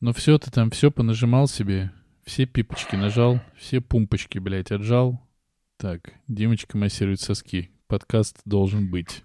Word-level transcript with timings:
Ну 0.00 0.12
все, 0.12 0.38
ты 0.38 0.50
там 0.52 0.70
все 0.70 0.92
понажимал 0.92 1.48
себе, 1.48 1.90
все 2.24 2.46
пипочки 2.46 2.94
нажал, 2.94 3.40
все 3.56 3.80
пумпочки, 3.80 4.38
блядь, 4.38 4.70
отжал. 4.70 5.20
Так, 5.76 6.12
Димочка 6.28 6.78
массирует 6.78 7.20
соски. 7.20 7.70
Подкаст 7.88 8.40
должен 8.44 8.90
быть. 8.90 9.24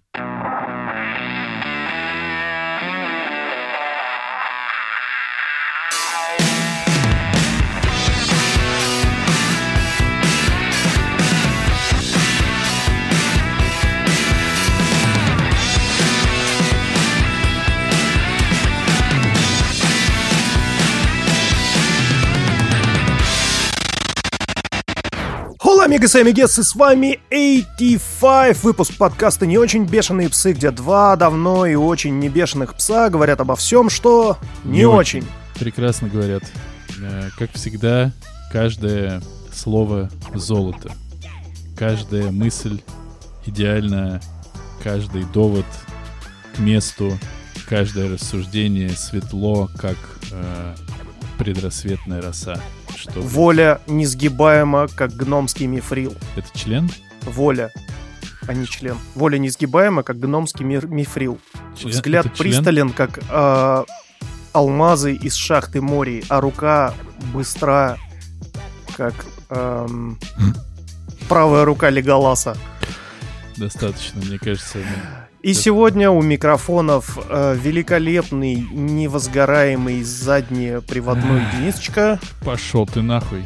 Hola, 26.04 26.10
амигос 26.10 26.16
и 26.16 26.20
амигесы, 26.20 26.64
с 26.66 26.76
вами 26.76 27.20
85, 27.32 28.62
выпуск 28.62 28.98
подкаста 28.98 29.46
«Не 29.46 29.58
очень 29.58 29.86
бешеные 29.86 30.28
псы», 30.28 30.52
где 30.52 30.70
два 30.70 31.16
давно 31.16 31.66
и 31.66 31.76
очень 31.76 32.20
не 32.20 32.28
бешеных 32.28 32.76
пса 32.76 33.10
говорят 33.10 33.40
обо 33.40 33.56
всем, 33.56 33.90
что 33.90 34.38
не, 34.66 34.84
очень. 34.84 35.24
Прекрасно 35.58 36.10
говорят. 36.10 36.44
Э, 37.02 37.30
Как 37.38 37.54
всегда, 37.54 38.12
каждое 38.52 39.22
слово 39.54 40.10
золото. 40.34 40.92
Каждая 41.78 42.32
мысль 42.32 42.82
идеальна, 43.46 44.20
каждый 44.84 45.24
довод 45.24 45.66
к 46.54 46.60
месту, 46.60 47.18
каждое 47.66 48.14
рассуждение 48.14 48.90
светло, 48.90 49.70
как 49.80 49.96
э, 50.34 50.76
предрассветная 51.38 52.22
роса. 52.22 52.62
Что, 52.96 53.20
Воля 53.22 53.82
несгибаема, 53.88 54.88
как 54.88 55.12
гномский 55.14 55.66
мифрил. 55.68 56.16
это 56.36 56.48
член? 56.58 56.90
Воля, 57.24 57.72
а 58.48 58.54
не 58.54 58.66
член. 58.68 58.98
Воля 59.16 59.38
несгибаема, 59.38 60.04
как 60.04 60.20
гномский 60.20 60.66
мир- 60.66 60.88
мифрил. 60.88 61.40
Член- 61.78 61.92
Взгляд 61.92 62.26
это 62.26 62.36
член? 62.38 62.52
пристален, 62.54 62.90
как 62.92 63.20
а, 63.30 63.86
алмазы 64.52 65.14
из 65.16 65.34
шахты 65.36 65.82
Мории, 65.82 66.24
а 66.30 66.40
рука 66.42 66.94
быстра, 67.34 67.98
как 68.96 69.14
ам, 69.50 70.18
правая 71.30 71.66
рука 71.66 71.90
Леголаса. 71.90 72.56
Достаточно, 73.58 74.22
мне 74.22 74.38
кажется. 74.40 74.80
И 75.44 75.54
сегодня 75.54 76.10
у 76.10 76.22
микрофонов 76.22 77.20
э, 77.30 77.58
великолепный, 77.62 78.56
невозгораемый 78.56 80.02
заднеприводной 80.02 81.42
Денисочка. 81.52 82.18
Пошел 82.46 82.88
ты 82.88 83.02
нахуй. 83.02 83.44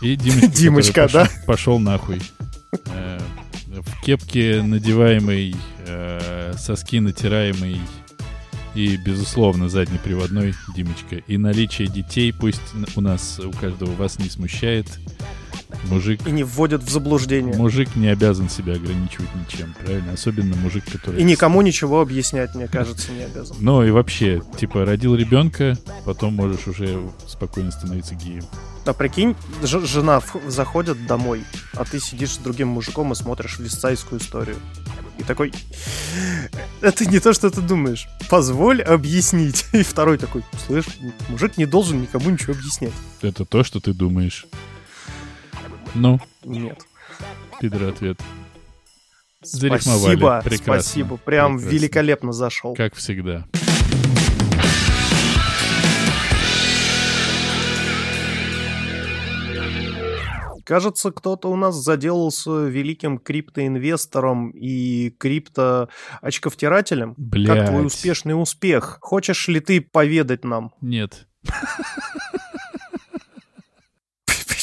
И 0.00 0.16
Димочка, 0.16 0.46
Димочка, 0.56 0.92
который 1.08 1.26
пошел, 1.26 1.46
пошел 1.46 1.78
нахуй. 1.78 2.22
Э, 2.86 3.18
В 3.68 4.02
кепке 4.02 4.62
надеваемый, 4.62 5.54
э, 5.86 6.54
соски 6.56 7.00
натираемый 7.00 7.78
и, 8.74 8.96
безусловно, 8.96 9.68
заднеприводной 9.68 10.54
Димочка. 10.74 11.16
И 11.16 11.36
наличие 11.36 11.86
детей 11.86 12.32
пусть 12.32 12.62
у 12.96 13.00
нас, 13.02 13.38
у 13.40 13.50
каждого 13.50 13.90
вас 13.90 14.18
не 14.18 14.30
смущает. 14.30 14.86
Мужик, 15.84 16.26
И 16.26 16.30
не 16.30 16.44
вводят 16.44 16.82
в 16.82 16.90
заблуждение. 16.90 17.54
мужик 17.56 17.94
не 17.96 18.08
обязан 18.08 18.48
себя 18.48 18.74
ограничивать 18.74 19.28
ничем, 19.34 19.74
правильно? 19.82 20.12
Особенно 20.14 20.56
мужик, 20.56 20.84
который... 20.90 21.20
И 21.20 21.24
никому 21.24 21.60
ничего 21.62 22.00
объяснять, 22.00 22.54
мне 22.54 22.66
кажется, 22.68 23.12
не 23.12 23.22
обязан. 23.24 23.56
Ну 23.60 23.82
и 23.84 23.90
вообще, 23.90 24.42
типа, 24.58 24.84
родил 24.84 25.14
ребенка, 25.14 25.76
потом 26.04 26.34
можешь 26.34 26.66
уже 26.66 27.00
спокойно 27.26 27.70
становиться 27.70 28.14
геем. 28.14 28.44
А 28.86 28.92
прикинь, 28.94 29.36
ж- 29.62 29.84
жена 29.86 30.20
в- 30.20 30.36
заходит 30.48 31.06
домой, 31.06 31.44
а 31.74 31.84
ты 31.84 32.00
сидишь 32.00 32.30
с 32.34 32.38
другим 32.38 32.68
мужиком 32.68 33.12
и 33.12 33.14
смотришь 33.14 33.58
вестсайскую 33.58 34.20
историю. 34.20 34.56
И 35.18 35.22
такой, 35.24 35.52
это 36.80 37.04
не 37.06 37.18
то, 37.20 37.32
что 37.32 37.50
ты 37.50 37.60
думаешь. 37.60 38.08
Позволь 38.30 38.80
объяснить. 38.82 39.66
И 39.72 39.82
второй 39.82 40.16
такой, 40.16 40.42
слышь, 40.66 40.86
мужик 41.28 41.56
не 41.58 41.66
должен 41.66 42.00
никому 42.00 42.30
ничего 42.30 42.52
объяснять. 42.54 42.92
Это 43.20 43.44
то, 43.44 43.64
что 43.64 43.80
ты 43.80 43.92
думаешь. 43.92 44.46
Ну, 45.94 46.20
Нет. 46.44 46.82
пидор 47.60 47.84
ответ. 47.84 48.20
Спасибо, 49.42 50.40
Прекрасно. 50.44 50.80
спасибо. 50.82 51.16
Прям 51.16 51.56
Прекрасно. 51.56 51.74
великолепно 51.76 52.32
зашел. 52.32 52.74
Как 52.74 52.94
всегда. 52.94 53.46
Кажется, 60.64 61.12
кто-то 61.12 61.48
у 61.48 61.56
нас 61.56 61.76
заделался 61.76 62.66
великим 62.66 63.18
криптоинвестором 63.18 64.50
и 64.50 65.08
крипто-очковтирателем. 65.18 67.14
Блядь. 67.16 67.56
Как 67.56 67.68
твой 67.68 67.86
успешный 67.86 68.32
успех? 68.34 68.98
Хочешь 69.00 69.48
ли 69.48 69.60
ты 69.60 69.80
поведать 69.80 70.44
нам? 70.44 70.74
Нет. 70.82 71.26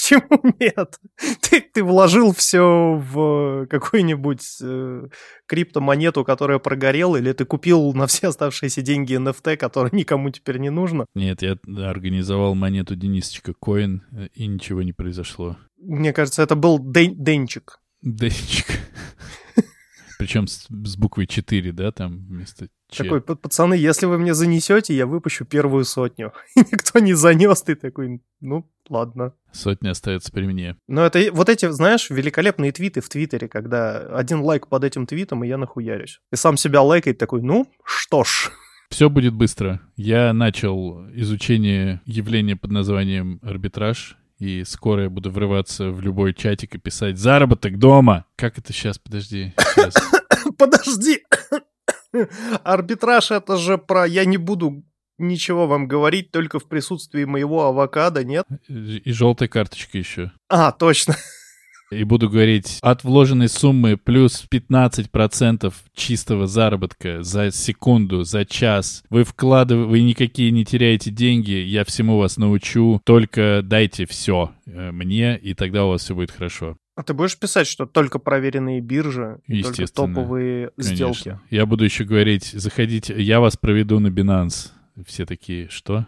Почему 0.05 0.53
нет? 0.59 0.99
Ты, 1.41 1.61
ты 1.61 1.83
вложил 1.83 2.33
все 2.33 2.95
в 2.95 3.65
какую-нибудь 3.67 4.57
э, 4.61 5.07
криптомонету, 5.47 6.23
которая 6.23 6.59
прогорела, 6.59 7.17
или 7.17 7.31
ты 7.31 7.45
купил 7.45 7.93
на 7.93 8.05
все 8.07 8.27
оставшиеся 8.27 8.81
деньги 8.81 9.17
NFT, 9.17 9.57
которые 9.57 9.91
никому 9.93 10.29
теперь 10.29 10.57
не 10.57 10.69
нужно? 10.69 11.05
Нет, 11.15 11.41
я 11.41 11.57
организовал 11.89 12.55
монету 12.55 12.95
Денисочка 12.95 13.53
Коин, 13.53 14.03
э, 14.11 14.27
и 14.33 14.45
ничего 14.47 14.83
не 14.83 14.93
произошло. 14.93 15.57
Мне 15.77 16.13
кажется, 16.13 16.43
это 16.43 16.55
был 16.55 16.79
Ден- 16.79 17.15
Денчик. 17.23 17.79
Денчик. 18.01 18.67
Причем 20.17 20.47
с, 20.47 20.67
с 20.69 20.97
буквой 20.97 21.27
4, 21.27 21.71
да, 21.71 21.91
там 21.91 22.25
вместо 22.27 22.67
Ч. 22.89 23.03
Такой, 23.03 23.21
«П- 23.21 23.35
пацаны, 23.35 23.73
если 23.73 24.05
вы 24.05 24.17
мне 24.17 24.33
занесете, 24.33 24.95
я 24.95 25.05
выпущу 25.05 25.43
первую 25.45 25.83
сотню. 25.85 26.31
И 26.55 26.59
никто 26.59 26.99
не 26.99 27.13
занес, 27.13 27.61
ты 27.63 27.75
такой, 27.75 28.21
ну, 28.39 28.69
ладно. 28.89 29.33
Сотня 29.51 29.91
остается 29.91 30.31
при 30.31 30.45
мне. 30.45 30.77
Но 30.87 31.05
это 31.05 31.19
вот 31.31 31.49
эти, 31.49 31.69
знаешь, 31.71 32.09
великолепные 32.09 32.71
твиты 32.71 33.01
в 33.01 33.09
Твиттере, 33.09 33.47
когда 33.47 33.97
один 34.15 34.41
лайк 34.41 34.67
под 34.67 34.83
этим 34.83 35.05
твитом, 35.07 35.43
и 35.43 35.47
я 35.47 35.57
нахуярюсь. 35.57 36.19
И 36.31 36.35
сам 36.35 36.57
себя 36.57 36.81
лайкает 36.81 37.17
такой, 37.17 37.41
ну, 37.41 37.67
что 37.83 38.23
ж. 38.23 38.51
Все 38.89 39.09
будет 39.09 39.33
быстро. 39.33 39.81
Я 39.95 40.31
начал 40.31 41.09
изучение 41.11 42.01
явления 42.05 42.55
под 42.55 42.71
названием 42.71 43.39
арбитраж, 43.41 44.15
и 44.39 44.63
скоро 44.65 45.03
я 45.03 45.09
буду 45.09 45.31
врываться 45.31 45.91
в 45.91 46.01
любой 46.01 46.33
чатик 46.33 46.75
и 46.75 46.77
писать 46.77 47.17
«Заработок 47.17 47.79
дома!» 47.79 48.25
Как 48.35 48.57
это 48.57 48.73
сейчас? 48.73 48.97
Подожди. 48.99 49.53
щас. 49.75 49.93
Подожди! 50.57 51.23
Арбитраж 52.63 53.31
это 53.31 53.57
же 53.57 53.77
про 53.77 54.05
«я 54.05 54.25
не 54.25 54.37
буду 54.37 54.83
ничего 55.17 55.67
вам 55.67 55.87
говорить 55.87 56.31
только 56.31 56.59
в 56.59 56.67
присутствии 56.67 57.23
моего 57.23 57.63
авокадо», 57.65 58.23
нет? 58.23 58.45
И 58.67 59.11
желтая 59.11 59.47
карточка 59.47 59.97
еще. 59.97 60.31
А, 60.49 60.71
точно. 60.71 61.15
И 61.91 62.03
буду 62.03 62.29
говорить, 62.29 62.79
от 62.81 63.03
вложенной 63.03 63.47
суммы 63.47 63.95
плюс 63.95 64.45
15% 64.51 65.73
чистого 65.93 66.47
заработка 66.47 67.21
за 67.21 67.51
секунду, 67.51 68.23
за 68.23 68.43
час. 68.45 69.03
Вы 69.09 69.23
вкладываете, 69.23 69.89
вы 69.89 70.01
никакие 70.01 70.51
не 70.51 70.65
теряете 70.65 71.11
деньги, 71.11 71.51
я 71.51 71.83
всему 71.85 72.17
вас 72.17 72.37
научу, 72.37 73.01
только 73.05 73.61
дайте 73.63 74.05
все 74.05 74.51
мне, 74.65 75.37
и 75.37 75.53
тогда 75.53 75.85
у 75.85 75.89
вас 75.89 76.01
все 76.01 76.15
будет 76.15 76.31
хорошо. 76.31 76.77
А 76.95 77.03
ты 77.03 77.13
будешь 77.13 77.37
писать, 77.37 77.67
что 77.67 77.85
только 77.85 78.19
проверенные 78.19 78.79
биржи, 78.79 79.39
только 79.47 79.85
топовые 79.85 80.71
Конечно. 80.77 80.95
сделки? 80.95 81.39
Я 81.49 81.65
буду 81.65 81.83
еще 81.83 82.05
говорить, 82.05 82.45
заходите, 82.45 83.21
я 83.21 83.39
вас 83.39 83.57
проведу 83.57 83.99
на 83.99 84.07
Binance. 84.07 84.71
Все 85.05 85.25
такие, 85.25 85.67
что? 85.67 86.05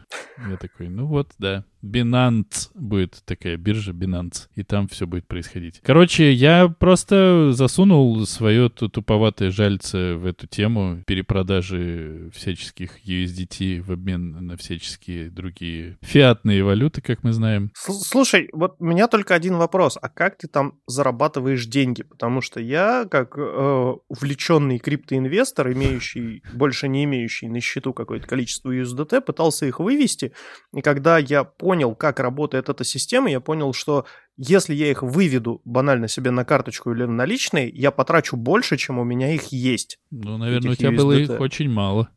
Я 0.50 0.56
такой, 0.56 0.88
ну 0.88 1.08
вот, 1.08 1.32
да. 1.38 1.66
Binance 1.84 2.70
будет 2.74 3.22
такая 3.26 3.58
биржа, 3.58 3.92
Binance. 3.92 4.48
И 4.56 4.64
там 4.64 4.88
все 4.88 5.06
будет 5.08 5.28
происходить. 5.28 5.80
Короче, 5.84 6.32
я 6.34 6.68
просто 6.68 7.52
засунул 7.54 8.26
свое 8.26 8.70
ту- 8.70 8.90
туповатое 8.90 9.52
жальце 9.52 10.16
в 10.16 10.26
эту 10.26 10.48
тему 10.48 11.04
перепродажи 11.06 12.30
всяческих 12.34 13.06
USDT 13.06 13.82
в 13.82 13.92
обмен 13.92 14.32
на 14.46 14.58
всяческие 14.58 15.30
другие 15.30 15.98
фиатные 16.02 16.64
валюты, 16.64 17.02
как 17.02 17.24
мы 17.24 17.32
знаем. 17.32 17.72
Сл- 17.78 17.94
Слушай, 17.94 18.50
вот 18.54 18.76
у 18.80 18.86
меня 18.86 19.08
только 19.08 19.36
один 19.36 19.56
вопрос. 19.58 19.98
А 20.02 20.10
как 20.10 20.38
ты 20.38 20.48
там 20.48 20.80
зарабатываешь 20.88 21.66
деньги? 21.66 22.04
Потому 22.04 22.42
что 22.42 22.60
я, 22.60 23.06
как 23.10 23.38
э, 23.38 23.94
увлеченный 24.08 24.80
криптоинвестор, 24.80 25.72
имеющий, 25.74 26.44
больше 26.54 26.88
не 26.88 27.04
имеющий 27.06 27.48
на 27.48 27.62
счету 27.62 27.94
какое-то 27.94 28.28
количество 28.28 28.72
USDT, 28.72 29.22
пытался 29.22 29.66
их 29.66 29.80
вывести. 29.80 30.34
И 30.74 30.82
когда 30.82 31.18
я 31.18 31.44
понял, 31.44 31.77
как 31.96 32.20
работает 32.20 32.70
эта 32.70 32.84
система, 32.84 33.30
я 33.30 33.40
понял, 33.40 33.74
что 33.74 34.06
если 34.38 34.74
я 34.74 34.90
их 34.92 35.04
выведу 35.04 35.62
банально 35.66 36.08
себе 36.08 36.32
на 36.32 36.46
карточку 36.46 36.92
или 36.92 37.04
на 37.04 37.14
наличные, 37.14 37.70
я 37.70 37.92
потрачу 37.92 38.38
больше, 38.38 38.78
чем 38.78 39.00
у 39.00 39.04
меня 39.04 39.34
их 39.34 39.52
есть. 39.52 40.00
Ну, 40.12 40.38
наверное, 40.38 40.72
у 40.72 40.76
тебя 40.76 40.92
было 40.92 41.14
их 41.14 41.30
USDT. 41.30 41.38
очень 41.38 41.70
мало. 41.70 42.10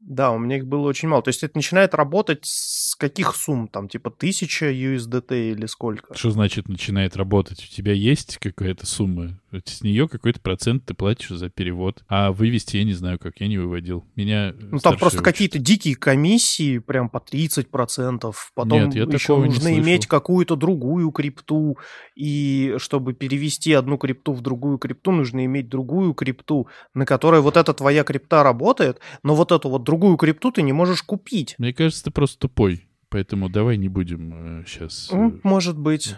Да, 0.00 0.30
у 0.30 0.38
меня 0.38 0.58
их 0.58 0.66
было 0.66 0.86
очень 0.86 1.08
мало. 1.08 1.22
То 1.22 1.28
есть 1.28 1.42
это 1.42 1.56
начинает 1.56 1.94
работать 1.94 2.44
с 2.44 2.94
каких 2.94 3.34
сумм? 3.34 3.66
Там 3.66 3.88
типа 3.88 4.10
тысяча 4.10 4.70
USDT 4.70 5.52
или 5.52 5.66
сколько? 5.66 6.14
Что 6.14 6.30
значит 6.30 6.68
начинает 6.68 7.16
работать? 7.16 7.64
У 7.64 7.74
тебя 7.74 7.92
есть 7.92 8.38
какая-то 8.38 8.86
сумма? 8.86 9.40
С 9.64 9.82
нее 9.82 10.08
какой-то 10.08 10.40
процент 10.40 10.84
ты 10.84 10.94
платишь 10.94 11.30
за 11.30 11.48
перевод. 11.48 12.04
А 12.08 12.30
вывести 12.30 12.76
я 12.76 12.84
не 12.84 12.92
знаю 12.92 13.18
как, 13.18 13.40
я 13.40 13.48
не 13.48 13.58
выводил. 13.58 14.04
Меня 14.14 14.54
Ну 14.58 14.78
там 14.78 14.96
просто 14.96 15.22
какие-то 15.22 15.58
дикие 15.58 15.96
комиссии, 15.96 16.78
прям 16.78 17.08
по 17.08 17.18
30%. 17.18 18.32
Потом 18.54 18.84
Нет, 18.84 18.94
я 18.94 19.02
еще 19.02 19.18
такого 19.18 19.44
не 19.44 19.54
нужно 19.54 19.78
иметь 19.78 20.06
какую-то 20.06 20.54
другую 20.54 21.10
крипту. 21.10 21.76
И 22.14 22.74
чтобы 22.78 23.14
перевести 23.14 23.72
одну 23.72 23.98
крипту 23.98 24.32
в 24.32 24.42
другую 24.42 24.78
крипту, 24.78 25.10
нужно 25.10 25.44
иметь 25.44 25.68
другую 25.68 26.14
крипту, 26.14 26.68
на 26.94 27.04
которой 27.04 27.40
вот 27.40 27.56
эта 27.56 27.74
твоя 27.74 28.04
крипта 28.04 28.42
работает, 28.42 29.00
но 29.22 29.34
вот 29.34 29.50
эту 29.50 29.68
вот 29.68 29.82
другую 29.88 30.18
крипту 30.18 30.52
ты 30.52 30.60
не 30.60 30.74
можешь 30.74 31.02
купить. 31.02 31.54
Мне 31.56 31.72
кажется, 31.72 32.04
ты 32.04 32.10
просто 32.10 32.38
тупой. 32.40 32.86
Поэтому 33.08 33.48
давай 33.48 33.78
не 33.78 33.88
будем 33.88 34.64
сейчас... 34.66 35.08
Ну, 35.10 35.40
может 35.42 35.78
быть. 35.78 36.14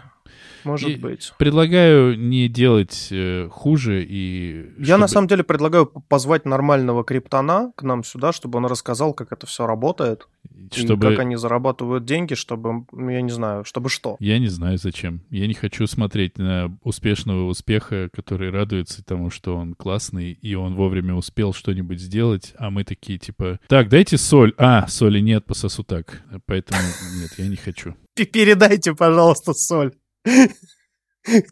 Может 0.63 0.89
И- 0.89 0.95
быть. 0.95 1.33
Предлагаю 1.37 2.17
не 2.17 2.47
делать 2.47 3.07
э, 3.11 3.47
хуже 3.49 4.05
и... 4.07 4.71
Я 4.77 4.97
на 4.97 5.07
самом 5.07 5.27
деле 5.27 5.43
предлагаю 5.43 5.87
позвать 5.87 6.45
нормального 6.45 7.03
криптона 7.03 7.71
к 7.75 7.83
нам 7.83 8.03
сюда, 8.03 8.31
чтобы 8.31 8.57
он 8.57 8.65
рассказал, 8.65 9.13
как 9.13 9.31
это 9.31 9.47
все 9.47 9.65
работает, 9.65 10.27
чтобы... 10.71 11.07
и 11.07 11.09
как 11.09 11.19
они 11.19 11.35
зарабатывают 11.35 12.05
деньги, 12.05 12.33
чтобы, 12.33 12.85
я 12.91 13.21
не 13.21 13.31
знаю, 13.31 13.63
чтобы 13.63 13.89
что. 13.89 14.17
Я 14.19 14.39
не 14.39 14.47
знаю 14.47 14.77
зачем. 14.77 15.21
Я 15.29 15.47
не 15.47 15.53
хочу 15.53 15.87
смотреть 15.87 16.37
на 16.37 16.77
успешного 16.83 17.47
успеха, 17.47 18.09
который 18.13 18.49
радуется 18.51 19.03
тому, 19.03 19.29
что 19.29 19.55
он 19.55 19.73
классный, 19.73 20.33
и 20.33 20.55
он 20.55 20.75
вовремя 20.75 21.15
успел 21.15 21.53
что-нибудь 21.53 21.99
сделать, 21.99 22.53
а 22.57 22.69
мы 22.69 22.83
такие 22.83 23.17
типа, 23.17 23.59
так, 23.67 23.89
дайте 23.89 24.17
соль. 24.17 24.53
А, 24.57 24.87
соли 24.87 25.19
нет, 25.19 25.45
пососу 25.45 25.83
так. 25.83 26.21
Поэтому 26.45 26.81
нет, 27.19 27.31
я 27.37 27.47
не 27.47 27.55
хочу. 27.55 27.95
Передайте, 28.15 28.93
пожалуйста, 28.93 29.53
соль. 29.53 29.93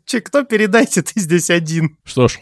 Че, 0.06 0.22
кто 0.22 0.44
передайте, 0.44 1.02
ты 1.02 1.20
здесь 1.20 1.50
один. 1.50 1.98
Что 2.04 2.28
ж, 2.28 2.40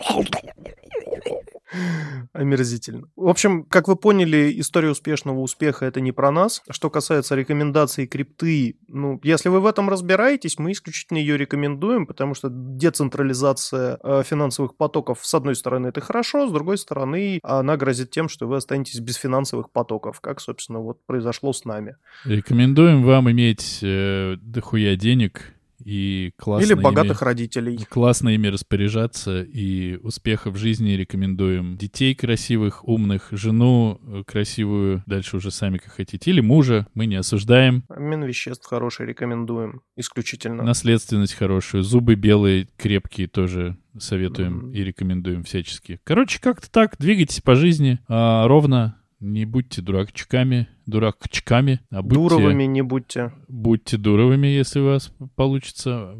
Омерзительно. 2.34 3.08
В 3.16 3.28
общем, 3.28 3.64
как 3.64 3.88
вы 3.88 3.96
поняли, 3.96 4.54
история 4.58 4.90
успешного 4.90 5.40
успеха 5.40 5.86
это 5.86 6.02
не 6.02 6.12
про 6.12 6.32
нас. 6.32 6.62
Что 6.70 6.90
касается 6.90 7.36
рекомендаций 7.36 8.08
крипты, 8.08 8.78
ну, 8.88 9.20
если 9.24 9.50
вы 9.50 9.60
в 9.60 9.66
этом 9.66 9.90
разбираетесь, 9.90 10.60
мы 10.60 10.72
исключительно 10.72 11.18
ее 11.18 11.38
рекомендуем, 11.38 12.06
потому 12.06 12.34
что 12.34 12.50
децентрализация 12.52 14.00
э, 14.04 14.24
финансовых 14.26 14.76
потоков, 14.76 15.20
с 15.22 15.34
одной 15.34 15.56
стороны, 15.56 15.88
это 15.88 16.02
хорошо, 16.02 16.48
с 16.48 16.52
другой 16.52 16.78
стороны, 16.78 17.40
она 17.44 17.78
грозит 17.78 18.12
тем, 18.12 18.30
что 18.30 18.48
вы 18.48 18.58
останетесь 18.58 19.00
без 19.00 19.16
финансовых 19.16 19.72
потоков, 19.72 20.22
как, 20.22 20.40
собственно, 20.40 20.80
вот 20.80 21.06
произошло 21.06 21.54
с 21.54 21.66
нами. 21.66 21.96
рекомендуем 22.26 23.04
вам 23.04 23.30
иметь 23.32 23.80
э, 23.82 24.36
дохуя 24.42 24.96
денег 24.96 25.56
и 25.84 26.32
классно 26.38 26.66
Или 26.66 26.74
ими- 26.74 26.82
богатых 26.82 27.22
родителей. 27.22 27.78
Классно 27.90 28.30
ими 28.30 28.48
распоряжаться 28.48 29.44
и 29.44 29.98
успехов 29.98 30.56
в 30.56 30.58
жизни 30.58 30.92
рекомендуем. 30.92 31.78
Детей 31.78 32.16
красивых, 32.16 32.88
умных, 32.88 33.28
жену 33.32 34.00
э, 34.02 34.24
красивую, 34.26 35.04
дальше 35.06 35.38
уже 35.38 35.52
сами 35.52 35.78
как 35.78 35.94
хотите. 35.94 36.32
Или 36.32 36.42
мужа, 36.42 36.88
мы 36.94 37.06
не 37.06 37.16
осуждаем. 37.16 37.84
Обмен 37.90 38.24
веществ 38.24 38.66
хороший 38.66 39.06
рекомендуем 39.06 39.82
исключительно. 39.96 40.64
Наследственность 40.64 41.34
хорошую, 41.34 41.84
зубы 41.84 42.16
белые, 42.16 42.68
крепкие 42.78 43.28
тоже 43.28 43.78
советуем 44.00 44.58
Мгм. 44.58 44.72
и 44.74 44.84
рекомендуем 44.84 45.44
всячески. 45.44 46.00
Короче, 46.04 46.40
как-то 46.42 46.70
так, 46.70 46.96
двигайтесь 47.00 47.42
по 47.42 47.56
жизни 47.56 48.00
а, 48.08 48.48
ровно, 48.48 48.97
не 49.19 49.46
будьте 49.46 49.81
дурачками, 49.81 50.68
дурачками, 50.86 51.81
а 51.90 52.02
будьте, 52.02 52.16
Дуровыми 52.16 52.64
не 52.64 52.81
будьте. 52.81 53.34
будьте 53.48 53.98
дуровыми, 53.98 54.48
если 54.48 54.80
у 54.80 54.86
вас 54.86 55.12
получится. 55.36 56.16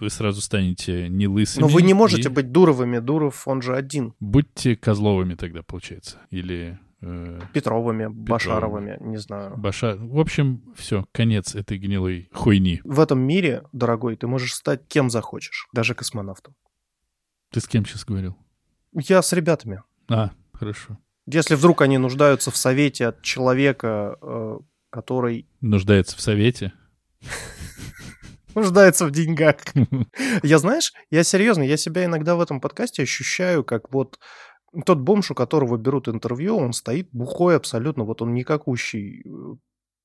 Вы 0.00 0.08
сразу 0.08 0.40
станете 0.40 1.08
не 1.10 1.26
лысыми. 1.26 1.62
Но 1.62 1.68
вы 1.68 1.82
не 1.82 1.92
можете 1.92 2.30
и 2.30 2.32
быть 2.32 2.50
Дуровыми. 2.52 3.00
Дуров, 3.00 3.46
он 3.46 3.60
же 3.60 3.76
один. 3.76 4.14
Будьте 4.18 4.74
козловыми 4.74 5.34
тогда, 5.34 5.62
получается. 5.62 6.16
Или 6.30 6.78
э, 7.02 7.38
Петровыми, 7.52 8.06
Башаровыми, 8.06 8.96
не 9.00 9.18
знаю. 9.18 9.58
Баша... 9.58 9.96
В 9.96 10.18
общем, 10.18 10.62
все, 10.74 11.06
конец 11.12 11.54
этой 11.54 11.76
гнилой 11.76 12.30
хуйни. 12.32 12.80
В 12.82 12.98
этом 12.98 13.20
мире, 13.20 13.64
дорогой, 13.72 14.16
ты 14.16 14.26
можешь 14.26 14.54
стать 14.54 14.88
кем 14.88 15.10
захочешь, 15.10 15.68
даже 15.74 15.94
космонавтом. 15.94 16.54
Ты 17.52 17.60
с 17.60 17.68
кем 17.68 17.84
сейчас 17.84 18.06
говорил? 18.06 18.38
Я 18.94 19.20
с 19.20 19.34
ребятами. 19.34 19.82
А, 20.08 20.30
хорошо. 20.54 20.98
Если 21.26 21.54
вдруг 21.54 21.82
они 21.82 21.98
нуждаются 21.98 22.50
в 22.50 22.56
совете 22.56 23.08
от 23.08 23.22
человека, 23.22 24.16
э, 24.20 24.58
который 24.90 25.48
Нуждается 25.60 26.16
в 26.16 26.20
совете. 26.20 26.72
нуждается 28.54 29.06
в 29.06 29.10
деньгах. 29.10 29.56
Я, 30.42 30.58
знаешь, 30.58 30.92
я 31.10 31.24
серьезно, 31.24 31.62
я 31.62 31.76
себя 31.76 32.04
иногда 32.04 32.36
в 32.36 32.40
этом 32.40 32.60
подкасте 32.60 33.02
ощущаю, 33.02 33.64
как 33.64 33.92
вот 33.92 34.18
тот 34.84 34.98
бомж, 34.98 35.30
у 35.30 35.34
которого 35.34 35.76
берут 35.76 36.08
интервью, 36.08 36.56
он 36.56 36.72
стоит 36.72 37.08
бухой 37.12 37.56
абсолютно, 37.56 38.04
вот 38.04 38.22
он 38.22 38.34
никакущий, 38.34 39.22
э, 39.24 39.56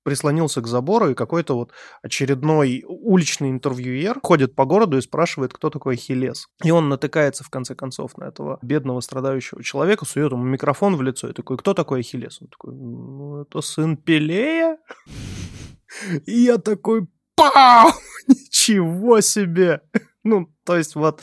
прислонился 0.05 0.61
к 0.61 0.67
забору, 0.67 1.09
и 1.09 1.15
какой-то 1.15 1.55
вот 1.55 1.71
очередной 2.03 2.85
уличный 2.87 3.49
интервьюер 3.49 4.19
ходит 4.21 4.55
по 4.55 4.65
городу 4.65 4.97
и 4.97 5.01
спрашивает, 5.01 5.51
кто 5.51 5.71
такой 5.71 5.95
Ахиллес. 5.95 6.47
И 6.63 6.69
он 6.69 6.89
натыкается, 6.89 7.43
в 7.43 7.49
конце 7.49 7.73
концов, 7.73 8.15
на 8.17 8.25
этого 8.25 8.59
бедного 8.61 9.01
страдающего 9.01 9.63
человека, 9.63 10.05
сует 10.05 10.31
ему 10.31 10.43
микрофон 10.43 10.95
в 10.95 11.01
лицо 11.01 11.27
и 11.27 11.33
такой, 11.33 11.57
кто 11.57 11.73
такой 11.73 12.01
Ахиллес? 12.01 12.39
Он 12.39 12.47
такой, 12.49 12.75
ну, 12.75 13.41
это 13.41 13.61
сын 13.61 13.97
Пелея. 13.97 14.77
И 16.27 16.39
я 16.39 16.59
такой, 16.59 17.07
пау! 17.35 17.89
Ничего 18.27 19.21
себе! 19.21 19.81
Ну, 20.27 20.51
то 20.65 20.75
есть 20.75 20.95
вот, 20.95 21.21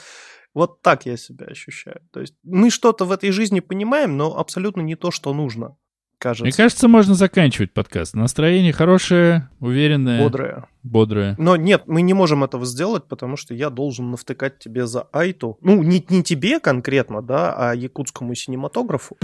вот 0.54 0.80
так 0.80 1.06
я 1.06 1.16
себя 1.16 1.46
ощущаю. 1.46 2.02
То 2.12 2.20
есть 2.20 2.34
мы 2.44 2.70
что-то 2.70 3.04
в 3.04 3.10
этой 3.10 3.32
жизни 3.32 3.58
понимаем, 3.58 4.16
но 4.16 4.38
абсолютно 4.38 4.80
не 4.80 4.94
то, 4.94 5.10
что 5.10 5.34
нужно, 5.34 5.76
кажется. 6.22 6.44
Мне 6.44 6.52
кажется, 6.52 6.88
можно 6.88 7.14
заканчивать 7.14 7.72
подкаст. 7.72 8.14
Настроение 8.14 8.72
хорошее, 8.72 9.48
уверенное, 9.58 10.22
Бодрое. 10.22 10.64
бодрое. 10.84 11.34
Но 11.36 11.56
нет, 11.56 11.82
мы 11.86 12.02
не 12.02 12.14
можем 12.14 12.44
этого 12.44 12.64
сделать, 12.64 13.04
потому 13.08 13.36
что 13.36 13.54
я 13.54 13.70
должен 13.70 14.12
навтыкать 14.12 14.58
тебе 14.60 14.86
за 14.86 15.02
Айту. 15.12 15.58
Ну, 15.60 15.82
не, 15.82 16.04
не 16.08 16.22
тебе 16.22 16.60
конкретно, 16.60 17.22
да, 17.22 17.52
а 17.56 17.74
якутскому 17.74 18.34
синематографу. 18.36 19.16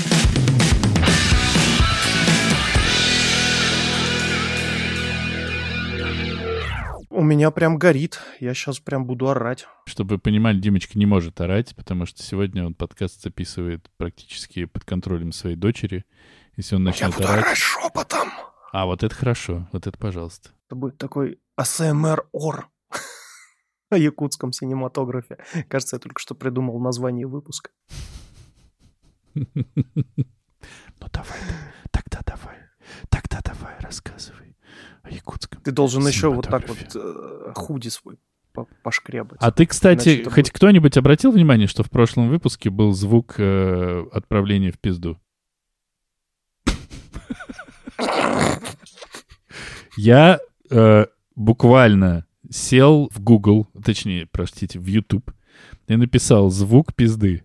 У 7.11 7.23
меня 7.23 7.51
прям 7.51 7.79
горит. 7.79 8.21
Я 8.39 8.55
сейчас 8.55 8.79
прям 8.79 9.05
буду 9.05 9.29
орать. 9.29 9.67
Чтобы 9.87 10.17
вы 10.17 10.19
понимали, 10.19 10.61
Димочка 10.61 10.99
не 10.99 11.07
может 11.07 11.41
орать, 11.41 11.75
потому 11.75 12.07
что 12.07 12.23
сегодня 12.23 12.65
он 12.65 12.75
подкаст 12.75 13.23
записывает 13.23 13.89
практически 13.97 14.67
под 14.67 14.85
контролем 14.85 15.33
своей 15.33 15.57
дочери. 15.57 16.05
Если 16.59 16.75
он 16.75 16.83
начнет 16.83 17.19
орать... 17.21 17.57
шепотом. 17.57 18.29
А, 18.73 18.85
вот 18.85 19.03
это 19.05 19.15
хорошо. 19.15 19.69
Вот 19.73 19.87
это 19.87 19.97
пожалуйста. 19.97 20.51
Это 20.67 20.75
будет 20.75 20.99
такой 20.99 21.39
АСМР-ор 21.57 22.69
о 23.91 23.97
якутском 23.97 24.53
синематографе. 24.53 25.39
Кажется, 25.69 25.97
я 25.97 26.01
только 26.01 26.21
что 26.21 26.35
придумал 26.35 26.79
название 26.81 27.27
выпуска. 27.27 27.71
Ну 31.01 31.07
давай, 31.13 31.39
тогда 31.93 32.21
давай. 32.27 32.57
Тогда 33.09 33.39
давай, 33.45 33.75
рассказывай 33.81 34.57
о 35.03 35.11
якутском. 35.11 35.61
Ты 35.63 35.71
должен 35.71 36.05
еще 36.07 36.29
вот 36.35 36.49
так 36.49 36.69
вот 36.69 36.79
э, 36.97 37.53
худи 37.55 37.89
свой 37.89 38.19
по- 38.53 38.67
пошкрябать. 38.83 39.39
А 39.41 39.53
ты, 39.53 39.65
кстати, 39.67 40.09
Иначе 40.17 40.25
хоть 40.25 40.35
будет- 40.47 40.53
кто-нибудь 40.53 40.97
обратил 40.97 41.31
внимание, 41.31 41.69
что 41.69 41.85
в 41.85 41.91
прошлом 41.91 42.29
выпуске 42.29 42.71
был 42.71 42.93
звук 42.93 43.37
э, 43.39 44.05
отправления 44.13 44.73
в 44.73 44.81
пизду? 44.81 45.21
Я 49.97 50.39
э, 50.71 51.07
буквально 51.35 52.27
сел 52.51 53.11
в 53.13 53.21
Google, 53.21 53.67
точнее, 53.85 54.27
простите, 54.31 54.79
в 54.79 54.87
YouTube, 54.87 55.31
и 55.87 55.97
написал 55.97 56.51
звук 56.51 56.95
пизды. 56.95 57.43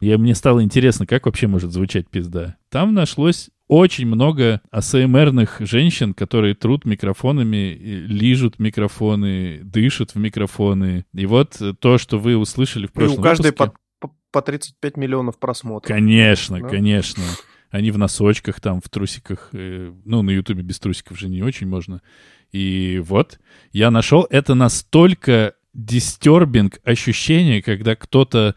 И 0.00 0.14
мне 0.16 0.34
стало 0.34 0.62
интересно, 0.62 1.06
как 1.06 1.26
вообще 1.26 1.46
может 1.46 1.72
звучать 1.72 2.08
пизда. 2.08 2.56
Там 2.70 2.94
нашлось 2.94 3.50
очень 3.66 4.06
много 4.06 4.60
АСМРных 4.70 5.56
женщин, 5.60 6.14
которые 6.14 6.54
трут 6.54 6.84
микрофонами, 6.84 7.72
и 7.72 7.96
лижут 8.06 8.58
микрофоны, 8.58 9.60
дышат 9.64 10.14
в 10.14 10.18
микрофоны. 10.18 11.06
И 11.14 11.26
вот 11.26 11.60
то, 11.80 11.98
что 11.98 12.18
вы 12.18 12.36
услышали 12.36 12.86
в 12.86 12.90
И 12.90 12.92
прошлом 12.92 13.20
у 13.20 13.22
каждой 13.22 13.50
выпуске... 13.50 13.72
по, 14.34 14.40
по- 14.40 14.40
по 14.40 14.46
35 14.46 14.96
миллионов 14.96 15.38
просмотров. 15.38 15.88
Конечно, 15.88 16.60
Да? 16.60 16.68
конечно. 16.68 17.22
Они 17.70 17.90
в 17.90 17.98
носочках, 17.98 18.60
там, 18.60 18.80
в 18.80 18.88
трусиках. 18.88 19.50
э, 19.52 19.92
Ну, 20.04 20.22
на 20.22 20.30
Ютубе 20.30 20.62
без 20.62 20.78
трусиков 20.78 21.18
же 21.18 21.28
не 21.28 21.42
очень 21.42 21.66
можно. 21.66 22.02
И 22.52 23.00
вот, 23.04 23.40
я 23.72 23.90
нашел 23.90 24.26
это 24.30 24.54
настолько 24.54 25.54
дистербинг 25.72 26.78
ощущение, 26.84 27.62
когда 27.62 27.96
кто-то 27.96 28.54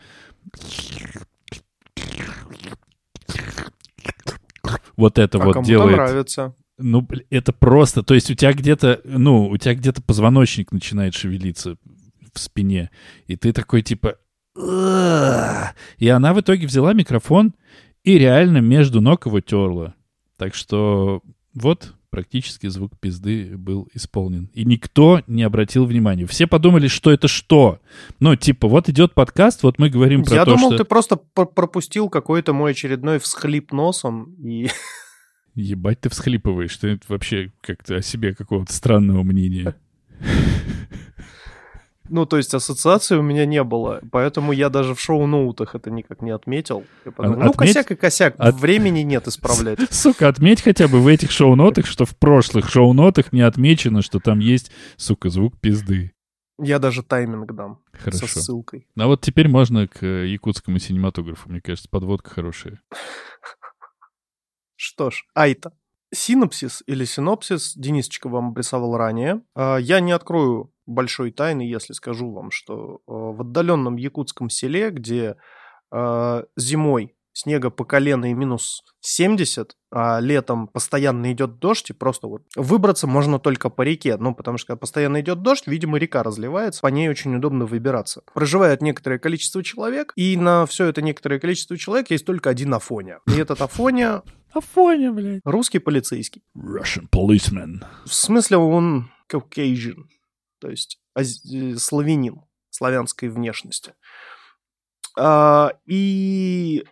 вот 4.96 5.18
это 5.18 5.38
А 5.42 5.46
вот 5.46 5.64
делает. 5.66 5.96
нравится. 5.96 6.54
Ну, 6.78 7.08
это 7.32 7.54
просто, 7.54 8.04
то 8.04 8.14
есть 8.14 8.30
у 8.30 8.36
тебя 8.36 8.54
где-то, 8.54 9.02
ну, 9.04 9.48
у 9.48 9.58
тебя 9.58 9.74
где-то 9.74 10.02
позвоночник 10.04 10.72
начинает 10.72 11.16
шевелиться 11.16 11.78
в 12.34 12.40
спине, 12.40 12.92
и 13.26 13.36
ты 13.36 13.52
такой 13.52 13.82
типа... 13.82 14.18
И 14.58 16.08
она 16.10 16.34
в 16.34 16.42
итоге 16.42 16.68
взяла 16.68 16.94
микрофон 16.94 17.54
и 18.04 18.18
реально 18.18 18.58
между 18.60 19.02
ног 19.02 19.26
его 19.26 19.40
терла. 19.42 19.96
Так 20.38 20.56
что 20.56 21.22
вот 21.54 21.94
практически 22.10 22.68
звук 22.68 22.94
пизды 23.00 23.58
был 23.58 23.88
исполнен. 23.94 24.50
И 24.54 24.66
никто 24.66 25.22
не 25.28 25.44
обратил 25.44 25.86
внимания. 25.86 26.26
Все 26.26 26.48
подумали, 26.48 26.88
что 26.88 27.12
это 27.12 27.28
что? 27.28 27.80
Ну, 28.20 28.36
типа, 28.36 28.68
вот 28.68 28.90
идет 28.90 29.14
подкаст, 29.14 29.64
вот 29.64 29.78
мы 29.78 29.90
говорим 29.90 30.24
про 30.24 30.36
Я 30.36 30.46
то, 30.46 30.52
думал, 30.52 30.70
что... 30.72 30.78
ты 30.78 30.84
просто 30.86 31.18
пр- 31.18 31.48
пропустил 31.48 32.10
какой-то 32.10 32.54
мой 32.54 32.72
очередной 32.72 33.20
всхлип 33.20 33.72
носом. 33.72 34.34
И 34.44 34.70
Ебать 35.56 36.02
ты 36.02 36.10
всхлипываешь. 36.10 36.78
Ты 36.78 37.00
вообще 37.08 37.52
как-то 37.62 37.98
о 37.98 38.02
себе 38.02 38.34
какого-то 38.34 38.74
странного 38.74 39.24
мнения. 39.24 39.76
Ну, 42.10 42.26
то 42.26 42.38
есть 42.38 42.54
ассоциации 42.54 43.16
у 43.18 43.22
меня 43.22 43.46
не 43.46 43.64
было, 43.64 44.02
поэтому 44.12 44.52
я 44.52 44.70
даже 44.70 44.96
в 44.96 45.00
шоу-ноутах 45.02 45.76
это 45.76 45.90
никак 45.92 46.22
не 46.22 46.32
отметил. 46.32 46.86
Подумал, 47.04 47.42
А- 47.42 47.44
ну, 47.46 47.50
отметь- 47.52 47.74
косяк 47.74 47.92
и 47.92 47.96
косяк, 47.96 48.36
от- 48.38 48.56
времени 48.56 49.00
нет 49.02 49.28
исправлять. 49.28 49.80
Сука, 49.94 50.28
отметь 50.30 50.62
хотя 50.62 50.88
бы 50.88 51.00
в 51.02 51.08
этих 51.08 51.32
шоу-нотах, 51.32 51.86
что 51.86 52.06
в 52.06 52.16
прошлых 52.18 52.70
шоу-нотах 52.70 53.34
не 53.34 53.42
отмечено, 53.42 54.02
что 54.02 54.20
там 54.20 54.40
есть, 54.40 54.72
сука, 54.96 55.30
звук 55.30 55.60
пизды. 55.60 56.12
Я 56.60 56.80
даже 56.80 57.04
тайминг 57.04 57.54
дам 57.54 57.82
Хорошо. 57.92 58.26
со 58.28 58.40
ссылкой. 58.42 58.88
А 58.98 59.06
вот 59.08 59.22
теперь 59.22 59.48
можно 59.48 59.88
к 59.88 60.02
э, 60.02 60.26
якутскому 60.28 60.80
синематографу. 60.80 61.50
Мне 61.50 61.62
кажется, 61.62 61.88
подводка 61.90 62.32
хорошая. 62.32 62.82
Что 64.76 65.10
ж, 65.10 65.24
айта. 65.34 65.72
Синопсис 66.14 66.84
или 66.88 67.04
синопсис 67.06 67.74
Денисочка 67.76 68.30
вам 68.30 68.50
обрисовал 68.50 68.96
ранее. 68.98 69.42
А, 69.56 69.78
Я 69.78 70.00
не 70.00 70.12
открою 70.14 70.72
большой 70.88 71.32
тайны, 71.32 71.62
если 71.62 71.94
скажу 71.94 72.32
вам, 72.32 72.52
что 72.52 72.96
э, 72.96 73.02
в 73.08 73.42
отдаленном 73.42 73.98
якутском 73.98 74.50
селе, 74.50 74.90
где 74.90 75.36
э, 75.92 76.44
зимой 76.56 77.14
снега 77.38 77.70
по 77.70 77.86
колено 77.86 78.32
и 78.32 78.34
минус 78.34 78.84
70, 79.02 79.76
а 79.92 80.20
летом 80.20 80.68
постоянно 80.68 81.32
идет 81.32 81.60
дождь, 81.60 81.90
и 81.92 81.94
просто 81.94 82.28
вот 82.28 82.42
выбраться 82.56 83.06
можно 83.08 83.40
только 83.40 83.70
по 83.70 83.84
реке. 83.84 84.18
Ну, 84.18 84.34
потому 84.34 84.58
что 84.58 84.68
когда 84.68 84.80
постоянно 84.80 85.22
идет 85.22 85.42
дождь, 85.42 85.68
видимо, 85.68 85.98
река 86.00 86.24
разливается, 86.24 86.82
по 86.82 86.88
ней 86.88 87.10
очень 87.10 87.36
удобно 87.36 87.66
выбираться. 87.66 88.24
Проживает 88.34 88.82
некоторое 88.82 89.20
количество 89.20 89.64
человек, 89.64 90.14
и 90.16 90.36
на 90.36 90.66
все 90.66 90.86
это 90.86 91.02
некоторое 91.02 91.40
количество 91.40 91.78
человек 91.78 92.10
есть 92.10 92.26
только 92.26 92.50
один 92.50 92.74
Афоня. 92.74 93.20
И 93.28 93.38
этот 93.40 93.62
Афоня 93.62 94.24
Афоня, 94.54 95.12
блядь. 95.14 95.42
русский 95.46 95.80
полицейский. 95.80 96.42
Russian 96.58 97.08
policeman. 97.14 97.84
В 98.06 98.14
смысле 98.14 98.58
он 98.58 99.12
Caucasian, 99.32 100.06
то 100.60 100.70
есть 100.70 101.00
э, 101.16 101.76
славянин 101.78 102.42
славянской 102.70 103.30
внешности. 103.30 103.94
А, 105.18 105.74
и 105.86 106.86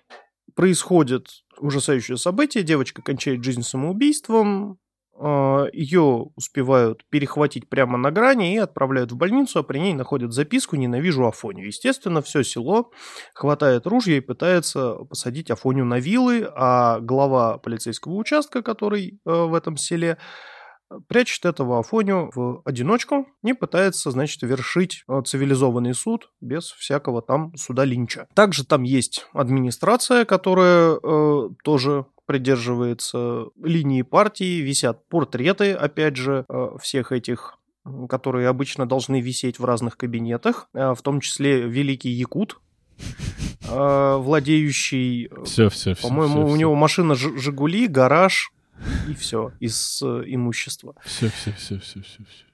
происходит 0.56 1.28
ужасающее 1.60 2.18
событие. 2.18 2.64
Девочка 2.64 3.02
кончает 3.02 3.44
жизнь 3.44 3.62
самоубийством. 3.62 4.80
а, 5.18 5.68
Ее 5.72 6.32
успевают 6.36 7.06
перехватить 7.10 7.70
прямо 7.70 7.98
на 7.98 8.12
грани 8.12 8.56
и 8.56 8.58
отправляют 8.58 9.12
в 9.12 9.16
больницу, 9.16 9.60
а 9.60 9.64
при 9.64 9.80
ней 9.80 9.94
находят 9.94 10.34
записку 10.34 10.76
«Ненавижу 10.76 11.28
Афонию». 11.28 11.68
Естественно, 11.68 12.22
все 12.22 12.44
село 12.44 12.92
хватает 13.36 13.86
ружья 13.86 14.18
и 14.18 14.22
пытается 14.22 14.96
посадить 15.10 15.52
Афонию 15.52 15.86
на 15.86 16.00
вилы, 16.00 16.50
а 16.56 17.00
глава 17.00 17.60
полицейского 17.60 18.14
участка, 18.14 18.64
который 18.64 19.20
э, 19.26 19.32
в 19.32 19.54
этом 19.54 19.78
селе, 19.78 20.18
прячет 21.08 21.46
этого 21.46 21.80
Афоню 21.80 22.32
в 22.34 22.62
одиночку 22.66 23.28
и 23.44 23.54
пытается, 23.54 24.12
значит, 24.12 24.42
вершить 24.42 25.04
э, 25.08 25.22
цивилизованный 25.26 25.94
суд 25.94 26.32
без 26.42 26.72
всякого 26.72 27.22
там 27.22 27.56
суда 27.58 27.86
Линча. 27.86 28.28
Также 28.34 28.66
там 28.66 28.84
есть 28.84 29.28
администрация, 29.34 30.26
которая 30.26 30.98
э, 31.02 31.50
тоже 31.64 32.06
придерживается 32.26 33.46
линии 33.62 34.02
партии, 34.02 34.62
висят 34.62 35.08
портреты, 35.10 35.74
опять 35.74 36.16
же, 36.16 36.46
э, 36.50 36.68
всех 36.82 37.12
этих 37.12 37.58
которые 38.10 38.48
обычно 38.48 38.88
должны 38.88 39.22
висеть 39.22 39.60
в 39.60 39.66
разных 39.66 39.98
кабинетах, 39.98 40.68
э, 40.74 40.94
в 40.94 41.02
том 41.02 41.20
числе 41.20 41.62
великий 41.62 42.10
якут, 42.10 42.60
э, 43.70 44.16
владеющий 44.18 45.28
э, 45.28 45.44
Все, 45.44 45.70
все, 45.70 45.94
все. 45.94 46.08
по-моему, 46.08 46.48
у 46.48 46.56
него 46.56 46.74
машина 46.76 47.16
Жигули, 47.16 47.88
гараж 47.88 48.52
и 49.08 49.14
все 49.14 49.52
из 49.60 50.02
э, 50.02 50.24
имущества. 50.26 50.96
Все, 51.04 51.30
все, 51.30 51.52
все, 51.54 51.80
все, 51.80 52.02
все, 52.02 52.24
все. 52.24 52.46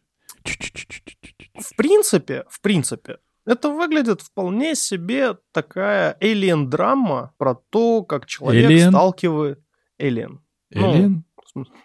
В 1.55 1.75
принципе, 1.75 2.45
в 2.49 2.61
принципе, 2.61 3.19
это 3.45 3.69
выглядит 3.69 4.21
вполне 4.21 4.75
себе 4.75 5.37
такая 5.51 6.17
alien-драма 6.21 7.33
про 7.37 7.55
то, 7.55 8.03
как 8.03 8.25
человек 8.25 8.69
Alien? 8.69 8.89
сталкивает... 8.89 9.59
Ну, 10.71 10.95
Элен? 10.95 11.25
в 11.43 11.49
смысле, 11.49 11.75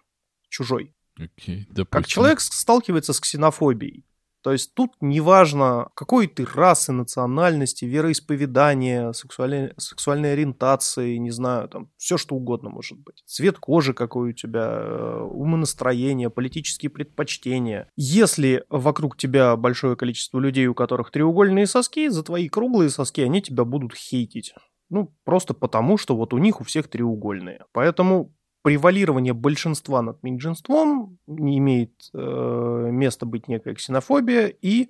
чужой. 0.49 0.95
Допустим. 1.17 1.87
Как 1.91 2.07
человек 2.07 2.41
сталкивается 2.41 3.13
с 3.13 3.21
ксенофобией. 3.21 4.05
То 4.47 4.53
есть 4.53 4.75
тут 4.75 4.93
неважно, 5.01 5.89
какой 5.97 6.29
ты 6.29 6.47
расы, 6.47 6.93
национальности, 6.93 7.85
вероисповедания, 7.85 9.11
сексуальной, 9.11 9.73
сексуальной 9.77 10.35
ориентации, 10.35 11.17
не 11.17 11.33
знаю, 11.33 11.69
там 11.69 11.91
все 11.97 12.17
что 12.17 12.37
угодно 12.37 12.71
может 12.71 12.97
быть. 12.97 13.25
Цвет 13.27 13.59
кожи 13.59 13.93
какой 13.93 14.31
у 14.31 14.33
тебя, 14.33 14.69
э, 14.71 15.21
умонастроение, 15.33 16.31
политические 16.31 16.91
предпочтения. 16.91 17.91
Если 17.97 18.63
вокруг 18.71 19.17
тебя 19.17 19.57
большое 19.57 19.97
количество 19.97 20.39
людей, 20.39 20.69
у 20.69 20.75
которых 20.75 21.11
треугольные 21.11 21.67
соски, 21.67 22.07
за 22.07 22.23
твои 22.23 22.49
круглые 22.49 22.91
соски 22.91 23.23
они 23.23 23.43
тебя 23.43 23.65
будут 23.65 23.97
хейтить. 23.97 24.55
Ну, 24.91 25.13
просто 25.25 25.55
потому, 25.55 25.99
что 25.99 26.15
вот 26.15 26.33
у 26.33 26.39
них 26.39 26.61
у 26.61 26.65
всех 26.65 26.87
треугольные. 26.87 27.65
Поэтому 27.73 28.33
превалирование 28.67 29.33
большинства 29.33 30.03
над 30.03 30.25
меньшинством 30.25 31.19
не 31.29 31.59
имеет 31.59 31.93
э, 32.13 32.89
места 32.91 33.25
быть 33.25 33.47
некая 33.47 33.75
ксенофобия, 33.77 34.49
и 34.49 34.89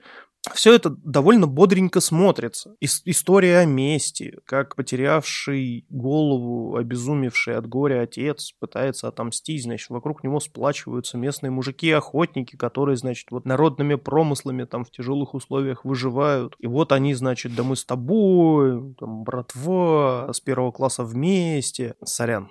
все 0.54 0.74
это 0.74 0.88
довольно 0.88 1.46
бодренько 1.46 2.00
смотрится. 2.00 2.74
Ис- 2.82 3.02
история 3.04 3.58
о 3.58 3.66
мести, 3.66 4.38
как 4.46 4.76
потерявший 4.76 5.84
голову, 5.90 6.76
обезумевший 6.76 7.54
от 7.54 7.68
горя 7.68 8.00
отец 8.00 8.54
пытается 8.58 9.08
отомстить, 9.08 9.64
значит, 9.64 9.90
вокруг 9.90 10.24
него 10.24 10.40
сплачиваются 10.40 11.18
местные 11.18 11.50
мужики-охотники, 11.50 12.56
которые, 12.56 12.96
значит, 12.96 13.30
вот 13.30 13.44
народными 13.44 13.96
промыслами 13.96 14.64
там 14.64 14.86
в 14.86 14.90
тяжелых 14.90 15.34
условиях 15.34 15.84
выживают. 15.84 16.56
И 16.60 16.66
вот 16.66 16.92
они, 16.92 17.12
значит, 17.12 17.54
да 17.54 17.62
мы 17.62 17.76
с 17.76 17.84
тобой, 17.84 18.94
там, 18.98 19.22
братва, 19.22 20.32
с 20.32 20.40
первого 20.40 20.72
класса 20.72 21.04
вместе. 21.04 21.94
Сорян, 22.02 22.48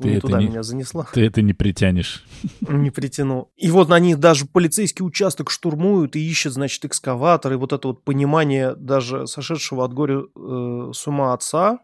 Ты 0.00 0.08
не 0.08 0.14
это 0.16 0.26
туда 0.26 0.38
не- 0.40 0.46
меня 0.48 0.62
занесло. 0.62 1.06
Ты 1.12 1.24
это 1.26 1.42
не 1.42 1.52
притянешь. 1.52 2.24
Не 2.60 2.90
притяну. 2.90 3.50
И 3.56 3.70
вот 3.70 3.90
они 3.90 4.14
даже 4.14 4.46
полицейский 4.46 5.04
участок 5.04 5.50
штурмуют 5.50 6.16
и 6.16 6.28
ищут, 6.28 6.52
значит, 6.54 6.84
экскаватор. 6.84 7.52
И 7.52 7.56
вот 7.56 7.72
это 7.72 7.88
вот 7.88 8.04
понимание 8.04 8.74
даже 8.74 9.26
сошедшего 9.26 9.84
от 9.84 9.92
горя 9.94 10.20
э, 10.22 10.90
с 10.92 11.06
ума 11.06 11.32
отца, 11.32 11.78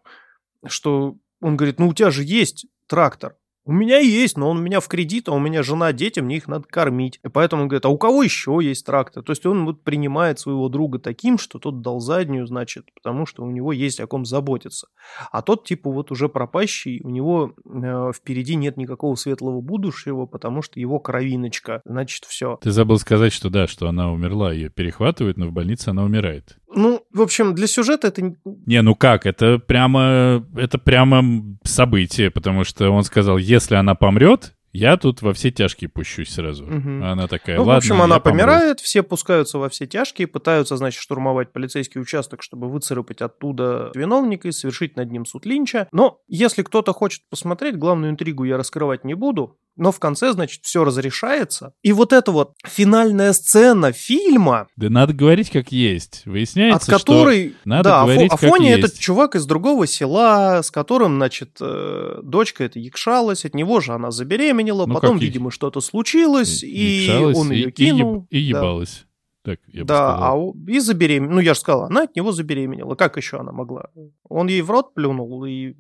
что 0.67 1.17
он 1.41 1.57
говорит, 1.57 1.79
ну 1.79 1.89
у 1.89 1.95
тебя 1.95 2.11
же 2.11 2.25
есть 2.25 2.67
трактор. 2.87 3.37
У 3.71 3.73
меня 3.73 3.99
есть, 3.99 4.37
но 4.37 4.51
он 4.51 4.59
у 4.59 4.61
меня 4.63 4.81
в 4.81 4.89
кредит, 4.89 5.29
а 5.29 5.33
у 5.33 5.39
меня 5.39 5.63
жена, 5.63 5.93
дети, 5.93 6.19
мне 6.19 6.39
их 6.39 6.49
надо 6.49 6.65
кормить. 6.65 7.21
И 7.23 7.29
поэтому 7.29 7.63
он 7.63 7.69
говорит, 7.69 7.85
а 7.85 7.89
у 7.89 7.99
кого 7.99 8.25
еще 8.25 8.59
есть 8.61 8.85
трактор? 8.85 9.23
То 9.23 9.31
есть 9.31 9.47
он 9.47 9.65
вот 9.65 9.85
принимает 9.85 10.41
своего 10.41 10.69
друга 10.69 10.99
таким, 10.99 11.39
что 11.39 11.61
тот 11.61 11.81
дал 11.81 12.01
заднюю, 12.01 12.49
значит, 12.49 12.87
потому 12.97 13.27
что 13.27 13.45
у 13.45 13.51
него 13.53 13.73
есть 13.73 14.01
о 14.01 14.09
ком 14.09 14.25
заботиться. 14.25 14.89
А 15.31 15.41
тот, 15.41 15.69
типа, 15.69 15.89
вот 15.89 16.11
уже 16.11 16.29
пропащий, 16.29 17.01
у 17.05 17.11
него 17.11 17.55
э, 17.65 18.11
впереди 18.13 18.57
нет 18.57 18.77
никакого 18.77 19.15
светлого 19.15 19.61
будущего, 19.61 20.27
потому 20.27 20.63
что 20.63 20.81
его 20.81 20.99
кровиночка, 20.99 21.81
значит, 21.85 22.25
все. 22.25 22.59
Ты 22.61 22.73
забыл 22.73 22.99
сказать, 22.99 23.33
что 23.33 23.51
да, 23.51 23.69
что 23.69 23.87
она 23.87 24.11
умерла, 24.11 24.53
ее 24.53 24.71
перехватывают, 24.71 25.37
но 25.37 25.47
в 25.47 25.53
больнице 25.53 25.91
она 25.91 26.03
умирает. 26.03 26.59
Ну, 26.75 27.03
в 27.13 27.21
общем, 27.21 27.55
для 27.55 27.67
сюжета 27.67 28.09
это... 28.09 28.23
не- 28.67 28.83
ну 28.83 28.95
как, 28.95 29.27
это 29.27 29.59
прямо, 29.59 30.47
это 30.57 30.79
прямо 30.79 31.43
событие, 31.65 32.31
потому 32.31 32.65
что 32.65 32.91
он 32.91 33.03
сказал, 33.05 33.39
если 33.39 33.75
она 33.75 33.95
помрет, 33.95 34.55
Я 34.73 34.97
тут 34.97 35.23
во 35.23 35.33
все 35.33 35.51
тяжкие 35.51 35.89
пущусь 35.89 36.31
сразу. 36.31 36.65
А 36.69 37.13
Она 37.13 37.27
такая, 37.27 37.57
Ну, 37.57 37.63
ладно, 37.63 37.75
в 37.75 37.77
общем, 37.79 38.03
она 38.03 38.15
я 38.17 38.21
помру». 38.21 38.39
помирает, 38.39 38.81
все 38.81 39.03
пускаются 39.03 39.59
во 39.59 39.69
все 39.69 39.87
тяжкие, 39.87 40.27
пытаются, 40.29 40.77
значит, 40.77 41.01
штурмовать 41.01 41.53
полицейский 41.53 42.01
участок, 42.01 42.43
чтобы 42.43 42.69
выцарапать 42.71 43.21
оттуда 43.21 43.91
виновника 43.95 44.49
и 44.49 44.53
совершить 44.53 44.97
над 44.97 45.11
ним 45.11 45.27
суд 45.27 45.45
Линча. 45.47 45.89
Но 45.93 46.21
если 46.29 46.63
кто-то 46.63 46.93
хочет 46.93 47.23
посмотреть, 47.31 47.77
главную 47.77 48.13
интригу 48.13 48.45
я 48.45 48.57
раскрывать 48.57 49.05
не 49.05 49.15
буду. 49.15 49.57
Но 49.77 49.93
в 49.93 49.99
конце, 50.01 50.33
значит, 50.33 50.61
все 50.65 50.85
разрешается. 50.85 51.73
И 51.83 51.93
вот 51.93 52.13
эта 52.13 52.33
вот 52.33 52.55
финальная 52.67 53.33
сцена 53.33 53.93
фильма, 53.93 54.67
Да 54.77 54.91
надо 54.91 55.13
говорить 55.15 55.51
как 55.51 55.73
есть. 55.73 56.23
от 56.25 56.27
Выясняется, 56.33 56.91
которой... 56.91 57.55
надо 57.65 57.85
да, 57.85 58.01
Афо- 58.03 58.05
говорить, 58.07 58.31
как 58.31 58.43
Афоня 58.43 58.77
есть. 58.77 58.85
этот 58.89 58.99
чувак 58.99 59.37
из 59.37 59.47
другого 59.47 59.87
села, 59.87 60.61
с 60.63 60.71
которым, 60.71 61.17
значит, 61.17 61.57
э, 61.61 62.19
дочка 62.23 62.65
это 62.65 62.79
якшалась, 62.79 63.45
от 63.45 63.55
него 63.55 63.81
же 63.81 63.93
она 63.93 64.11
забеременела, 64.11 64.60
Ну, 64.87 64.95
потом, 64.95 65.15
как 65.15 65.23
и- 65.23 65.27
видимо, 65.27 65.51
что-то 65.51 65.81
случилось, 65.81 66.63
и 66.63 67.05
якшалась 67.07 67.37
он 67.37 67.53
и- 67.53 67.57
ее 67.57 67.69
и, 67.69 67.73
кинул. 67.73 68.15
еб- 68.23 68.27
и 68.31 68.53
да. 68.53 68.59
ебалась. 68.59 69.07
Так, 69.43 69.59
я 69.69 69.81
бы 69.83 69.87
Да, 69.87 69.95
сказал. 70.17 70.55
а 70.55 70.71
и 70.71 70.79
забеременела. 70.81 71.35
Ну, 71.37 71.41
я 71.41 71.55
же 71.55 71.61
сказал, 71.61 71.85
она 71.85 72.03
от 72.03 72.15
него 72.15 72.31
забеременела. 72.33 72.95
Как 72.95 73.17
еще 73.17 73.39
она 73.39 73.53
могла? 73.53 73.89
Он 74.29 74.49
ей 74.49 74.61
в 74.63 74.71
рот 74.71 74.93
плюнул 74.95 75.45
и... 75.47 75.75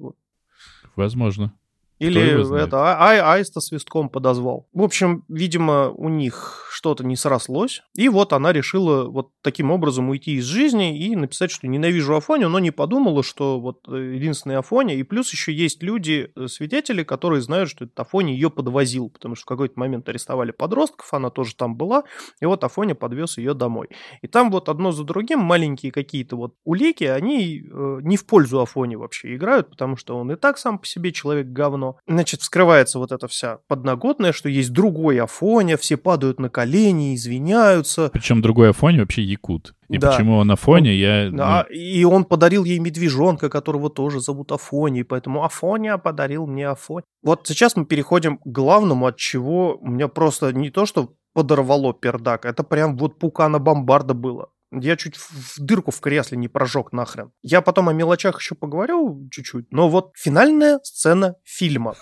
Возможно. 0.96 1.52
Или 2.00 2.64
это 2.64 2.78
а- 2.78 3.10
а- 3.10 3.34
аиста 3.34 3.60
свистком 3.60 4.08
подозвал. 4.08 4.66
В 4.72 4.82
общем, 4.82 5.24
видимо, 5.28 5.90
у 5.90 6.08
них 6.08 6.66
что-то 6.72 7.04
не 7.04 7.14
срослось. 7.14 7.82
И 7.94 8.08
вот 8.08 8.32
она 8.32 8.52
решила 8.52 9.04
вот 9.04 9.32
таким 9.42 9.70
образом 9.70 10.08
уйти 10.08 10.36
из 10.36 10.44
жизни 10.44 10.98
и 10.98 11.14
написать, 11.14 11.50
что 11.50 11.66
ненавижу 11.68 12.16
Афоню, 12.16 12.48
но 12.48 12.58
не 12.58 12.70
подумала, 12.70 13.22
что 13.22 13.60
вот 13.60 13.80
э, 13.88 14.14
единственная 14.14 14.58
Афоня. 14.58 14.94
И 14.94 15.02
плюс 15.02 15.30
еще 15.30 15.52
есть 15.52 15.82
люди, 15.82 16.32
э, 16.34 16.46
свидетели, 16.46 17.02
которые 17.02 17.42
знают, 17.42 17.68
что 17.68 17.84
этот 17.84 18.00
Афоня 18.00 18.32
ее 18.32 18.48
подвозил, 18.48 19.10
потому 19.10 19.34
что 19.34 19.42
в 19.42 19.48
какой-то 19.48 19.78
момент 19.78 20.08
арестовали 20.08 20.52
подростков, 20.52 21.12
она 21.12 21.28
тоже 21.28 21.54
там 21.54 21.76
была, 21.76 22.04
и 22.40 22.46
вот 22.46 22.64
Афоня 22.64 22.94
подвез 22.94 23.36
ее 23.36 23.52
домой. 23.52 23.88
И 24.22 24.26
там 24.26 24.50
вот 24.50 24.70
одно 24.70 24.90
за 24.92 25.04
другим 25.04 25.40
маленькие 25.40 25.92
какие-то 25.92 26.36
вот 26.36 26.54
улики, 26.64 27.04
они 27.04 27.60
э, 27.60 27.98
не 28.02 28.16
в 28.16 28.24
пользу 28.24 28.60
Афони 28.60 28.96
вообще 28.96 29.34
играют, 29.34 29.68
потому 29.68 29.96
что 29.96 30.16
он 30.16 30.32
и 30.32 30.36
так 30.36 30.56
сам 30.56 30.78
по 30.78 30.86
себе 30.86 31.12
человек 31.12 31.48
говно. 31.48 31.89
Значит, 32.06 32.40
вскрывается 32.40 32.98
вот 32.98 33.12
эта 33.12 33.28
вся 33.28 33.58
подноготная, 33.68 34.32
что 34.32 34.48
есть 34.48 34.72
другой 34.72 35.20
Афоня, 35.20 35.76
все 35.76 35.96
падают 35.96 36.40
на 36.40 36.48
колени, 36.48 37.14
извиняются. 37.14 38.10
Причем 38.12 38.42
другой 38.42 38.70
Афоне 38.70 39.00
вообще 39.00 39.22
якут. 39.22 39.74
И 39.88 39.98
Да. 39.98 40.12
почему 40.12 40.36
он 40.36 40.50
Афоня, 40.50 40.92
я... 40.92 41.30
ну, 41.30 41.36
Да, 41.36 41.66
и 41.70 42.04
он 42.04 42.24
подарил 42.24 42.64
ей 42.64 42.78
медвежонка, 42.78 43.48
которого 43.48 43.90
тоже 43.90 44.20
зовут 44.20 44.52
Афоня, 44.52 45.00
и 45.00 45.04
поэтому 45.04 45.44
Афоня 45.44 45.98
подарил 45.98 46.46
мне 46.46 46.68
Афоня. 46.68 47.04
Вот 47.22 47.46
сейчас 47.46 47.76
мы 47.76 47.84
переходим 47.84 48.38
к 48.38 48.46
главному, 48.46 49.06
от 49.06 49.16
чего 49.16 49.76
у 49.80 49.88
меня 49.88 50.08
просто 50.08 50.52
не 50.52 50.70
то, 50.70 50.86
что 50.86 51.14
подорвало 51.32 51.92
пердак, 51.92 52.44
это 52.44 52.62
прям 52.62 52.96
вот 52.96 53.18
пукана 53.18 53.58
бомбарда 53.58 54.14
было. 54.14 54.50
Я 54.72 54.96
чуть 54.96 55.16
в 55.16 55.58
дырку 55.58 55.90
в 55.90 56.00
кресле 56.00 56.38
не 56.38 56.48
прожег 56.48 56.92
нахрен. 56.92 57.32
Я 57.42 57.60
потом 57.60 57.88
о 57.88 57.92
мелочах 57.92 58.38
еще 58.38 58.54
поговорю 58.54 59.28
чуть-чуть, 59.30 59.72
но 59.72 59.88
вот 59.88 60.12
финальная 60.14 60.78
сцена 60.84 61.34
фильма. 61.44 61.96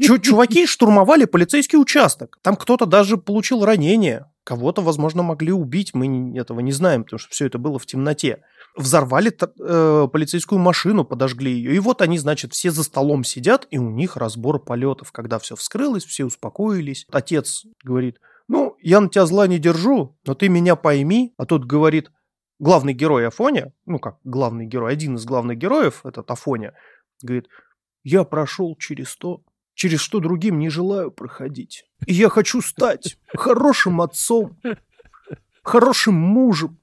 Чу- 0.00 0.18
чуваки 0.18 0.66
штурмовали 0.66 1.24
полицейский 1.24 1.78
участок. 1.78 2.38
Там 2.42 2.56
кто-то 2.56 2.84
даже 2.84 3.16
получил 3.16 3.64
ранение. 3.64 4.26
Кого-то, 4.44 4.82
возможно, 4.82 5.22
могли 5.22 5.52
убить. 5.52 5.94
Мы 5.94 6.36
этого 6.36 6.60
не 6.60 6.72
знаем, 6.72 7.04
потому 7.04 7.18
что 7.18 7.30
все 7.30 7.46
это 7.46 7.58
было 7.58 7.78
в 7.78 7.86
темноте. 7.86 8.42
Взорвали 8.76 9.30
э, 9.30 10.08
полицейскую 10.08 10.58
машину, 10.58 11.04
подожгли 11.04 11.52
ее. 11.52 11.74
И 11.74 11.78
вот 11.78 12.02
они, 12.02 12.18
значит, 12.18 12.52
все 12.52 12.70
за 12.70 12.82
столом 12.82 13.22
сидят, 13.24 13.66
и 13.70 13.78
у 13.78 13.90
них 13.90 14.16
разбор 14.16 14.58
полетов. 14.58 15.12
Когда 15.12 15.38
все 15.38 15.54
вскрылось, 15.54 16.04
все 16.04 16.24
успокоились. 16.24 17.06
Отец 17.12 17.64
говорит, 17.84 18.18
ну, 18.52 18.76
я 18.82 19.00
на 19.00 19.08
тебя 19.08 19.24
зла 19.24 19.46
не 19.46 19.58
держу, 19.58 20.14
но 20.26 20.34
ты 20.34 20.50
меня 20.50 20.76
пойми. 20.76 21.32
А 21.38 21.46
тот 21.46 21.64
говорит, 21.64 22.12
главный 22.58 22.92
герой 22.92 23.26
Афоня, 23.26 23.72
ну 23.86 23.98
как 23.98 24.18
главный 24.24 24.66
герой, 24.66 24.92
один 24.92 25.16
из 25.16 25.24
главных 25.24 25.56
героев, 25.56 26.02
этот 26.04 26.30
Афоня, 26.30 26.74
говорит, 27.22 27.48
я 28.04 28.24
прошел 28.24 28.76
через 28.76 29.16
то, 29.16 29.40
через 29.72 30.00
что 30.00 30.20
другим 30.20 30.58
не 30.58 30.68
желаю 30.68 31.10
проходить. 31.10 31.86
И 32.04 32.12
я 32.12 32.28
хочу 32.28 32.60
стать 32.60 33.16
хорошим 33.34 34.02
отцом, 34.02 34.58
хорошим 35.62 36.14
мужем. 36.14 36.78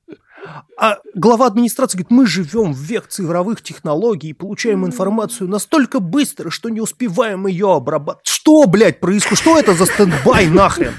А 0.75 0.97
глава 1.13 1.45
администрации 1.45 1.99
говорит, 1.99 2.11
мы 2.11 2.25
живем 2.25 2.73
в 2.73 2.79
век 2.79 3.09
цифровых 3.09 3.61
технологий 3.61 4.29
и 4.29 4.33
получаем 4.33 4.88
информацию 4.88 5.47
настолько 5.47 5.99
быстро, 5.99 6.49
что 6.49 6.69
не 6.69 6.81
успеваем 6.81 7.45
ее 7.45 7.71
обрабатывать. 7.75 8.25
Что, 8.25 8.65
блядь, 8.65 8.99
происходит? 8.99 9.38
Что 9.38 9.59
это 9.59 9.75
за 9.75 9.85
стендбай 9.85 10.47
нахрен? 10.47 10.93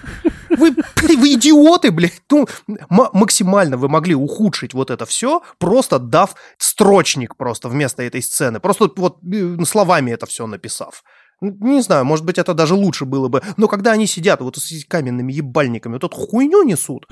Вы, 0.61 0.77
вы 1.17 1.33
идиоты, 1.35 1.91
блядь. 1.91 2.23
Ну, 2.31 2.47
максимально 2.89 3.77
вы 3.77 3.89
могли 3.89 4.15
ухудшить 4.15 4.75
вот 4.75 4.91
это 4.91 5.07
все, 5.07 5.43
просто 5.59 5.99
дав 5.99 6.35
строчник 6.59 7.37
просто 7.37 7.69
вместо 7.69 8.03
этой 8.03 8.23
сцены. 8.23 8.61
Просто 8.61 8.91
вот 8.97 9.19
э, 9.33 9.57
словами 9.65 10.11
это 10.13 10.27
все 10.27 10.47
написав. 10.47 11.03
Ну, 11.41 11.57
Не 11.61 11.81
знаю, 11.83 12.05
может 12.05 12.25
быть, 12.25 12.39
это 12.39 12.55
даже 12.55 12.75
лучше 12.75 13.05
было 13.05 13.29
бы. 13.29 13.43
Но 13.57 13.69
когда 13.69 13.93
они 13.93 14.07
сидят 14.07 14.41
вот 14.41 14.57
с 14.57 14.85
каменными 14.85 15.33
ебальниками, 15.33 15.95
вот 15.95 16.05
эту 16.05 16.17
хуйню 16.17 16.63
несут. 16.63 17.07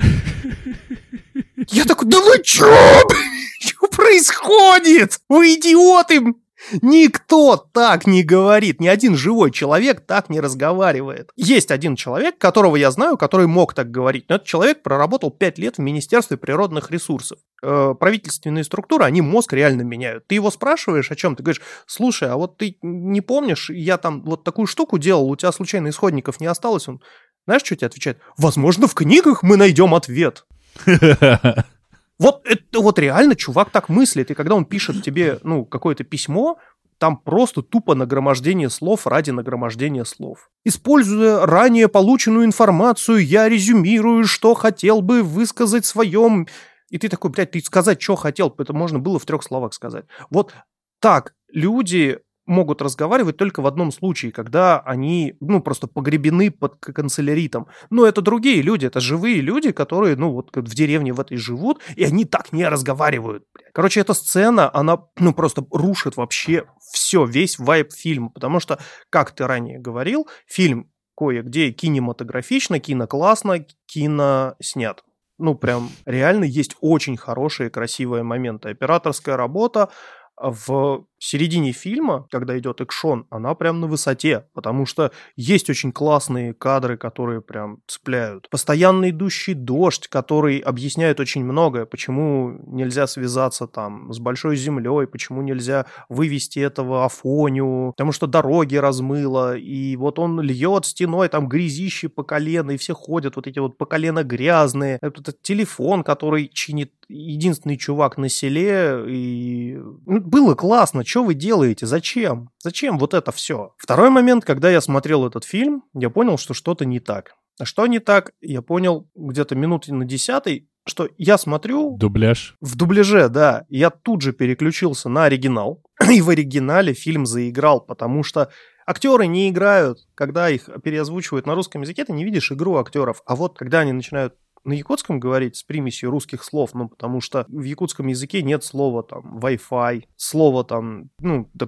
Я 1.68 1.84
такой, 1.84 2.08
да 2.08 2.20
вы 2.20 2.42
чё? 2.42 2.66
Что 3.60 3.88
происходит? 3.88 5.20
Вы 5.28 5.54
идиоты! 5.54 6.34
Никто 6.82 7.56
так 7.56 8.06
не 8.06 8.22
говорит, 8.22 8.80
ни 8.80 8.88
один 8.88 9.16
живой 9.16 9.50
человек 9.50 10.00
так 10.00 10.28
не 10.28 10.40
разговаривает. 10.40 11.30
Есть 11.36 11.70
один 11.70 11.96
человек, 11.96 12.38
которого 12.38 12.76
я 12.76 12.90
знаю, 12.90 13.16
который 13.16 13.46
мог 13.46 13.74
так 13.74 13.90
говорить, 13.90 14.26
но 14.28 14.36
этот 14.36 14.46
человек 14.46 14.82
проработал 14.82 15.30
5 15.30 15.58
лет 15.58 15.78
в 15.78 15.80
Министерстве 15.80 16.36
природных 16.36 16.90
ресурсов. 16.90 17.38
Э, 17.62 17.94
правительственные 17.98 18.64
структуры, 18.64 19.04
они 19.04 19.20
мозг 19.20 19.52
реально 19.52 19.82
меняют. 19.82 20.26
Ты 20.26 20.34
его 20.36 20.50
спрашиваешь 20.50 21.10
о 21.10 21.16
чем, 21.16 21.36
ты 21.36 21.42
говоришь, 21.42 21.62
слушай, 21.86 22.28
а 22.28 22.36
вот 22.36 22.58
ты 22.58 22.76
не 22.82 23.20
помнишь, 23.20 23.70
я 23.70 23.96
там 23.96 24.22
вот 24.22 24.44
такую 24.44 24.66
штуку 24.66 24.98
делал, 24.98 25.30
у 25.30 25.36
тебя 25.36 25.52
случайно 25.52 25.88
исходников 25.88 26.40
не 26.40 26.46
осталось? 26.46 26.88
Он, 26.88 27.00
знаешь, 27.46 27.62
что 27.64 27.76
тебе 27.76 27.86
отвечает? 27.86 28.18
Возможно, 28.36 28.88
в 28.88 28.94
книгах 28.94 29.42
мы 29.42 29.56
найдем 29.56 29.94
ответ. 29.94 30.44
Вот 32.18 32.42
это 32.44 32.80
вот 32.80 32.98
реально 32.98 33.36
чувак 33.36 33.70
так 33.70 33.88
мыслит, 33.88 34.30
и 34.30 34.34
когда 34.34 34.54
он 34.54 34.64
пишет 34.64 35.02
тебе, 35.02 35.38
ну, 35.42 35.64
какое-то 35.64 36.04
письмо, 36.04 36.58
там 36.98 37.16
просто 37.16 37.62
тупо 37.62 37.94
нагромождение 37.94 38.68
слов 38.70 39.06
ради 39.06 39.30
нагромождения 39.30 40.04
слов. 40.04 40.50
Используя 40.64 41.46
ранее 41.46 41.88
полученную 41.88 42.44
информацию, 42.44 43.24
я 43.24 43.48
резюмирую, 43.48 44.24
что 44.24 44.54
хотел 44.54 45.00
бы 45.00 45.22
высказать 45.22 45.84
в 45.84 45.88
своем... 45.88 46.48
И 46.90 46.98
ты 46.98 47.08
такой, 47.08 47.30
блядь, 47.30 47.52
ты 47.52 47.60
сказать, 47.60 48.02
что 48.02 48.16
хотел, 48.16 48.52
это 48.58 48.72
можно 48.72 48.98
было 48.98 49.18
в 49.18 49.24
трех 49.24 49.42
словах 49.42 49.74
сказать. 49.74 50.06
Вот 50.30 50.54
так 51.00 51.34
люди 51.52 52.18
могут 52.48 52.82
разговаривать 52.82 53.36
только 53.36 53.60
в 53.60 53.66
одном 53.66 53.92
случае, 53.92 54.32
когда 54.32 54.80
они, 54.80 55.36
ну, 55.40 55.60
просто 55.60 55.86
погребены 55.86 56.50
под 56.50 56.76
канцеляритом. 56.80 57.68
Но 57.90 58.06
это 58.06 58.22
другие 58.22 58.62
люди, 58.62 58.86
это 58.86 59.00
живые 59.00 59.40
люди, 59.40 59.70
которые, 59.70 60.16
ну, 60.16 60.32
вот 60.32 60.56
в 60.56 60.74
деревне 60.74 61.12
в 61.12 61.20
этой 61.20 61.36
живут, 61.36 61.80
и 61.94 62.04
они 62.04 62.24
так 62.24 62.52
не 62.52 62.66
разговаривают. 62.66 63.44
Короче, 63.72 64.00
эта 64.00 64.14
сцена, 64.14 64.70
она, 64.74 65.04
ну, 65.18 65.32
просто 65.32 65.64
рушит 65.70 66.16
вообще 66.16 66.64
все, 66.92 67.24
весь 67.24 67.58
вайб 67.58 67.92
фильма, 67.92 68.30
потому 68.30 68.60
что, 68.60 68.78
как 69.10 69.32
ты 69.32 69.46
ранее 69.46 69.78
говорил, 69.78 70.26
фильм 70.46 70.90
кое-где 71.16 71.70
кинематографично, 71.72 72.80
киноклассно, 72.80 73.66
кино 73.86 74.54
снят. 74.60 75.02
Ну, 75.38 75.54
прям 75.54 75.90
реально 76.04 76.44
есть 76.44 76.74
очень 76.80 77.16
хорошие, 77.16 77.70
красивые 77.70 78.24
моменты. 78.24 78.70
Операторская 78.70 79.36
работа, 79.36 79.90
в 80.40 81.04
середине 81.18 81.72
фильма, 81.72 82.26
когда 82.30 82.58
идет 82.58 82.80
экшон, 82.80 83.26
она 83.30 83.54
прям 83.54 83.80
на 83.80 83.86
высоте, 83.86 84.44
потому 84.54 84.86
что 84.86 85.10
есть 85.36 85.68
очень 85.68 85.92
классные 85.92 86.54
кадры, 86.54 86.96
которые 86.96 87.40
прям 87.40 87.80
цепляют. 87.86 88.48
Постоянно 88.50 89.10
идущий 89.10 89.54
дождь, 89.54 90.08
который 90.08 90.58
объясняет 90.58 91.20
очень 91.20 91.44
многое, 91.44 91.86
почему 91.86 92.60
нельзя 92.66 93.06
связаться 93.06 93.66
там 93.66 94.12
с 94.12 94.18
большой 94.18 94.56
землей, 94.56 95.06
почему 95.06 95.42
нельзя 95.42 95.86
вывести 96.08 96.60
этого 96.60 97.04
Афоню, 97.04 97.92
потому 97.96 98.12
что 98.12 98.26
дороги 98.26 98.76
размыло, 98.76 99.56
и 99.56 99.96
вот 99.96 100.18
он 100.18 100.40
льет 100.40 100.86
стеной, 100.86 101.28
там 101.28 101.48
грязище 101.48 102.08
по 102.08 102.22
колено, 102.22 102.72
и 102.72 102.76
все 102.76 102.94
ходят 102.94 103.36
вот 103.36 103.46
эти 103.46 103.58
вот 103.58 103.76
по 103.76 103.86
колено 103.86 104.22
грязные. 104.22 104.98
Этот 105.02 105.42
телефон, 105.42 106.04
который 106.04 106.48
чинит 106.52 106.92
единственный 107.08 107.76
чувак 107.76 108.18
на 108.18 108.28
селе, 108.28 109.04
и 109.08 109.76
ну, 109.76 110.20
было 110.20 110.54
классно, 110.54 111.04
что 111.04 111.24
вы 111.24 111.34
делаете, 111.34 111.86
зачем? 111.86 112.50
Зачем 112.62 112.98
вот 112.98 113.14
это 113.14 113.32
все? 113.32 113.72
Второй 113.78 114.10
момент, 114.10 114.44
когда 114.44 114.70
я 114.70 114.80
смотрел 114.80 115.26
этот 115.26 115.44
фильм, 115.44 115.84
я 115.94 116.10
понял, 116.10 116.38
что 116.38 116.54
что-то 116.54 116.84
не 116.84 117.00
так. 117.00 117.32
А 117.58 117.64
что 117.64 117.86
не 117.86 117.98
так, 117.98 118.32
я 118.40 118.62
понял 118.62 119.08
где-то 119.16 119.56
минуты 119.56 119.92
на 119.92 120.04
десятой, 120.04 120.68
что 120.86 121.08
я 121.18 121.38
смотрю 121.38 121.96
Дубляж. 121.98 122.56
в 122.60 122.76
дубляже, 122.76 123.28
да, 123.28 123.64
я 123.68 123.90
тут 123.90 124.22
же 124.22 124.32
переключился 124.32 125.08
на 125.08 125.24
оригинал, 125.24 125.82
и 126.10 126.20
в 126.20 126.28
оригинале 126.30 126.94
фильм 126.94 127.26
заиграл, 127.26 127.80
потому 127.80 128.22
что 128.22 128.50
актеры 128.86 129.26
не 129.26 129.50
играют, 129.50 129.98
когда 130.14 130.48
их 130.48 130.68
переозвучивают 130.82 131.46
на 131.46 131.54
русском 131.54 131.82
языке, 131.82 132.04
ты 132.04 132.12
не 132.12 132.24
видишь 132.24 132.50
игру 132.52 132.76
актеров. 132.76 133.22
А 133.26 133.36
вот 133.36 133.58
когда 133.58 133.80
они 133.80 133.92
начинают 133.92 134.34
на 134.64 134.72
якутском 134.72 135.20
говорить 135.20 135.56
с 135.56 135.62
примесью 135.62 136.10
русских 136.10 136.44
слов, 136.44 136.70
ну, 136.74 136.88
потому 136.88 137.20
что 137.20 137.44
в 137.48 137.62
якутском 137.62 138.06
языке 138.08 138.42
нет 138.42 138.64
слова 138.64 139.02
там 139.02 139.38
Wi-Fi, 139.38 140.04
слова 140.16 140.64
там, 140.64 141.10
ну, 141.20 141.50
да, 141.54 141.66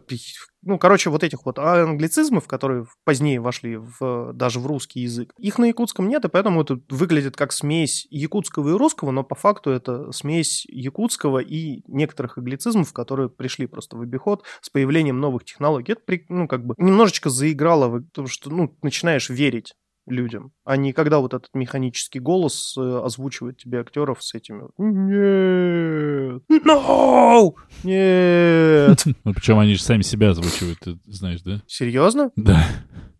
ну, 0.62 0.78
короче, 0.78 1.08
вот 1.08 1.24
этих 1.24 1.46
вот 1.46 1.58
англицизмов, 1.58 2.46
которые 2.46 2.86
позднее 3.04 3.40
вошли 3.40 3.76
в, 3.76 4.32
даже 4.34 4.60
в 4.60 4.66
русский 4.66 5.00
язык, 5.00 5.32
их 5.38 5.58
на 5.58 5.66
якутском 5.66 6.08
нет, 6.08 6.24
и 6.24 6.28
поэтому 6.28 6.60
это 6.60 6.80
выглядит 6.90 7.36
как 7.36 7.52
смесь 7.52 8.06
якутского 8.10 8.70
и 8.70 8.72
русского, 8.72 9.10
но 9.10 9.24
по 9.24 9.34
факту 9.34 9.70
это 9.70 10.12
смесь 10.12 10.66
якутского 10.66 11.38
и 11.38 11.82
некоторых 11.86 12.36
англицизмов, 12.36 12.92
которые 12.92 13.30
пришли 13.30 13.66
просто 13.66 13.96
в 13.96 14.02
обиход 14.02 14.44
с 14.60 14.68
появлением 14.68 15.18
новых 15.18 15.44
технологий. 15.44 15.92
Это, 15.92 16.02
ну, 16.28 16.46
как 16.46 16.64
бы 16.66 16.74
немножечко 16.76 17.30
заиграло, 17.30 18.00
потому 18.00 18.28
что, 18.28 18.50
ну, 18.50 18.76
начинаешь 18.82 19.30
верить 19.30 19.74
людям, 20.10 20.52
а 20.64 20.76
не 20.76 20.92
когда 20.92 21.18
вот 21.20 21.34
этот 21.34 21.50
механический 21.54 22.20
голос 22.20 22.74
э, 22.78 23.00
озвучивает 23.04 23.58
тебе 23.58 23.80
актеров 23.80 24.22
с 24.22 24.34
этими 24.34 24.64
«Нет! 24.78 26.42
No! 26.64 27.54
Нет!» 27.84 29.04
Ну, 29.24 29.34
причем 29.34 29.58
они 29.58 29.74
же 29.74 29.82
сами 29.82 30.02
себя 30.02 30.30
озвучивают, 30.30 30.78
ты 30.80 30.98
знаешь, 31.06 31.42
да? 31.42 31.62
Серьезно? 31.66 32.30
Да. 32.36 32.64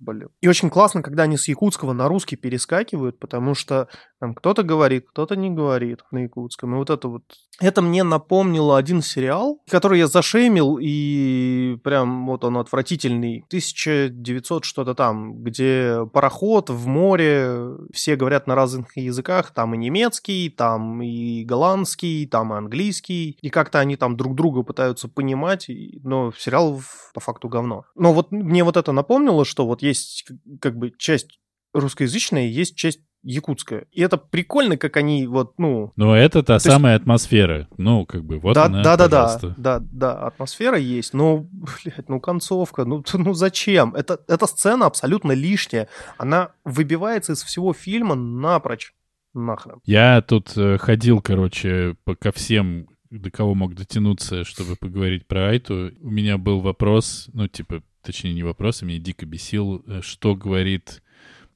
Блин. 0.00 0.28
И 0.40 0.48
очень 0.48 0.70
классно, 0.70 1.02
когда 1.02 1.24
они 1.24 1.36
с 1.36 1.46
якутского 1.46 1.92
на 1.92 2.08
русский 2.08 2.36
перескакивают, 2.36 3.18
потому 3.18 3.54
что 3.54 3.88
там 4.18 4.34
кто-то 4.34 4.62
говорит, 4.62 5.06
кто-то 5.10 5.36
не 5.36 5.50
говорит 5.50 6.00
на 6.10 6.22
якутском. 6.22 6.74
И 6.74 6.78
вот 6.78 6.88
это 6.88 7.08
вот... 7.08 7.22
Это 7.60 7.82
мне 7.82 8.02
напомнило 8.02 8.78
один 8.78 9.02
сериал, 9.02 9.60
который 9.68 9.98
я 9.98 10.06
зашеймил, 10.06 10.78
и 10.80 11.76
прям 11.84 12.26
вот 12.26 12.44
он 12.44 12.56
отвратительный. 12.56 13.44
1900 13.48 14.64
что-то 14.64 14.94
там, 14.94 15.42
где 15.42 16.06
пароход 16.12 16.70
в 16.70 16.79
море, 16.86 17.76
все 17.92 18.16
говорят 18.16 18.46
на 18.46 18.54
разных 18.54 18.96
языках, 18.96 19.52
там 19.52 19.74
и 19.74 19.78
немецкий, 19.78 20.50
там 20.50 21.02
и 21.02 21.44
голландский, 21.44 22.26
там 22.26 22.52
и 22.52 22.56
английский. 22.56 23.38
И 23.40 23.50
как-то 23.50 23.80
они 23.80 23.96
там 23.96 24.16
друг 24.16 24.34
друга 24.34 24.62
пытаются 24.62 25.08
понимать, 25.08 25.66
но 26.02 26.32
сериал 26.36 26.80
по 27.14 27.20
факту 27.20 27.48
говно. 27.48 27.84
Но 27.94 28.12
вот 28.12 28.32
мне 28.32 28.64
вот 28.64 28.76
это 28.76 28.92
напомнило, 28.92 29.44
что 29.44 29.66
вот 29.66 29.82
есть 29.82 30.26
как 30.60 30.76
бы 30.76 30.92
часть 30.96 31.40
русскоязычная, 31.72 32.46
есть 32.46 32.76
часть 32.76 33.00
якутская. 33.22 33.86
И 33.92 34.00
это 34.00 34.16
прикольно, 34.16 34.76
как 34.76 34.96
они 34.96 35.26
вот, 35.26 35.58
ну... 35.58 35.92
Но 35.96 36.16
это 36.16 36.42
та 36.42 36.58
самая 36.58 36.94
есть... 36.94 37.02
атмосфера. 37.02 37.68
Ну, 37.76 38.06
как 38.06 38.24
бы, 38.24 38.38
вот 38.38 38.54
да, 38.54 38.64
она, 38.64 38.82
да, 38.82 38.96
да, 38.96 39.04
пожалуйста. 39.04 39.54
да, 39.56 39.78
да, 39.78 39.86
да, 39.92 40.26
атмосфера 40.26 40.78
есть, 40.78 41.12
но, 41.14 41.46
блядь, 41.84 42.08
ну, 42.08 42.20
концовка, 42.20 42.84
ну, 42.84 43.04
ну 43.14 43.34
зачем? 43.34 43.94
Это, 43.94 44.20
эта 44.28 44.46
сцена 44.46 44.86
абсолютно 44.86 45.32
лишняя. 45.32 45.88
Она 46.18 46.52
выбивается 46.64 47.32
из 47.32 47.42
всего 47.42 47.72
фильма 47.72 48.14
напрочь. 48.14 48.94
Нахрен. 49.32 49.80
Я 49.84 50.22
тут 50.22 50.56
э, 50.56 50.76
ходил, 50.78 51.20
короче, 51.20 51.94
по, 52.02 52.16
ко 52.16 52.32
всем 52.32 52.88
до 53.10 53.30
кого 53.30 53.54
мог 53.54 53.74
дотянуться, 53.74 54.44
чтобы 54.44 54.76
поговорить 54.76 55.26
про 55.26 55.50
Айту. 55.50 55.92
У 56.00 56.10
меня 56.10 56.38
был 56.38 56.60
вопрос, 56.60 57.28
ну, 57.32 57.48
типа, 57.48 57.82
точнее, 58.02 58.34
не 58.34 58.42
вопрос, 58.42 58.82
а 58.82 58.86
меня 58.86 58.98
дико 58.98 59.26
бесил, 59.26 59.84
э, 59.86 60.00
что 60.02 60.34
говорит 60.34 61.02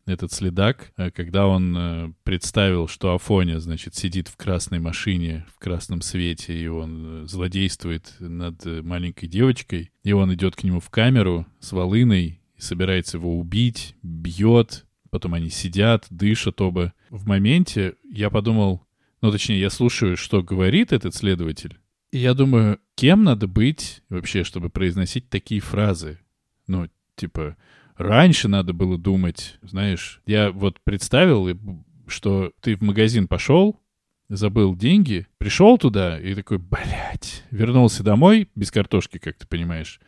этот 0.07 0.33
следак, 0.33 0.93
э, 0.97 1.11
когда 1.11 1.47
он 1.47 1.77
э, 1.77 2.13
представил, 2.25 2.89
что 2.89 3.15
Афоня, 3.15 3.61
значит, 3.61 3.95
сидит 3.95 4.29
в 4.29 4.37
красной 4.37 4.79
машине, 4.79 5.47
в 5.55 5.59
красном 5.59 6.03
свете, 6.03 6.59
и 6.59 6.67
он 6.67 7.27
злодействует 7.27 8.15
над 8.19 8.65
маленькой 8.83 9.27
девочкой, 9.27 9.91
и 10.03 10.13
он 10.13 10.33
идет 10.35 10.57
к 10.57 10.65
нему 10.65 10.81
в 10.81 10.91
камеру 10.91 11.47
с 11.61 11.73
волыной 11.73 12.41
и 12.57 12.61
собирается 12.61 13.17
его 13.19 13.39
убить, 13.39 13.97
бьет, 14.03 14.87
потом 15.11 15.35
они 15.35 15.51
сидят, 15.51 16.07
дышат 16.11 16.61
оба. 16.61 16.93
В 17.11 17.27
моменте 17.27 17.95
я 18.11 18.31
подумал, 18.31 18.87
ну, 19.21 19.31
точнее, 19.33 19.61
я 19.61 19.71
слушаю, 19.71 20.17
что 20.17 20.43
говорит 20.43 20.93
этот 20.93 21.15
следователь, 21.15 21.79
и 22.15 22.19
я 22.19 22.35
думаю, 22.35 22.79
кем 22.95 23.25
надо 23.25 23.49
быть 23.49 24.03
вообще, 24.09 24.45
чтобы 24.45 24.71
произносить 24.71 25.29
такие 25.29 25.61
фразы? 25.61 26.21
Ну, 26.69 26.89
типа, 27.17 27.57
раньше 27.97 28.49
надо 28.49 28.73
было 28.73 28.99
думать, 28.99 29.59
знаешь, 29.63 30.21
я 30.27 30.51
вот 30.51 30.79
представил, 30.85 31.49
что 32.07 32.53
ты 32.61 32.77
в 32.77 32.83
магазин 32.83 33.29
пошел, 33.29 33.81
забыл 34.29 34.75
деньги, 34.75 35.27
пришел 35.39 35.79
туда 35.79 36.19
и 36.19 36.35
такой, 36.35 36.59
блядь, 36.59 37.45
вернулся 37.51 38.03
домой 38.03 38.49
без 38.55 38.71
картошки, 38.71 39.19
как 39.19 39.37
ты 39.37 39.47
понимаешь. 39.47 40.01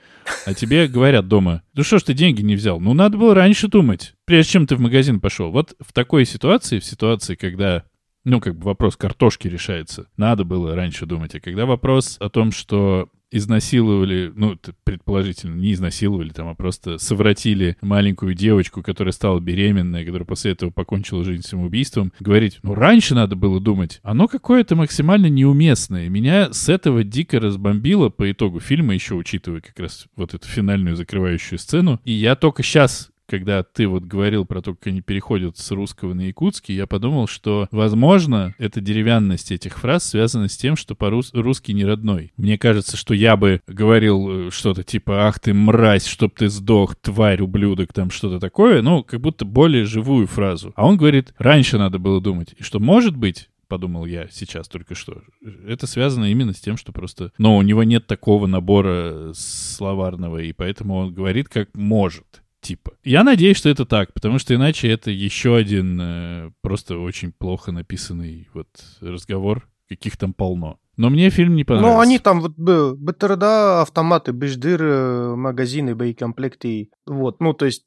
А 0.46 0.54
тебе 0.54 0.88
говорят 0.88 1.28
дома, 1.28 1.62
ну 1.74 1.82
что 1.82 1.98
ж 1.98 2.04
ты 2.04 2.14
деньги 2.14 2.42
не 2.42 2.56
взял? 2.56 2.80
Ну 2.80 2.94
надо 2.94 3.18
было 3.18 3.34
раньше 3.34 3.68
думать, 3.68 4.14
прежде 4.24 4.52
чем 4.52 4.66
ты 4.66 4.76
в 4.76 4.80
магазин 4.80 5.20
пошел. 5.20 5.50
Вот 5.50 5.74
в 5.80 5.92
такой 5.92 6.24
ситуации, 6.24 6.78
в 6.78 6.84
ситуации, 6.84 7.34
когда 7.34 7.84
ну, 8.26 8.40
как 8.40 8.56
бы 8.56 8.64
вопрос 8.64 8.96
картошки 8.96 9.46
решается. 9.46 10.08
Надо 10.16 10.42
было 10.42 10.74
раньше 10.74 11.06
думать. 11.06 11.36
А 11.36 11.40
когда 11.40 11.64
вопрос 11.64 12.16
о 12.18 12.28
том, 12.28 12.50
что 12.50 13.08
изнасиловали, 13.30 14.32
ну, 14.34 14.56
предположительно, 14.84 15.54
не 15.54 15.72
изнасиловали 15.72 16.30
там, 16.30 16.48
а 16.48 16.54
просто 16.54 16.98
совратили 16.98 17.76
маленькую 17.80 18.34
девочку, 18.34 18.82
которая 18.82 19.12
стала 19.12 19.40
беременной, 19.40 20.04
которая 20.04 20.26
после 20.26 20.52
этого 20.52 20.70
покончила 20.70 21.24
жизнь 21.24 21.42
самоубийством, 21.42 22.12
говорить, 22.20 22.58
ну, 22.62 22.74
раньше 22.74 23.14
надо 23.14 23.36
было 23.36 23.60
думать, 23.60 24.00
оно 24.02 24.28
какое-то 24.28 24.76
максимально 24.76 25.26
неуместное. 25.26 26.08
Меня 26.08 26.52
с 26.52 26.68
этого 26.68 27.04
дико 27.04 27.40
разбомбило 27.40 28.08
по 28.08 28.30
итогу 28.30 28.60
фильма, 28.60 28.94
еще 28.94 29.14
учитывая 29.14 29.60
как 29.60 29.78
раз 29.78 30.06
вот 30.16 30.34
эту 30.34 30.46
финальную 30.46 30.96
закрывающую 30.96 31.58
сцену. 31.58 32.00
И 32.04 32.12
я 32.12 32.36
только 32.36 32.62
сейчас 32.62 33.10
когда 33.26 33.62
ты 33.62 33.86
вот 33.86 34.04
говорил 34.04 34.44
про 34.44 34.62
то, 34.62 34.74
как 34.74 34.88
они 34.88 35.00
переходят 35.00 35.58
с 35.58 35.70
русского 35.70 36.14
на 36.14 36.22
якутский, 36.22 36.74
я 36.74 36.86
подумал, 36.86 37.26
что, 37.26 37.68
возможно, 37.70 38.54
эта 38.58 38.80
деревянность 38.80 39.52
этих 39.52 39.78
фраз 39.78 40.04
связана 40.04 40.48
с 40.48 40.56
тем, 40.56 40.76
что 40.76 40.94
по-русски 40.94 41.72
не 41.72 41.84
родной. 41.84 42.32
Мне 42.36 42.58
кажется, 42.58 42.96
что 42.96 43.14
я 43.14 43.36
бы 43.36 43.60
говорил 43.66 44.48
э, 44.48 44.50
что-то 44.50 44.82
типа 44.82 45.26
«Ах 45.26 45.40
ты 45.40 45.52
мразь, 45.54 46.06
чтоб 46.06 46.34
ты 46.34 46.48
сдох, 46.48 46.96
тварь, 46.96 47.42
ублюдок», 47.42 47.92
там 47.92 48.10
что-то 48.10 48.40
такое, 48.40 48.82
ну, 48.82 49.02
как 49.02 49.20
будто 49.20 49.44
более 49.44 49.84
живую 49.84 50.26
фразу. 50.26 50.72
А 50.76 50.86
он 50.86 50.96
говорит 50.96 51.34
«Раньше 51.38 51.78
надо 51.78 51.98
было 51.98 52.20
думать». 52.20 52.54
И 52.56 52.62
что, 52.62 52.78
может 52.80 53.16
быть, 53.16 53.48
подумал 53.68 54.06
я 54.06 54.28
сейчас 54.30 54.68
только 54.68 54.94
что. 54.94 55.22
Это 55.66 55.86
связано 55.86 56.30
именно 56.30 56.52
с 56.52 56.60
тем, 56.60 56.76
что 56.76 56.92
просто... 56.92 57.32
Но 57.38 57.56
у 57.56 57.62
него 57.62 57.82
нет 57.82 58.06
такого 58.06 58.46
набора 58.46 59.32
словарного, 59.34 60.38
и 60.38 60.52
поэтому 60.52 60.96
он 60.96 61.14
говорит 61.14 61.48
как 61.48 61.70
может 61.74 62.42
типа. 62.66 62.92
Я 63.04 63.22
надеюсь, 63.22 63.56
что 63.56 63.68
это 63.68 63.86
так, 63.86 64.12
потому 64.12 64.38
что 64.40 64.54
иначе 64.54 64.88
это 64.88 65.10
еще 65.10 65.56
один 65.56 66.00
э, 66.00 66.50
просто 66.62 66.98
очень 66.98 67.32
плохо 67.32 67.70
написанный 67.70 68.48
вот 68.54 68.66
разговор, 69.00 69.68
каких 69.88 70.16
там 70.16 70.32
полно. 70.32 70.78
Но 70.96 71.08
мне 71.08 71.30
фильм 71.30 71.54
не 71.54 71.62
понравился. 71.62 71.94
Ну, 71.94 72.00
они 72.00 72.18
там 72.18 72.40
вот 72.40 72.52
БТРД, 72.56 73.42
автоматы, 73.82 74.32
беждыр, 74.32 75.36
магазины, 75.36 75.94
боекомплекты. 75.94 76.90
Вот, 77.06 77.40
ну, 77.40 77.52
то 77.52 77.66
есть 77.66 77.84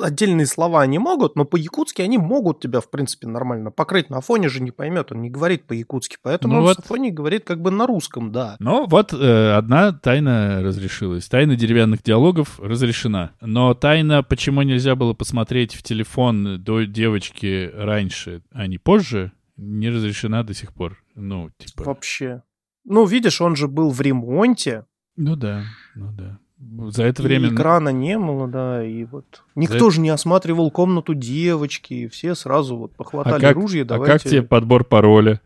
отдельные 0.00 0.46
слова 0.46 0.82
они 0.82 0.98
могут, 0.98 1.36
но 1.36 1.44
по-якутски 1.44 2.02
они 2.02 2.18
могут 2.18 2.60
тебя, 2.60 2.80
в 2.80 2.90
принципе, 2.90 3.26
нормально 3.26 3.70
покрыть. 3.70 4.10
На 4.10 4.20
фоне 4.20 4.48
же 4.48 4.62
не 4.62 4.70
поймет, 4.70 5.12
он 5.12 5.22
не 5.22 5.30
говорит 5.30 5.64
по-якутски, 5.64 6.16
поэтому 6.22 6.54
ну 6.54 6.60
он 6.60 6.66
вот. 6.66 6.84
фоне 6.84 7.10
говорит 7.10 7.44
как 7.44 7.60
бы 7.60 7.70
на 7.70 7.86
русском, 7.86 8.32
да. 8.32 8.56
Ну 8.60 8.86
вот 8.86 9.12
э, 9.12 9.52
одна 9.52 9.92
тайна 9.92 10.62
разрешилась. 10.62 11.28
Тайна 11.28 11.56
деревянных 11.56 12.02
диалогов 12.02 12.58
разрешена. 12.60 13.32
Но 13.40 13.74
тайна, 13.74 14.22
почему 14.22 14.62
нельзя 14.62 14.94
было 14.94 15.12
посмотреть 15.12 15.74
в 15.74 15.82
телефон 15.82 16.62
до 16.62 16.84
девочки 16.84 17.70
раньше, 17.74 18.42
а 18.52 18.66
не 18.66 18.78
позже, 18.78 19.32
не 19.56 19.90
разрешена 19.90 20.42
до 20.42 20.54
сих 20.54 20.72
пор. 20.72 21.02
Ну, 21.14 21.50
типа... 21.58 21.84
Вообще. 21.84 22.42
Ну, 22.84 23.04
видишь, 23.04 23.40
он 23.40 23.56
же 23.56 23.68
был 23.68 23.90
в 23.90 24.00
ремонте. 24.00 24.86
Ну 25.16 25.36
да, 25.36 25.64
ну 25.94 26.12
да. 26.12 26.38
За 26.60 27.04
это 27.04 27.22
время... 27.22 27.48
И 27.50 27.54
экрана 27.54 27.90
не 27.90 28.18
было, 28.18 28.48
да, 28.48 28.84
и 28.84 29.04
вот... 29.04 29.44
Никто 29.54 29.90
За... 29.90 29.96
же 29.96 30.00
не 30.00 30.08
осматривал 30.08 30.72
комнату 30.72 31.14
девочки, 31.14 31.94
и 31.94 32.08
все 32.08 32.34
сразу 32.34 32.76
вот 32.76 32.96
похватали 32.96 33.36
а 33.36 33.48
как, 33.48 33.56
ружья, 33.56 33.84
давайте... 33.84 34.12
А 34.12 34.18
как 34.18 34.22
тебе 34.28 34.42
подбор 34.42 34.84
пароля? 34.84 35.40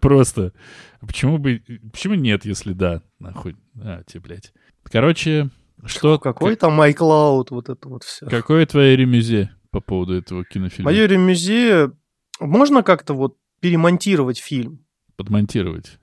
Просто. 0.00 0.52
Почему 1.00 1.38
бы... 1.38 1.62
Почему 1.90 2.14
нет, 2.14 2.44
если 2.44 2.74
да? 2.74 3.00
Нахуй. 3.18 3.56
А, 3.82 4.02
тебе, 4.04 4.20
блядь. 4.20 4.52
Короче, 4.84 5.48
что... 5.86 6.18
Какой 6.18 6.56
там 6.56 6.78
iCloud, 6.82 7.46
вот 7.50 7.70
это 7.70 7.88
вот 7.88 8.04
все. 8.04 8.26
Какое 8.26 8.66
твое 8.66 8.96
ремюзе 8.96 9.50
по 9.70 9.80
поводу 9.80 10.14
этого 10.14 10.44
кинофильма? 10.44 10.90
Мое 10.90 11.06
ремюзе... 11.06 11.92
Можно 12.38 12.82
как-то 12.82 13.14
вот 13.14 13.38
перемонтировать 13.60 14.38
фильм? 14.38 14.84
Подмонтировать 15.16 15.98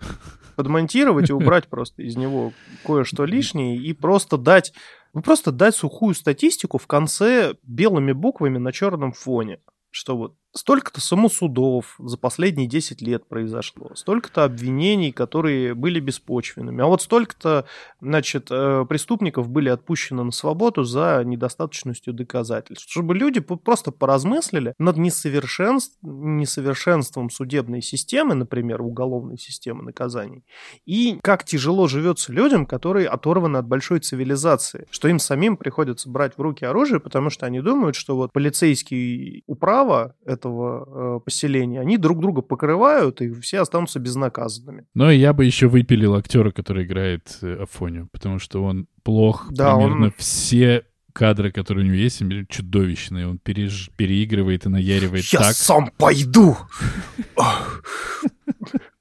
подмонтировать 0.57 1.29
и 1.29 1.33
убрать 1.33 1.67
просто 1.67 2.03
из 2.03 2.17
него 2.17 2.51
кое-что 2.85 3.23
лишнее 3.23 3.77
и 3.77 3.93
просто 3.93 4.37
дать, 4.37 4.73
ну, 5.13 5.21
просто 5.21 5.53
дать 5.53 5.75
сухую 5.75 6.13
статистику 6.13 6.77
в 6.77 6.87
конце 6.87 7.53
белыми 7.63 8.11
буквами 8.11 8.57
на 8.57 8.73
черном 8.73 9.13
фоне 9.13 9.59
что 9.97 10.15
вот 10.15 10.35
столько-то 10.57 11.01
самосудов 11.01 11.95
за 11.99 12.17
последние 12.17 12.67
10 12.67 13.01
лет 13.01 13.27
произошло, 13.27 13.91
столько-то 13.95 14.43
обвинений, 14.43 15.11
которые 15.11 15.73
были 15.73 15.99
беспочвенными, 15.99 16.83
а 16.83 16.87
вот 16.87 17.01
столько-то, 17.01 17.65
значит, 18.01 18.47
э, 18.51 18.85
преступников 18.87 19.49
были 19.49 19.69
отпущены 19.69 20.23
на 20.23 20.31
свободу 20.31 20.83
за 20.83 21.21
недостаточностью 21.23 22.13
доказательств. 22.13 22.89
Чтобы 22.89 23.15
люди 23.15 23.39
просто 23.39 23.91
поразмыслили 23.91 24.73
над 24.79 24.97
несовершенств, 24.97 25.97
несовершенством 26.01 27.29
судебной 27.29 27.81
системы, 27.81 28.35
например, 28.35 28.81
уголовной 28.81 29.37
системы 29.37 29.83
наказаний, 29.83 30.43
и 30.85 31.19
как 31.21 31.43
тяжело 31.43 31.87
живется 31.87 32.33
людям, 32.33 32.65
которые 32.65 33.07
оторваны 33.07 33.57
от 33.57 33.67
большой 33.67 33.99
цивилизации, 33.99 34.87
что 34.89 35.07
им 35.07 35.19
самим 35.19 35.57
приходится 35.57 36.09
брать 36.09 36.37
в 36.37 36.41
руки 36.41 36.65
оружие, 36.65 36.99
потому 36.99 37.29
что 37.29 37.45
они 37.45 37.61
думают, 37.61 37.95
что 37.95 38.15
вот 38.15 38.33
полицейский 38.33 39.43
управа 39.45 40.15
этого 40.47 41.17
э, 41.17 41.19
поселения, 41.23 41.81
они 41.81 41.97
друг 41.97 42.19
друга 42.19 42.41
покрывают, 42.41 43.21
и 43.21 43.33
все 43.33 43.61
останутся 43.61 43.99
безнаказанными. 43.99 44.85
Но 44.93 45.11
я 45.11 45.33
бы 45.33 45.45
еще 45.45 45.67
выпилил 45.67 46.15
актера, 46.15 46.51
который 46.51 46.85
играет 46.85 47.37
э, 47.41 47.63
Афоню, 47.63 48.07
потому 48.11 48.39
что 48.39 48.63
он 48.63 48.87
плох. 49.03 49.47
Да, 49.51 49.75
примерно 49.75 50.05
он... 50.05 50.13
все 50.17 50.83
кадры, 51.13 51.51
которые 51.51 51.83
у 51.83 51.87
него 51.87 51.97
есть, 51.97 52.21
чудовищные. 52.49 53.27
Он 53.27 53.39
переж... 53.39 53.89
переигрывает 53.95 54.65
и 54.65 54.69
наяривает 54.69 55.25
я 55.25 55.39
так. 55.39 55.47
Я 55.47 55.53
сам 55.53 55.91
пойду! 55.97 56.57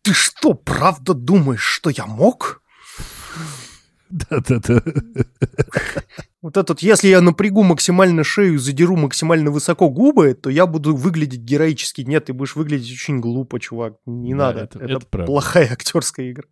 Ты 0.03 0.15
что, 0.15 0.55
правда 0.55 1.15
думаешь, 1.15 1.63
что 1.63 1.91
я 1.91 2.07
мог? 2.07 2.63
Да-да-да. 4.11 4.83
Вот 6.47 6.57
этот, 6.57 6.81
если 6.81 7.09
я 7.09 7.21
напрягу 7.21 7.65
максимально 7.65 8.23
шею, 8.23 8.61
задеру 8.61 8.95
максимально 8.95 9.51
высоко 9.51 9.91
губы, 9.91 10.33
то 10.33 10.49
я 10.49 10.69
буду 10.69 10.95
выглядеть 10.95 11.41
героически. 11.41 12.03
Нет, 12.03 12.27
ты 12.27 12.33
будешь 12.35 12.55
выглядеть 12.55 12.93
очень 12.93 13.19
глупо, 13.19 13.59
чувак. 13.59 13.97
Не 14.07 14.33
да, 14.33 14.39
надо. 14.39 14.61
Это, 14.61 14.79
это, 14.79 14.93
это 14.99 15.25
плохая 15.25 15.69
актерская 15.73 16.31
игра. 16.31 16.45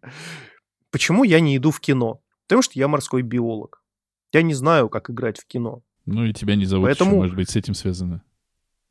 Почему 0.90 1.22
я 1.22 1.38
не 1.38 1.56
иду 1.56 1.70
в 1.70 1.78
кино? 1.78 2.20
Потому 2.48 2.62
что 2.62 2.76
я 2.76 2.88
морской 2.88 3.22
биолог. 3.22 3.84
Я 4.32 4.42
не 4.42 4.52
знаю, 4.52 4.88
как 4.88 5.10
играть 5.10 5.38
в 5.38 5.46
кино. 5.46 5.84
Ну 6.06 6.24
и 6.24 6.32
тебя 6.32 6.56
не 6.56 6.64
зовут 6.64 6.88
Поэтому... 6.88 7.10
еще, 7.12 7.16
может 7.18 7.36
быть, 7.36 7.50
с 7.50 7.54
этим 7.54 7.74
связано. 7.74 8.24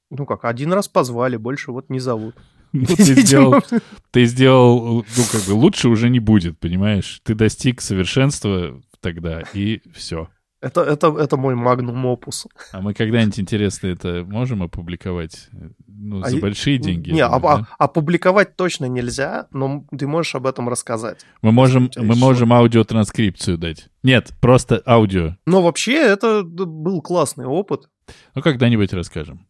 Ну 0.09 0.25
как, 0.25 0.45
один 0.45 0.71
раз 0.71 0.87
позвали, 0.87 1.35
больше 1.35 1.73
вот 1.73 1.89
не 1.89 1.99
зовут. 1.99 2.35
Ну, 2.71 2.85
ты, 2.85 3.03
сделал, 3.03 3.61
ты 4.09 4.25
сделал, 4.25 5.05
ну, 5.15 5.23
как 5.31 5.41
бы 5.43 5.51
лучше 5.51 5.89
уже 5.89 6.09
не 6.09 6.19
будет, 6.19 6.57
понимаешь? 6.59 7.21
Ты 7.23 7.35
достиг 7.35 7.81
совершенства 7.81 8.81
тогда, 8.99 9.43
и 9.53 9.81
все. 9.93 10.29
Это, 10.63 10.81
это, 10.81 11.13
это 11.19 11.35
мой 11.35 11.55
магнум 11.55 12.05
опус. 12.05 12.47
А 12.71 12.79
мы 12.79 12.93
когда-нибудь, 12.93 13.37
интересно, 13.37 13.87
это 13.87 14.23
можем 14.25 14.63
опубликовать? 14.63 15.49
Ну, 15.85 16.21
а 16.23 16.29
за 16.29 16.37
а 16.37 16.39
большие 16.39 16.77
деньги. 16.77 17.11
Не, 17.11 17.27
думаю, 17.27 17.45
а, 17.45 17.57
да? 17.57 17.67
опубликовать 17.77 18.55
точно 18.55 18.85
нельзя, 18.85 19.47
но 19.51 19.85
ты 19.97 20.07
можешь 20.07 20.35
об 20.35 20.47
этом 20.47 20.69
рассказать. 20.69 21.25
Мы 21.41 21.51
можем, 21.51 21.91
мы 21.97 22.15
можем 22.15 22.53
аудиотранскрипцию 22.53 23.57
дать. 23.57 23.89
Нет, 24.03 24.31
просто 24.39 24.81
аудио. 24.87 25.35
Но 25.45 25.61
вообще 25.61 25.97
это 25.97 26.43
был 26.43 27.01
классный 27.01 27.45
опыт. 27.45 27.89
Ну, 28.33 28.41
когда-нибудь 28.41 28.93
расскажем. 28.93 29.45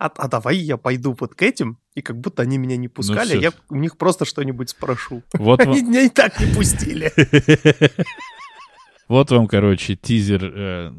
А, 0.00 0.12
а 0.16 0.28
давай 0.28 0.56
я 0.58 0.76
пойду 0.76 1.16
вот 1.18 1.34
к 1.34 1.42
этим, 1.42 1.80
и 1.96 2.02
как 2.02 2.20
будто 2.20 2.42
они 2.42 2.56
меня 2.56 2.76
не 2.76 2.86
ну 2.86 2.92
пускали, 2.94 3.34
ну, 3.34 3.40
я 3.40 3.50
у 3.68 3.74
них 3.74 3.98
просто 3.98 4.24
что-нибудь 4.24 4.70
спрошу. 4.70 5.24
Вот 5.32 5.58
они 5.66 5.82
меня 5.82 6.02
и 6.02 6.08
так 6.08 6.38
не 6.38 6.54
пустили. 6.54 7.12
Вот 9.08 9.30
вам, 9.30 9.48
короче, 9.48 9.96
тизер 9.96 10.44
э, 10.44 10.92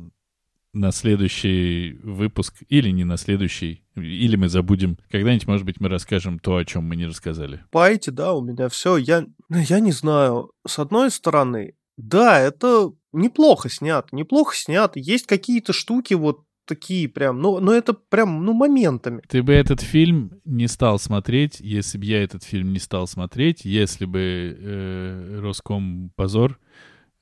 на 0.74 0.92
следующий 0.92 1.94
выпуск, 2.04 2.56
или 2.68 2.90
не 2.90 3.04
на 3.04 3.18
следующий, 3.18 3.84
или 3.96 4.36
мы 4.36 4.50
забудем. 4.50 4.98
Когда-нибудь, 5.12 5.48
может 5.48 5.66
быть, 5.66 5.80
мы 5.80 5.90
расскажем 5.90 6.40
то, 6.40 6.58
о 6.58 6.66
чем 6.66 6.86
мы 6.86 6.96
не 6.96 7.06
рассказали. 7.06 7.64
Пайте, 7.72 8.12
да, 8.12 8.34
у 8.34 8.42
меня 8.42 8.70
все. 8.70 8.98
Я, 8.98 9.26
я 9.50 9.80
не 9.80 9.92
знаю. 9.92 10.52
С 10.68 10.80
одной 10.80 11.12
стороны, 11.12 11.76
да, 11.98 12.40
это 12.40 12.92
неплохо 13.14 13.70
снят, 13.70 14.12
неплохо 14.12 14.56
снят. 14.56 14.96
Есть 14.96 15.28
какие-то 15.28 15.74
штуки 15.74 16.14
вот 16.16 16.44
такие 16.66 17.10
прям, 17.10 17.42
ну, 17.42 17.60
ну 17.60 17.72
это 17.72 17.94
прям, 17.94 18.46
ну, 18.46 18.54
моментами. 18.54 19.24
Ты 19.28 19.42
бы 19.42 19.54
этот 19.54 19.82
фильм 19.82 20.40
не 20.46 20.68
стал 20.68 21.00
смотреть, 21.00 21.60
если 21.60 21.98
бы 21.98 22.06
я 22.06 22.24
этот 22.24 22.44
фильм 22.44 22.72
не 22.72 22.80
стал 22.80 23.08
смотреть, 23.08 23.66
если 23.66 24.06
бы 24.06 24.56
э, 24.60 25.40
Роском 25.42 26.12
позор 26.16 26.60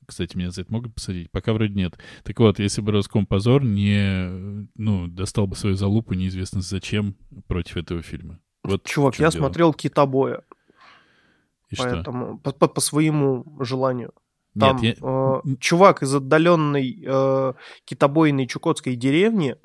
кстати, 0.07 0.37
меня 0.37 0.51
за 0.51 0.61
это 0.61 0.71
могут 0.71 0.95
посадить? 0.95 1.29
Пока 1.31 1.53
вроде 1.53 1.73
нет. 1.73 1.97
Так 2.23 2.39
вот, 2.39 2.59
если 2.59 2.81
бы 2.81 2.93
Роскомпозор 2.93 3.63
не, 3.63 4.67
ну, 4.75 5.07
достал 5.07 5.47
бы 5.47 5.55
свою 5.55 5.75
залупу 5.75 6.13
неизвестно 6.13 6.61
зачем 6.61 7.15
против 7.47 7.77
этого 7.77 8.01
фильма. 8.01 8.39
Вот 8.63 8.83
Чувак, 8.85 9.15
я 9.19 9.29
дело. 9.29 9.41
смотрел 9.41 9.73
«Китобоя». 9.73 10.43
И 11.69 11.75
поэтому, 11.75 12.39
что? 12.41 12.53
По, 12.53 12.67
по, 12.67 12.81
своему 12.81 13.45
желанию. 13.59 14.13
Там 14.57 14.77
Нет, 14.77 14.97
я... 15.01 15.41
э, 15.45 15.55
чувак 15.59 16.01
из 16.01 16.15
отдаленной 16.15 17.03
э, 17.05 17.53
китобойной 17.85 18.47
чукотской 18.47 18.95
деревни. 18.95 19.57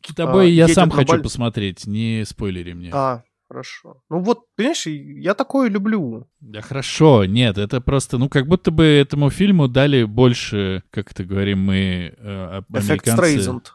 Китобой 0.00 0.46
э, 0.46 0.54
я 0.54 0.68
сам 0.68 0.90
хочу 0.90 1.12
баль... 1.12 1.22
посмотреть, 1.22 1.86
не 1.86 2.24
спойлери 2.24 2.72
мне. 2.72 2.90
А, 2.92 3.24
Хорошо. 3.52 4.02
Ну 4.08 4.20
вот, 4.20 4.46
понимаешь, 4.56 4.86
я 4.86 5.34
такое 5.34 5.68
люблю. 5.68 6.26
Да 6.40 6.62
хорошо, 6.62 7.26
нет, 7.26 7.58
это 7.58 7.82
просто, 7.82 8.16
ну 8.16 8.30
как 8.30 8.46
будто 8.46 8.70
бы 8.70 8.82
этому 8.82 9.28
фильму 9.28 9.68
дали 9.68 10.04
больше, 10.04 10.82
как 10.90 11.10
это 11.10 11.24
говорим 11.24 11.58
мы, 11.58 12.14
э, 12.16 12.62
Эффект 12.72 13.08
Стрейзенд. 13.08 13.74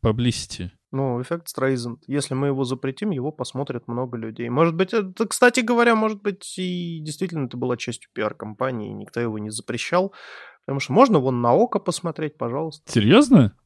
Publicity. 0.00 0.70
Ну, 0.92 1.20
эффект 1.20 1.48
Стрейзенд. 1.48 2.04
Если 2.06 2.34
мы 2.34 2.46
его 2.46 2.62
запретим, 2.62 3.10
его 3.10 3.32
посмотрят 3.32 3.88
много 3.88 4.16
людей. 4.16 4.48
Может 4.48 4.76
быть, 4.76 4.94
это, 4.94 5.26
кстати 5.26 5.58
говоря, 5.58 5.96
может 5.96 6.22
быть, 6.22 6.56
и 6.56 7.00
действительно 7.00 7.46
это 7.46 7.56
была 7.56 7.76
частью 7.76 8.08
пиар-компании, 8.14 8.92
никто 8.92 9.18
его 9.18 9.40
не 9.40 9.50
запрещал. 9.50 10.14
Потому 10.66 10.78
что 10.78 10.92
можно 10.92 11.18
вон 11.18 11.42
на 11.42 11.52
око 11.52 11.80
посмотреть, 11.80 12.38
пожалуйста. 12.38 12.92
Серьезно? 12.92 13.56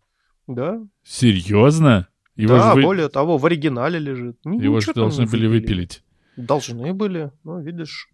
Да. 0.46 0.80
Серьезно? 1.04 2.08
Его 2.40 2.56
да, 2.56 2.74
вы... 2.74 2.80
более 2.80 3.10
того, 3.10 3.36
в 3.36 3.44
оригинале 3.44 3.98
лежит. 3.98 4.38
Его 4.46 4.80
же 4.80 4.94
должны 4.94 5.26
были 5.26 5.46
выпилить. 5.46 6.02
Должны 6.38 6.94
были, 6.94 7.32
ну, 7.44 7.60
видишь. 7.60 8.08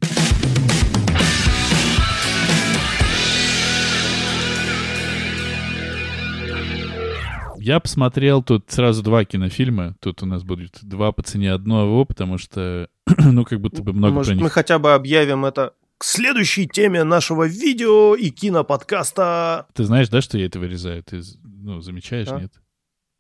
Я 7.57 7.79
посмотрел 7.79 8.43
тут 8.43 8.65
сразу 8.69 9.05
два 9.05 9.25
кинофильма. 9.25 9.95
Тут 10.01 10.25
у 10.25 10.27
нас 10.27 10.43
будет 10.43 10.79
два 10.83 11.13
по 11.13 11.23
цене 11.23 11.53
одного, 11.53 12.05
потому 12.05 12.37
что, 12.37 12.89
ну, 13.19 13.45
как 13.45 13.61
будто 13.61 13.85
бы 13.85 13.93
много 13.93 14.15
Может, 14.15 14.31
про 14.31 14.35
них. 14.35 14.43
мы 14.43 14.51
хотя 14.51 14.81
бы 14.81 14.93
объявим 14.93 15.45
это 15.45 15.73
к 15.99 16.05
следующей 16.05 16.67
теме 16.67 17.05
нашего 17.05 17.47
видео 17.47 18.17
и 18.17 18.31
киноподкаста. 18.31 19.67
Ты 19.73 19.85
знаешь, 19.85 20.09
да, 20.09 20.21
что 20.21 20.37
я 20.37 20.47
это 20.47 20.59
вырезаю? 20.59 21.05
Ты, 21.05 21.23
ну, 21.45 21.81
замечаешь, 21.81 22.27
да? 22.27 22.41
нет? 22.41 22.53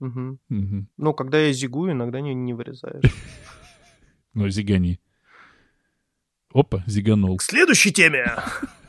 Угу. 0.00 0.38
Угу. 0.50 0.86
Ну, 0.96 1.14
когда 1.14 1.38
я 1.38 1.52
зигую, 1.52 1.92
иногда 1.92 2.20
не, 2.20 2.34
не 2.34 2.54
вырезаешь. 2.54 3.02
Ну, 4.34 4.50
зигани. 4.50 5.00
Опа, 6.52 6.84
зиганул. 6.86 7.38
К 7.38 7.42
следующей 7.42 7.90
теме! 7.90 8.26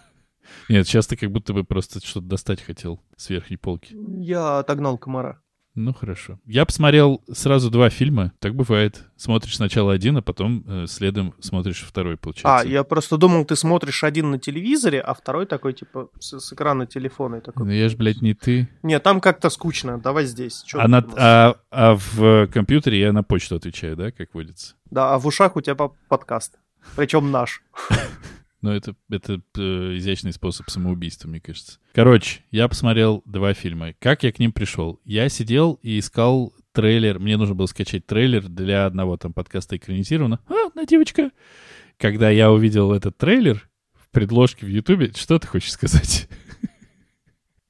Нет, 0.70 0.86
сейчас 0.86 1.08
ты 1.08 1.16
как 1.16 1.32
будто 1.32 1.54
бы 1.54 1.64
просто 1.64 2.06
что-то 2.06 2.28
достать 2.28 2.62
хотел 2.62 3.02
с 3.16 3.30
верхней 3.30 3.56
полки. 3.56 3.96
Я 4.20 4.60
отогнал 4.60 4.98
комара. 4.98 5.42
Ну, 5.78 5.94
хорошо. 5.94 6.40
Я 6.48 6.66
посмотрел 6.66 7.22
сразу 7.32 7.70
два 7.70 7.92
фильма. 7.92 8.32
Так 8.40 8.56
бывает. 8.56 9.04
Смотришь 9.16 9.58
сначала 9.58 9.94
один, 9.94 10.18
а 10.18 10.24
потом 10.24 10.64
э, 10.68 10.88
следом 10.88 11.36
смотришь 11.40 11.86
второй, 11.88 12.18
получается. 12.18 12.68
А, 12.68 12.68
я 12.68 12.84
просто 12.84 13.18
думал, 13.18 13.46
ты 13.46 13.56
смотришь 13.56 14.04
один 14.04 14.32
на 14.32 14.40
телевизоре, 14.40 15.00
а 15.00 15.14
второй 15.14 15.46
такой, 15.46 15.74
типа, 15.74 16.10
с, 16.20 16.40
с 16.40 16.52
экрана 16.52 16.88
телефона. 16.88 17.42
Такой, 17.42 17.68
ну, 17.68 17.72
я 17.72 17.90
ж, 17.90 17.96
блядь, 17.96 18.24
не 18.24 18.34
ты. 18.34 18.68
Не, 18.82 19.00
там 19.00 19.22
как-то 19.22 19.52
скучно. 19.52 20.00
Давай 20.00 20.26
здесь. 20.26 20.64
Чё 20.64 20.80
а, 20.80 20.88
на, 20.88 21.06
а, 21.16 21.56
а 21.70 21.96
в 21.96 22.48
компьютере 22.48 23.00
я 23.00 23.14
на 23.14 23.22
почту 23.22 23.56
отвечаю, 23.56 23.96
да, 23.96 24.10
как 24.10 24.34
водится? 24.34 24.74
Да, 24.90 25.14
а 25.14 25.20
в 25.20 25.28
ушах 25.28 25.56
у 25.56 25.62
тебя 25.62 25.76
подкаст. 25.76 26.58
Причем 26.96 27.30
наш. 27.30 27.62
Но 28.62 28.76
это, 28.76 28.96
это 29.10 29.42
э, 29.58 29.98
изящный 29.98 30.34
способ 30.34 30.70
самоубийства, 30.70 31.28
мне 31.28 31.40
кажется. 31.40 31.80
Короче, 31.94 32.42
я 32.52 32.68
посмотрел 32.68 33.22
два 33.26 33.54
фильма. 33.54 33.94
Как 34.00 34.24
я 34.24 34.32
к 34.32 34.40
ним 34.40 34.52
пришел? 34.52 35.00
Я 35.04 35.30
сидел 35.30 35.80
и 35.84 36.00
искал 36.00 36.54
трейлер. 36.72 37.20
Мне 37.20 37.38
нужно 37.38 37.56
было 37.56 37.68
скачать 37.68 38.06
трейлер 38.06 38.48
для 38.48 38.86
одного 38.86 39.18
там 39.18 39.34
подкаста 39.34 39.78
экранизировано. 39.78 40.40
А, 40.48 40.70
на 40.74 40.86
девочка. 40.86 41.32
Когда 41.98 42.30
я 42.30 42.52
увидел 42.52 42.94
этот 42.94 43.18
трейлер 43.18 43.70
в 43.94 44.10
предложке 44.10 44.66
в 44.66 44.70
Ютубе, 44.70 45.12
что 45.16 45.38
ты 45.40 45.48
хочешь 45.48 45.72
сказать? 45.72 46.28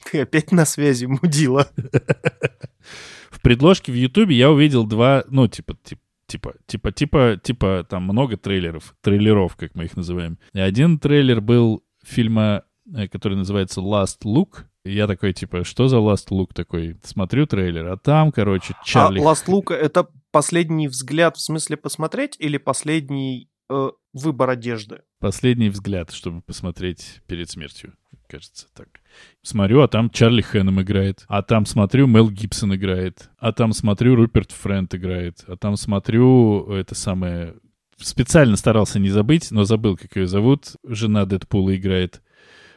Ты 0.09 0.21
опять 0.21 0.51
на 0.51 0.65
связи, 0.65 1.05
мудила. 1.05 1.69
В 3.29 3.41
предложке 3.41 3.91
в 3.91 3.95
Ютубе 3.95 4.35
я 4.35 4.49
увидел 4.49 4.85
два, 4.85 5.23
ну, 5.29 5.47
типа, 5.47 5.77
типа 5.83 6.01
Типа, 6.27 6.55
типа, 6.65 6.91
типа, 6.91 7.39
типа, 7.41 7.85
там 7.89 8.03
много 8.03 8.37
трейлеров, 8.37 8.95
трейлеров, 9.01 9.55
как 9.55 9.75
мы 9.75 9.85
их 9.85 9.95
называем. 9.95 10.37
И 10.53 10.59
один 10.59 10.99
трейлер 10.99 11.39
был 11.41 11.83
фильма, 12.03 12.63
э, 12.93 13.07
который 13.07 13.37
называется 13.37 13.81
Last 13.81 14.23
Look. 14.25 14.65
И 14.83 14.93
я 14.93 15.07
такой, 15.07 15.33
типа, 15.33 15.63
что 15.63 15.87
за 15.87 15.97
Last 15.97 16.29
Look 16.31 16.53
такой? 16.53 16.97
Смотрю 17.03 17.47
трейлер, 17.47 17.87
а 17.87 17.97
там, 17.97 18.31
короче, 18.31 18.73
Чарли... 18.83 19.19
А 19.19 19.23
Last 19.23 19.45
Look— 19.47 19.73
это 19.75 20.07
последний 20.31 20.87
взгляд 20.87 21.37
в 21.37 21.41
смысле 21.41 21.77
посмотреть 21.77 22.35
или 22.39 22.57
последний 22.57 23.49
э, 23.69 23.89
выбор 24.13 24.49
одежды? 24.49 25.01
Последний 25.19 25.69
взгляд, 25.69 26.11
чтобы 26.11 26.41
посмотреть 26.41 27.21
перед 27.27 27.49
смертью, 27.49 27.93
кажется 28.27 28.67
так. 28.73 28.87
Смотрю, 29.41 29.81
а 29.81 29.87
там 29.87 30.09
Чарли 30.09 30.41
Хэннем 30.41 30.81
играет, 30.81 31.25
а 31.27 31.41
там 31.41 31.65
смотрю, 31.65 32.07
Мел 32.07 32.29
Гибсон 32.29 32.75
играет, 32.75 33.29
а 33.37 33.51
там 33.51 33.73
смотрю, 33.73 34.15
Руперт 34.15 34.51
Френт 34.51 34.93
играет, 34.95 35.43
а 35.47 35.57
там 35.57 35.75
смотрю, 35.75 36.71
это 36.71 36.95
самое... 36.95 37.55
Специально 37.99 38.55
старался 38.57 38.99
не 38.99 39.09
забыть, 39.09 39.49
но 39.49 39.63
забыл, 39.63 39.97
как 39.97 40.15
ее 40.17 40.27
зовут. 40.27 40.75
Жена 40.83 41.25
Дэдпула 41.25 41.75
играет. 41.75 42.21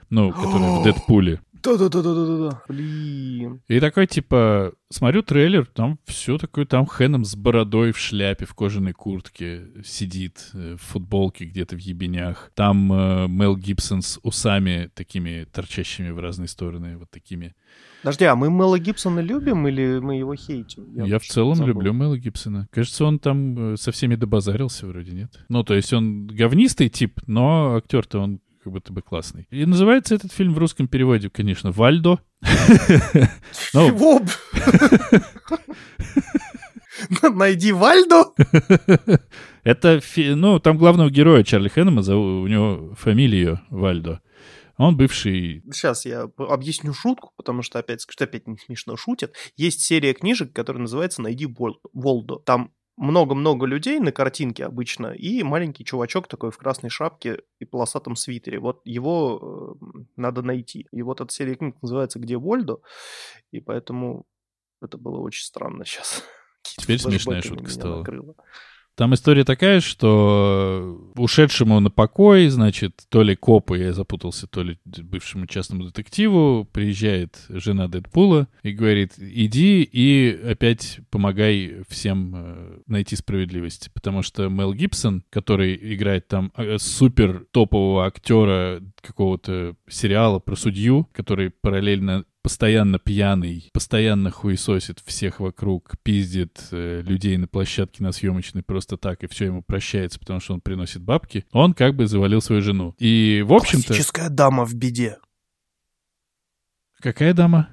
Ну, 0.08 0.32
которая 0.32 0.80
в 0.80 0.82
Дэдпуле. 0.84 1.42
Да-да-да-да-да-да. 1.62 2.62
Блин. 2.68 3.62
И 3.68 3.80
такой, 3.80 4.06
типа, 4.06 4.72
смотрю 4.90 5.22
трейлер, 5.22 5.66
там 5.66 5.98
все 6.06 6.38
такое, 6.38 6.64
там 6.66 6.86
Хэном 6.86 7.24
с 7.24 7.36
бородой 7.36 7.92
в 7.92 7.98
шляпе, 7.98 8.44
в 8.44 8.54
кожаной 8.54 8.92
куртке 8.92 9.66
сидит, 9.84 10.50
э, 10.54 10.76
в 10.76 10.82
футболке 10.82 11.44
где-то 11.44 11.76
в 11.76 11.80
ебенях. 11.80 12.50
Там 12.54 12.92
э, 12.92 13.28
Мел 13.28 13.56
Гибсон 13.56 14.02
с 14.02 14.18
усами 14.22 14.90
такими 14.94 15.46
торчащими 15.52 16.10
в 16.10 16.18
разные 16.18 16.48
стороны, 16.48 16.96
вот 16.96 17.10
такими. 17.10 17.54
Подожди, 18.02 18.24
а 18.24 18.34
мы 18.34 18.48
Мэла 18.48 18.78
Гибсона 18.78 19.20
любим 19.20 19.68
или 19.68 19.98
мы 19.98 20.16
его 20.16 20.34
хейтим? 20.34 21.04
Я, 21.04 21.18
в 21.18 21.24
целом 21.24 21.56
забыл. 21.56 21.74
люблю 21.74 21.92
Мэла 21.92 22.16
Гибсона. 22.18 22.66
Кажется, 22.70 23.04
он 23.04 23.18
там 23.18 23.74
э, 23.74 23.76
со 23.76 23.92
всеми 23.92 24.14
добазарился 24.14 24.86
вроде, 24.86 25.12
нет? 25.12 25.44
Ну, 25.48 25.62
то 25.64 25.74
есть 25.74 25.92
он 25.92 26.26
говнистый 26.26 26.88
тип, 26.88 27.20
но 27.26 27.76
актер-то 27.76 28.20
он 28.20 28.40
как 28.62 28.72
будто 28.72 28.92
бы 28.92 29.02
классный. 29.02 29.46
И 29.50 29.64
называется 29.64 30.14
этот 30.14 30.32
фильм 30.32 30.54
в 30.54 30.58
русском 30.58 30.88
переводе, 30.88 31.30
конечно, 31.30 31.72
«Вальдо». 31.72 32.20
Ну. 33.72 34.20
Найди 37.22 37.72
Вальдо. 37.72 38.34
Это, 39.64 40.00
ну, 40.16 40.58
там 40.58 40.76
главного 40.76 41.10
героя 41.10 41.42
Чарли 41.44 41.68
Хэннема, 41.68 42.02
у 42.02 42.46
него 42.46 42.94
фамилия 42.94 43.62
Вальдо. 43.70 44.20
Он 44.76 44.96
бывший... 44.96 45.62
Сейчас 45.72 46.06
я 46.06 46.30
объясню 46.38 46.94
шутку, 46.94 47.32
потому 47.36 47.60
что 47.62 47.78
опять 47.78 48.04
что 48.08 48.24
опять 48.24 48.46
не 48.46 48.56
смешно 48.56 48.96
шутят. 48.96 49.34
Есть 49.56 49.82
серия 49.82 50.14
книжек, 50.14 50.54
которая 50.54 50.80
называется 50.82 51.20
«Найди 51.20 51.46
Волдо». 51.92 52.36
Там 52.36 52.72
много-много 53.00 53.64
людей 53.64 53.98
на 53.98 54.12
картинке 54.12 54.66
обычно, 54.66 55.08
и 55.08 55.42
маленький 55.42 55.84
чувачок 55.84 56.28
такой 56.28 56.50
в 56.50 56.58
красной 56.58 56.90
шапке 56.90 57.42
и 57.58 57.64
полосатом 57.64 58.14
свитере. 58.14 58.60
Вот 58.60 58.82
его 58.84 59.78
э, 59.82 59.98
надо 60.16 60.42
найти. 60.42 60.86
И 60.92 61.00
вот 61.00 61.22
эта 61.22 61.32
серия 61.32 61.54
книг 61.54 61.76
называется 61.80 62.18
«Где 62.18 62.36
Вольдо?», 62.36 62.80
и 63.52 63.60
поэтому 63.60 64.26
это 64.82 64.98
было 64.98 65.18
очень 65.18 65.44
странно 65.44 65.84
сейчас. 65.86 66.22
Теперь 66.62 66.98
смешная 66.98 67.40
шутка 67.40 67.70
стала. 67.70 67.98
Накрыло. 68.00 68.34
Там 69.00 69.14
история 69.14 69.44
такая, 69.44 69.80
что 69.80 71.10
ушедшему 71.16 71.80
на 71.80 71.88
покой, 71.88 72.48
значит, 72.48 73.00
то 73.08 73.22
ли 73.22 73.34
копу, 73.34 73.74
я 73.74 73.94
запутался, 73.94 74.46
то 74.46 74.62
ли 74.62 74.76
бывшему 74.84 75.46
частному 75.46 75.84
детективу, 75.84 76.68
приезжает 76.70 77.42
жена 77.48 77.88
Дэдпула 77.88 78.46
и 78.62 78.72
говорит, 78.72 79.14
иди 79.18 79.82
и 79.84 80.38
опять 80.46 81.00
помогай 81.08 81.76
всем 81.88 82.34
э, 82.36 82.78
найти 82.88 83.16
справедливость. 83.16 83.90
Потому 83.94 84.20
что 84.20 84.50
Мел 84.50 84.74
Гибсон, 84.74 85.24
который 85.30 85.78
играет 85.94 86.28
там 86.28 86.52
э, 86.58 86.76
супер 86.76 87.46
топового 87.52 88.04
актера 88.04 88.82
какого-то 89.00 89.76
сериала 89.88 90.40
про 90.40 90.56
судью, 90.56 91.08
который 91.14 91.48
параллельно 91.48 92.26
постоянно 92.42 92.98
пьяный, 92.98 93.70
постоянно 93.72 94.30
хуесосит 94.30 95.00
всех 95.04 95.40
вокруг, 95.40 95.94
пиздит 96.02 96.68
э, 96.70 97.02
людей 97.02 97.36
на 97.36 97.46
площадке 97.46 98.02
на 98.02 98.12
съемочной 98.12 98.62
просто 98.62 98.96
так, 98.96 99.22
и 99.22 99.26
все 99.26 99.46
ему 99.46 99.62
прощается, 99.62 100.18
потому 100.18 100.40
что 100.40 100.54
он 100.54 100.60
приносит 100.60 101.02
бабки, 101.02 101.44
он 101.52 101.74
как 101.74 101.94
бы 101.94 102.06
завалил 102.06 102.40
свою 102.40 102.62
жену. 102.62 102.94
И, 102.98 103.44
в 103.46 103.52
общем-то... 103.52 103.88
Классическая 103.88 104.28
дама 104.28 104.64
в 104.64 104.74
беде. 104.74 105.18
Какая 107.00 107.34
дама? 107.34 107.68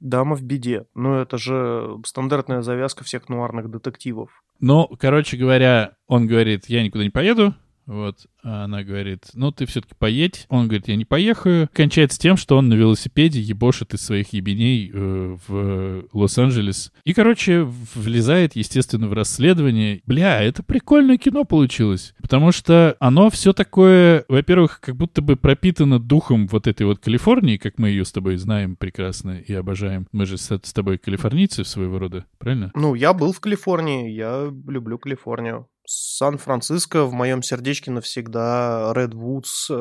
Дама 0.00 0.34
в 0.34 0.42
беде. 0.42 0.86
Ну, 0.94 1.14
это 1.14 1.38
же 1.38 1.96
стандартная 2.04 2.62
завязка 2.62 3.04
всех 3.04 3.28
нуарных 3.28 3.70
детективов. 3.70 4.42
Ну, 4.58 4.88
короче 4.98 5.36
говоря, 5.36 5.96
он 6.06 6.26
говорит, 6.26 6.66
я 6.68 6.82
никуда 6.82 7.04
не 7.04 7.10
поеду, 7.10 7.54
вот, 7.86 8.26
а 8.44 8.64
она 8.64 8.82
говорит, 8.82 9.26
ну 9.34 9.50
ты 9.50 9.66
все-таки 9.66 9.94
поедь. 9.98 10.46
Он 10.48 10.66
говорит, 10.66 10.88
я 10.88 10.96
не 10.96 11.04
поехаю. 11.04 11.68
Кончается 11.72 12.18
тем, 12.18 12.36
что 12.36 12.56
он 12.56 12.68
на 12.68 12.74
велосипеде 12.74 13.40
ебошит 13.40 13.94
из 13.94 14.02
своих 14.02 14.32
ебеней 14.32 14.90
э, 14.92 15.36
в 15.46 16.04
Лос-Анджелес. 16.12 16.92
И, 17.04 17.12
короче, 17.12 17.64
влезает, 17.94 18.56
естественно, 18.56 19.08
в 19.08 19.12
расследование. 19.12 20.00
Бля, 20.06 20.42
это 20.42 20.62
прикольное 20.62 21.18
кино 21.18 21.44
получилось. 21.44 22.14
Потому 22.20 22.52
что 22.52 22.96
оно 23.00 23.30
все 23.30 23.52
такое, 23.52 24.24
во-первых, 24.28 24.80
как 24.80 24.96
будто 24.96 25.22
бы 25.22 25.36
пропитано 25.36 25.98
духом 25.98 26.46
вот 26.46 26.66
этой 26.66 26.86
вот 26.86 26.98
Калифорнии, 26.98 27.56
как 27.56 27.78
мы 27.78 27.90
ее 27.90 28.04
с 28.04 28.12
тобой 28.12 28.36
знаем 28.36 28.76
прекрасно 28.76 29.38
и 29.38 29.52
обожаем. 29.52 30.06
Мы 30.12 30.26
же 30.26 30.38
с, 30.38 30.50
с 30.50 30.72
тобой 30.72 30.98
калифорнийцы 30.98 31.64
своего 31.64 31.98
рода, 31.98 32.26
правильно? 32.38 32.70
Ну, 32.74 32.94
я 32.94 33.12
был 33.12 33.32
в 33.32 33.40
Калифорнии, 33.40 34.10
я 34.10 34.50
люблю 34.66 34.98
Калифорнию. 34.98 35.68
Сан-Франциско 35.84 37.04
в 37.04 37.12
моем 37.12 37.42
сердечке 37.42 37.90
навсегда, 37.90 38.92
Ред 38.94 39.14
Вудс, 39.14 39.68
э, 39.70 39.74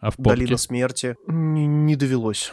а 0.00 0.10
в 0.10 0.16
Долина 0.18 0.56
смерти. 0.56 1.16
Не, 1.26 1.66
не 1.66 1.96
довелось. 1.96 2.52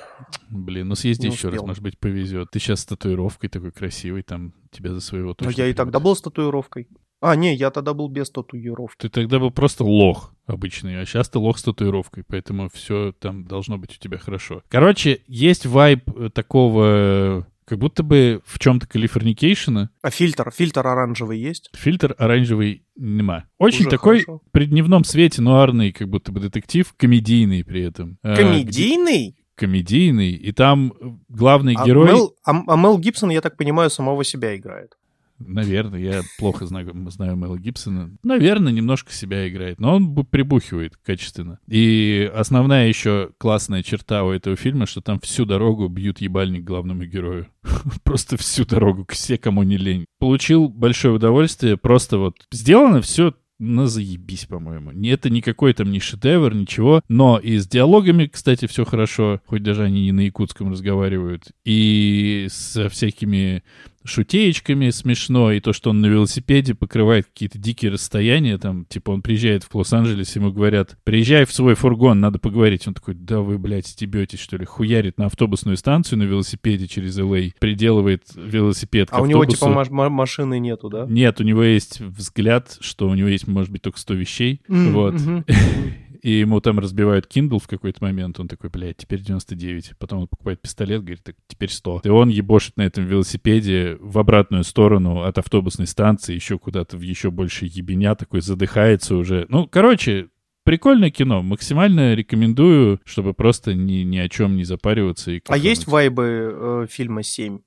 Блин, 0.49 0.89
ну 0.89 0.95
съезди 0.95 1.27
не 1.27 1.33
еще 1.33 1.47
успел. 1.47 1.61
раз, 1.61 1.67
может 1.67 1.83
быть, 1.83 1.99
повезет. 1.99 2.51
Ты 2.51 2.59
сейчас 2.59 2.81
с 2.81 2.85
татуировкой 2.85 3.49
такой 3.49 3.71
красивый, 3.71 4.21
там 4.21 4.53
тебя 4.71 4.93
за 4.93 5.01
своего 5.01 5.33
тоже. 5.33 5.51
Но 5.51 5.63
я 5.63 5.67
и 5.67 5.73
тогда 5.73 5.99
был 5.99 6.15
с 6.15 6.21
татуировкой. 6.21 6.87
А, 7.21 7.35
не, 7.35 7.55
я 7.55 7.71
тогда 7.71 7.93
был 7.93 8.07
без 8.09 8.29
татуировки. 8.29 9.01
Ты 9.01 9.09
тогда 9.09 9.39
был 9.39 9.49
просто 9.49 9.83
лох 9.83 10.33
обычный, 10.45 11.01
а 11.01 11.05
сейчас 11.05 11.29
ты 11.29 11.39
лох 11.39 11.57
с 11.57 11.63
татуировкой, 11.63 12.23
поэтому 12.27 12.69
все 12.69 13.13
там 13.13 13.45
должно 13.45 13.77
быть 13.77 13.95
у 13.95 13.99
тебя 13.99 14.17
хорошо. 14.17 14.61
Короче, 14.69 15.21
есть 15.27 15.65
вайб 15.65 16.07
э, 16.15 16.29
такого 16.29 17.47
как 17.65 17.79
будто 17.79 18.03
бы 18.03 18.41
в 18.45 18.59
чем-то 18.59 18.87
калифорникейшена. 18.87 19.89
А 20.01 20.09
фильтр? 20.09 20.51
Фильтр 20.51 20.85
оранжевый 20.87 21.39
есть? 21.39 21.69
Фильтр 21.73 22.15
оранжевый 22.17 22.83
нема. 22.95 23.45
Очень 23.57 23.81
Уже 23.81 23.89
такой 23.89 24.19
хорошо. 24.21 24.41
при 24.51 24.65
дневном 24.65 25.03
свете 25.03 25.41
нуарный, 25.41 25.91
как 25.91 26.07
будто 26.09 26.31
бы 26.31 26.39
детектив, 26.39 26.93
комедийный 26.95 27.63
при 27.63 27.83
этом. 27.83 28.17
А, 28.21 28.35
комедийный? 28.35 29.35
Комедийный. 29.55 30.31
И 30.31 30.51
там 30.51 30.93
главный 31.27 31.75
а 31.75 31.85
герой... 31.85 32.07
Мел, 32.07 32.35
а, 32.45 32.51
а 32.67 32.75
Мел 32.77 32.97
Гибсон, 32.99 33.31
я 33.31 33.41
так 33.41 33.57
понимаю, 33.57 33.89
самого 33.89 34.23
себя 34.23 34.55
играет. 34.55 34.93
Наверное, 35.39 35.99
я 35.99 36.21
плохо 36.39 36.65
знаю, 36.65 36.93
знаю 37.09 37.35
Мэла 37.35 37.57
Гибсона. 37.57 38.11
Наверное, 38.23 38.71
немножко 38.71 39.11
себя 39.11 39.47
играет, 39.49 39.79
но 39.79 39.95
он 39.95 40.25
прибухивает 40.25 40.95
качественно. 40.97 41.59
И 41.67 42.31
основная 42.33 42.87
еще 42.87 43.31
классная 43.37 43.83
черта 43.83 44.23
у 44.23 44.31
этого 44.31 44.55
фильма, 44.55 44.85
что 44.85 45.01
там 45.01 45.19
всю 45.19 45.45
дорогу 45.45 45.87
бьют 45.87 46.21
ебальник 46.21 46.63
главному 46.63 47.05
герою. 47.05 47.47
Просто 48.03 48.37
всю 48.37 48.65
дорогу, 48.65 49.05
все, 49.09 49.37
кому 49.37 49.63
не 49.63 49.77
лень. 49.77 50.05
Получил 50.19 50.69
большое 50.69 51.15
удовольствие, 51.15 51.77
просто 51.77 52.17
вот 52.17 52.35
сделано 52.51 53.01
все 53.01 53.33
на 53.59 53.87
заебись, 53.87 54.45
по-моему. 54.45 54.91
Это 55.07 55.29
никакой 55.29 55.73
там 55.73 55.91
не 55.91 55.99
шедевр, 55.99 56.53
ничего. 56.53 57.01
Но 57.07 57.39
и 57.39 57.57
с 57.57 57.67
диалогами, 57.67 58.27
кстати, 58.27 58.67
все 58.67 58.85
хорошо, 58.85 59.41
хоть 59.45 59.63
даже 59.63 59.83
они 59.83 60.03
не 60.03 60.11
на 60.11 60.21
якутском 60.21 60.71
разговаривают. 60.71 61.51
И 61.63 62.47
со 62.49 62.89
всякими 62.89 63.63
шутеечками 64.05 64.89
смешно, 64.89 65.51
и 65.51 65.59
то, 65.59 65.73
что 65.73 65.89
он 65.89 66.01
на 66.01 66.05
велосипеде 66.05 66.75
покрывает 66.75 67.25
какие-то 67.25 67.57
дикие 67.57 67.91
расстояния, 67.91 68.57
там, 68.57 68.85
типа, 68.85 69.11
он 69.11 69.21
приезжает 69.21 69.63
в 69.63 69.75
Лос-Анджелес, 69.75 70.35
ему 70.35 70.51
говорят, 70.51 70.97
приезжай 71.03 71.45
в 71.45 71.53
свой 71.53 71.75
фургон, 71.75 72.19
надо 72.19 72.39
поговорить. 72.39 72.87
Он 72.87 72.93
такой, 72.93 73.15
да 73.15 73.39
вы, 73.39 73.57
блядь, 73.57 73.87
стебетесь, 73.87 74.39
что 74.39 74.57
ли? 74.57 74.65
Хуярит 74.65 75.17
на 75.17 75.25
автобусную 75.25 75.77
станцию 75.77 76.19
на 76.19 76.23
велосипеде 76.23 76.87
через 76.87 77.17
Л.А., 77.17 77.35
приделывает 77.59 78.23
велосипед 78.35 79.09
А 79.11 79.21
у 79.21 79.25
него, 79.25 79.45
типа, 79.45 79.67
машины 80.09 80.59
нету, 80.59 80.89
да? 80.89 81.05
Нет, 81.07 81.41
у 81.41 81.43
него 81.43 81.63
есть 81.63 81.99
взгляд, 81.99 82.77
что 82.79 83.09
у 83.09 83.15
него 83.15 83.27
есть, 83.27 83.47
может 83.47 83.71
быть, 83.71 83.81
только 83.81 83.99
100 83.99 84.13
вещей, 84.13 84.61
mm-hmm. 84.67 84.91
вот. 84.91 85.15
и 86.25 86.39
ему 86.39 86.59
там 86.59 86.79
разбивают 86.79 87.27
Kindle 87.27 87.59
в 87.59 87.67
какой-то 87.67 88.03
момент, 88.03 88.39
он 88.39 88.47
такой, 88.47 88.71
блядь, 88.71 88.97
теперь 88.97 89.21
99. 89.21 89.93
Потом 89.99 90.21
он 90.21 90.27
покупает 90.27 90.59
пистолет, 90.59 91.01
говорит, 91.03 91.23
так 91.23 91.35
теперь 91.45 91.69
100. 91.69 92.01
И 92.03 92.09
он 92.09 92.29
ебошит 92.29 92.77
на 92.77 92.81
этом 92.81 93.05
велосипеде 93.05 93.97
в 93.99 94.17
обратную 94.17 94.63
сторону 94.63 95.21
от 95.21 95.37
автобусной 95.37 95.85
станции, 95.85 96.33
еще 96.33 96.57
куда-то 96.57 96.97
в 96.97 97.01
еще 97.01 97.29
больше 97.29 97.67
ебеня, 97.67 98.15
такой 98.15 98.41
задыхается 98.41 99.15
уже. 99.15 99.45
Ну, 99.49 99.67
короче, 99.67 100.29
Прикольное 100.63 101.11
кино, 101.11 101.43
максимально 101.43 102.15
рекомендую, 102.15 102.99
чтобы 103.05 103.35
просто 103.35 103.75
ни, 103.75 103.97
ни 103.97 104.17
о 104.17 104.27
чем 104.27 104.55
не 104.55 104.63
запариваться. 104.63 105.29
И 105.29 105.41
а 105.47 105.57
есть 105.57 105.85
вайбы 105.85 106.23
э, 106.25 106.87
фильма 106.89 107.21
«Семь»? 107.21 107.59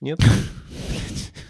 Нет? 0.00 0.18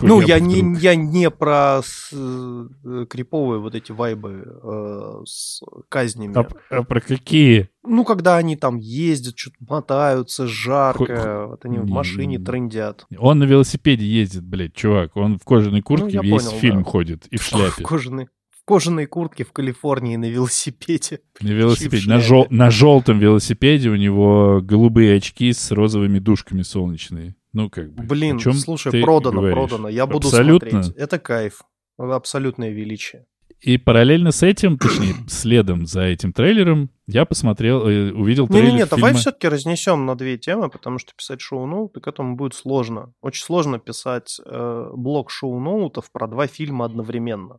Ну, 0.00 0.20
я 0.20 0.40
не, 0.40 0.78
я 0.80 0.94
не 0.94 1.30
про 1.30 1.80
с, 1.82 2.10
э, 2.12 3.06
криповые 3.08 3.60
вот 3.60 3.74
эти 3.74 3.92
вайбы 3.92 4.44
э, 4.44 5.22
с 5.26 5.60
казнями. 5.88 6.36
А, 6.36 6.48
а 6.70 6.82
про 6.82 7.00
какие? 7.00 7.68
Ну, 7.82 8.04
когда 8.04 8.36
они 8.36 8.56
там 8.56 8.78
ездят, 8.78 9.38
что-то 9.38 9.56
мотаются, 9.60 10.46
жарко, 10.46 11.46
вот 11.48 11.64
они 11.64 11.78
в 11.78 11.88
машине 11.88 12.38
трындят. 12.38 13.06
Он 13.18 13.38
на 13.38 13.44
велосипеде 13.44 14.06
ездит, 14.06 14.44
блядь, 14.44 14.74
чувак. 14.74 15.16
Он 15.16 15.38
в 15.38 15.44
кожаной 15.44 15.80
ну, 15.80 15.84
куртке 15.84 16.16
ну, 16.16 16.22
весь 16.22 16.44
понял, 16.44 16.58
фильм 16.58 16.82
да. 16.82 16.90
ходит 16.90 17.26
и 17.26 17.36
в 17.36 17.42
шляпе. 17.44 17.82
В 17.82 17.86
кожаной, 17.86 18.28
кожаной 18.64 19.06
куртке 19.06 19.44
в 19.44 19.52
Калифорнии 19.52 20.16
на 20.16 20.28
велосипеде. 20.30 21.20
На 21.40 21.48
велосипеде, 21.48 22.08
на, 22.08 22.20
жел, 22.20 22.46
на 22.50 22.70
желтом 22.70 23.18
велосипеде 23.18 23.90
у 23.90 23.96
него 23.96 24.60
голубые 24.62 25.16
очки 25.16 25.52
с 25.52 25.70
розовыми 25.70 26.18
душками 26.18 26.62
солнечные. 26.62 27.36
Ну, 27.54 27.70
как 27.70 27.94
бы. 27.94 28.02
Блин, 28.02 28.40
слушай, 28.40 29.00
продано, 29.00 29.40
говоришь? 29.40 29.54
продано. 29.54 29.88
Я 29.88 30.06
буду 30.06 30.26
Абсолютно. 30.26 30.82
смотреть. 30.82 30.96
Это 30.96 31.18
кайф. 31.20 31.62
Абсолютное 31.96 32.70
величие. 32.70 33.26
И 33.60 33.78
параллельно 33.78 34.32
с 34.32 34.42
этим, 34.42 34.76
точнее, 34.76 35.14
следом 35.28 35.86
за 35.86 36.02
этим 36.02 36.32
трейлером, 36.32 36.90
я 37.06 37.24
посмотрел, 37.24 37.88
э, 37.88 38.10
увидел 38.10 38.48
трейлер 38.48 38.70
Не-не-не, 38.70 38.86
давай 38.86 39.14
все-таки 39.14 39.46
разнесем 39.48 40.04
на 40.04 40.16
две 40.16 40.36
темы, 40.36 40.68
потому 40.68 40.98
что 40.98 41.12
писать 41.16 41.40
шоу-ноуты 41.40 42.00
к 42.00 42.08
этому 42.08 42.34
будет 42.34 42.54
сложно. 42.54 43.12
Очень 43.22 43.44
сложно 43.44 43.78
писать 43.78 44.40
э, 44.44 44.90
блок 44.92 45.30
шоу-ноутов 45.30 46.10
про 46.10 46.26
два 46.26 46.48
фильма 46.48 46.86
одновременно. 46.86 47.56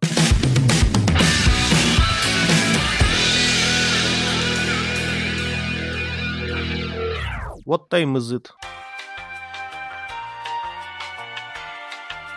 What 7.66 7.90
time 7.90 8.18
is 8.18 8.32
it? 8.32 8.48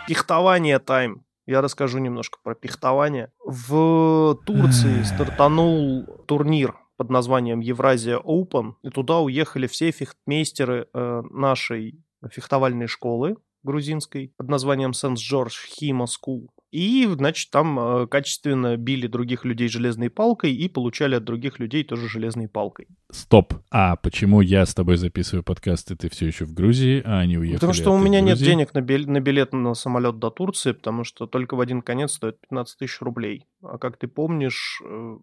Пихтование 0.09 0.79
тайм. 0.79 1.23
Я 1.45 1.61
расскажу 1.61 1.99
немножко 1.99 2.39
про 2.41 2.55
пихтование. 2.55 3.31
В 3.45 4.39
Турции 4.43 5.03
стартанул 5.03 6.03
турнир 6.27 6.75
под 6.97 7.11
названием 7.11 7.59
Евразия 7.59 8.17
Open, 8.17 8.73
и 8.81 8.89
туда 8.89 9.19
уехали 9.19 9.67
все 9.67 9.91
фехтмейстеры 9.91 10.87
э, 10.91 11.21
нашей 11.29 12.03
фехтовальной 12.27 12.87
школы 12.87 13.37
грузинской 13.61 14.33
под 14.35 14.49
названием 14.49 14.93
Сент-Джордж 14.93 15.67
Хима 15.67 16.05
School. 16.05 16.47
И, 16.71 17.07
значит, 17.07 17.49
там 17.51 17.79
э, 17.79 18.07
качественно 18.07 18.77
били 18.77 19.07
других 19.07 19.43
людей 19.43 19.67
железной 19.67 20.09
палкой 20.09 20.53
и 20.53 20.69
получали 20.69 21.15
от 21.15 21.23
других 21.23 21.59
людей 21.59 21.83
тоже 21.83 22.07
железной 22.07 22.47
палкой. 22.47 22.87
Стоп. 23.11 23.55
А 23.71 23.95
почему 23.95 24.41
я 24.41 24.65
с 24.65 24.75
тобой 24.75 24.97
записываю 24.97 25.43
подкаст, 25.43 25.89
и 25.91 25.95
ты 25.95 26.09
все 26.09 26.27
еще 26.27 26.45
в 26.45 26.53
Грузии, 26.53 27.01
а 27.03 27.19
они 27.19 27.37
уехали? 27.37 27.55
Потому 27.55 27.73
что 27.73 27.91
у 27.91 27.97
меня 27.97 28.21
нет 28.21 28.37
денег 28.37 28.73
на, 28.73 28.81
бил- 28.81 29.09
на 29.09 29.19
билет 29.19 29.51
на 29.51 29.73
самолет 29.73 30.19
до 30.19 30.29
Турции, 30.29 30.73
потому 30.73 31.03
что 31.03 31.25
только 31.25 31.55
в 31.55 31.61
один 31.61 31.81
конец 31.81 32.13
стоит 32.13 32.39
15 32.41 32.77
тысяч 32.77 33.01
рублей. 33.01 33.47
А 33.63 33.77
как 33.77 33.97
ты 33.97 34.07
помнишь... 34.07 34.81
Э... 34.85 35.17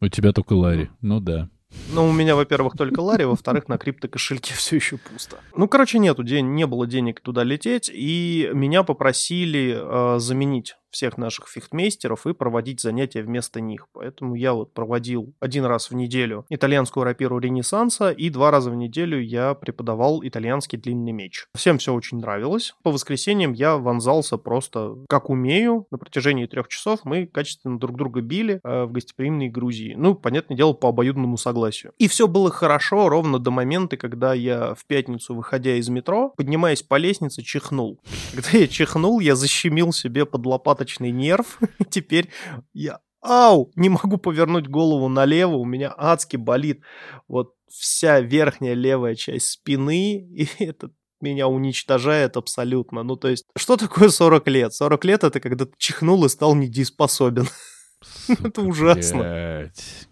У 0.00 0.08
тебя 0.08 0.32
только 0.32 0.52
Ларри. 0.52 0.88
Ну 1.00 1.18
да. 1.18 1.48
Ну, 1.92 2.08
у 2.08 2.12
меня, 2.12 2.36
во-первых, 2.36 2.76
только 2.76 3.00
Ларри, 3.00 3.24
во-вторых, 3.24 3.68
на 3.68 3.78
криптокошельке 3.78 4.54
все 4.56 4.76
еще 4.76 4.98
пусто. 4.98 5.38
Ну, 5.56 5.68
короче, 5.68 5.98
нету, 5.98 6.22
день, 6.22 6.54
не 6.54 6.66
было 6.66 6.86
денег 6.86 7.20
туда 7.20 7.42
лететь, 7.42 7.90
и 7.92 8.50
меня 8.52 8.82
попросили 8.82 9.76
э, 9.76 10.18
заменить 10.18 10.76
всех 10.92 11.18
наших 11.18 11.48
фехтмейстеров 11.48 12.26
и 12.26 12.34
проводить 12.34 12.80
занятия 12.80 13.22
вместо 13.22 13.60
них. 13.60 13.88
Поэтому 13.92 14.34
я 14.34 14.52
вот 14.52 14.72
проводил 14.72 15.32
один 15.40 15.64
раз 15.64 15.90
в 15.90 15.94
неделю 15.94 16.44
итальянскую 16.48 17.04
рапиру 17.04 17.38
Ренессанса 17.38 18.10
и 18.10 18.30
два 18.30 18.50
раза 18.50 18.70
в 18.70 18.76
неделю 18.76 19.20
я 19.20 19.54
преподавал 19.54 20.22
итальянский 20.22 20.78
длинный 20.78 21.12
меч. 21.12 21.46
Всем 21.54 21.78
все 21.78 21.94
очень 21.94 22.18
нравилось. 22.18 22.74
По 22.82 22.90
воскресеньям 22.90 23.52
я 23.52 23.76
вонзался 23.76 24.36
просто 24.36 24.96
как 25.08 25.30
умею. 25.30 25.86
На 25.90 25.98
протяжении 25.98 26.46
трех 26.46 26.68
часов 26.68 27.00
мы 27.04 27.26
качественно 27.26 27.78
друг 27.78 27.96
друга 27.96 28.20
били 28.20 28.60
э, 28.62 28.84
в 28.84 28.92
гостеприимной 28.92 29.48
Грузии. 29.48 29.94
Ну, 29.96 30.14
понятное 30.14 30.56
дело, 30.56 30.72
по 30.74 30.90
обоюдному 30.90 31.36
согласию. 31.36 31.92
И 31.98 32.08
все 32.08 32.28
было 32.28 32.50
хорошо 32.50 33.08
ровно 33.08 33.38
до 33.38 33.50
момента, 33.50 33.96
когда 33.96 34.34
я 34.34 34.74
в 34.74 34.84
пятницу, 34.84 35.34
выходя 35.34 35.76
из 35.76 35.88
метро, 35.88 36.34
поднимаясь 36.36 36.82
по 36.82 36.96
лестнице, 36.96 37.42
чихнул. 37.42 37.98
Когда 38.34 38.58
я 38.58 38.66
чихнул, 38.66 39.20
я 39.20 39.34
защемил 39.34 39.92
себе 39.92 40.26
под 40.26 40.44
лопатой 40.46 40.81
лопаточный 40.82 41.10
нерв. 41.10 41.58
Теперь 41.90 42.28
я 42.72 43.00
ау, 43.20 43.70
не 43.76 43.88
могу 43.88 44.16
повернуть 44.16 44.68
голову 44.68 45.08
налево, 45.08 45.54
у 45.56 45.64
меня 45.64 45.94
адски 45.96 46.36
болит 46.36 46.82
вот 47.28 47.54
вся 47.68 48.20
верхняя 48.20 48.74
левая 48.74 49.14
часть 49.14 49.46
спины, 49.46 50.16
и 50.34 50.48
это 50.58 50.90
меня 51.20 51.46
уничтожает 51.46 52.36
абсолютно. 52.36 53.04
Ну, 53.04 53.16
то 53.16 53.28
есть, 53.28 53.44
что 53.56 53.76
такое 53.76 54.08
40 54.08 54.48
лет? 54.48 54.74
40 54.74 55.04
лет— 55.04 55.24
это 55.24 55.38
когда 55.38 55.66
ты 55.66 55.72
чихнул 55.78 56.24
и 56.24 56.28
стал 56.28 56.56
недееспособен. 56.56 57.46
это 58.28 58.62
ужасно. 58.62 59.70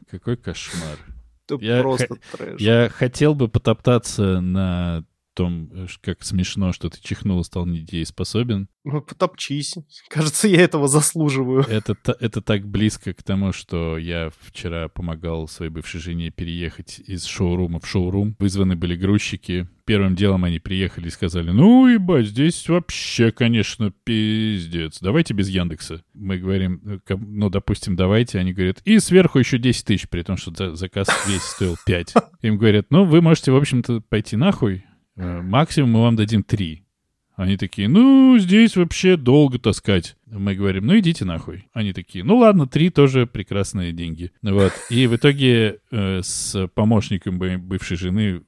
какой 0.09 0.37
кошмар. 0.37 0.99
Это 1.49 1.65
я 1.65 1.81
просто 1.81 2.17
трэш. 2.31 2.61
Я 2.61 2.89
хотел 2.89 3.35
бы 3.35 3.49
потоптаться 3.49 4.41
на 4.41 5.05
том, 5.35 5.71
э, 5.73 5.87
как 6.01 6.23
смешно, 6.23 6.73
что 6.73 6.91
ты 6.91 6.99
чихнул 7.01 7.41
и 7.41 7.45
стал 7.45 7.67
недееспособен. 7.67 8.69
Ну, 8.85 9.03
потопчись. 9.03 9.75
Кажется, 10.09 10.49
я 10.49 10.63
этого 10.63 10.89
заслуживаю. 10.89 11.63
Это, 11.63 11.97
это 12.19 12.41
так 12.41 12.67
близко 12.67 13.13
к 13.13 13.23
тому, 13.23 13.53
что 13.53 13.99
я 13.99 14.31
вчера 14.41 14.89
помогал 14.89 15.49
своей 15.49 15.71
бывшей 15.71 16.01
жене 16.01 16.31
переехать 16.31 17.01
из 17.01 17.25
шоурума 17.25 17.81
в 17.81 17.87
шоурум. 17.87 18.37
Вызваны 18.39 18.77
были 18.77 18.97
грузчики. 18.97 19.69
Первым 19.85 20.15
делом 20.15 20.45
они 20.45 20.61
приехали 20.61 21.09
и 21.09 21.11
сказали, 21.11 21.51
ну, 21.51 21.89
ебать, 21.89 22.27
здесь 22.27 22.69
вообще, 22.69 23.33
конечно, 23.33 23.93
пиздец. 24.05 24.99
Давайте 25.01 25.35
без 25.35 25.49
Яндекса. 25.49 26.03
Мы 26.15 26.39
говорим, 26.39 26.81
э, 26.85 27.17
ну, 27.17 27.51
допустим, 27.51 27.97
давайте. 27.97 28.39
Они 28.39 28.53
говорят, 28.53 28.81
и 28.85 28.99
сверху 28.99 29.39
еще 29.39 29.59
10 29.59 29.85
тысяч, 29.85 30.09
при 30.09 30.23
том, 30.23 30.37
что 30.37 30.75
заказ 30.75 31.09
весь 31.27 31.43
стоил 31.43 31.77
5. 31.85 32.15
Им 32.43 32.57
говорят, 32.57 32.87
ну, 32.91 33.05
вы 33.05 33.21
можете, 33.21 33.53
в 33.53 33.57
общем-то, 33.57 34.01
пойти 34.09 34.37
нахуй, 34.37 34.85
максимум 35.17 35.91
мы 35.91 36.01
вам 36.03 36.17
дадим 36.17 36.43
три. 36.43 36.85
Они 37.41 37.57
такие, 37.57 37.89
ну, 37.89 38.37
здесь 38.39 38.77
вообще 38.77 39.17
долго 39.17 39.59
таскать. 39.59 40.15
Мы 40.27 40.55
говорим, 40.55 40.87
ну, 40.87 40.99
идите 40.99 41.25
нахуй. 41.25 41.69
Они 41.73 41.95
такие, 41.95 42.23
ну, 42.23 42.37
ладно, 42.37 42.67
три 42.67 42.91
тоже 42.91 43.27
прекрасные 43.27 43.93
деньги. 43.93 44.31
Вот. 44.43 44.73
И 44.91 45.07
в 45.07 45.17
итоге 45.17 45.79
э, 45.91 46.21
с 46.23 46.69
помощником 46.75 47.39
бывшей 47.39 47.97
жены 47.97 48.43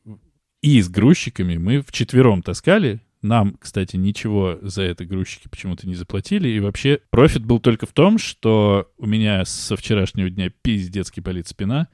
и 0.60 0.80
с 0.80 0.90
грузчиками 0.90 1.56
мы 1.56 1.80
вчетвером 1.80 2.42
таскали. 2.42 3.00
Нам, 3.22 3.56
кстати, 3.58 3.96
ничего 3.96 4.58
за 4.60 4.82
это 4.82 5.06
грузчики 5.06 5.48
почему-то 5.48 5.86
не 5.86 5.94
заплатили. 5.94 6.50
И 6.50 6.60
вообще 6.60 7.00
профит 7.08 7.46
был 7.46 7.60
только 7.60 7.86
в 7.86 7.92
том, 7.92 8.18
что 8.18 8.90
у 8.98 9.06
меня 9.06 9.46
со 9.46 9.74
вчерашнего 9.74 10.28
дня 10.28 10.50
пиздецки 10.60 11.20
болит 11.20 11.48
спина. 11.48 11.88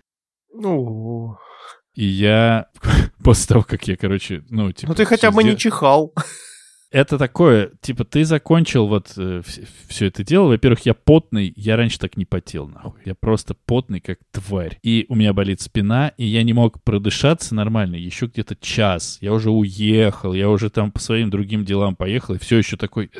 Ну, 0.52 1.38
и 1.98 2.04
я 2.04 2.68
после 3.24 3.46
того, 3.48 3.64
как 3.64 3.88
я, 3.88 3.96
короче, 3.96 4.44
ну, 4.50 4.70
типа... 4.70 4.92
Ну, 4.92 4.94
ты 4.94 5.04
хотя 5.04 5.32
бы 5.32 5.42
сдел... 5.42 5.52
не 5.52 5.58
чихал. 5.58 6.14
Это 6.92 7.18
такое, 7.18 7.72
типа, 7.80 8.04
ты 8.04 8.24
закончил 8.24 8.86
вот 8.86 9.12
э, 9.16 9.42
все 9.88 10.06
это 10.06 10.22
дело. 10.22 10.46
Во-первых, 10.46 10.86
я 10.86 10.94
потный, 10.94 11.52
я 11.56 11.76
раньше 11.76 11.98
так 11.98 12.16
не 12.16 12.24
потел, 12.24 12.68
нахуй. 12.68 13.00
Я 13.04 13.16
просто 13.16 13.54
потный, 13.66 14.00
как 14.00 14.20
тварь. 14.30 14.78
И 14.84 15.06
у 15.08 15.16
меня 15.16 15.32
болит 15.32 15.60
спина, 15.60 16.12
и 16.16 16.24
я 16.24 16.44
не 16.44 16.52
мог 16.52 16.84
продышаться 16.84 17.56
нормально 17.56 17.96
еще 17.96 18.26
где-то 18.26 18.54
час. 18.54 19.18
Я 19.20 19.32
уже 19.32 19.50
уехал, 19.50 20.32
я 20.32 20.48
уже 20.48 20.70
там 20.70 20.92
по 20.92 21.00
своим 21.00 21.30
другим 21.30 21.64
делам 21.64 21.96
поехал, 21.96 22.34
и 22.36 22.38
все 22.38 22.58
еще 22.58 22.76
такой... 22.76 23.10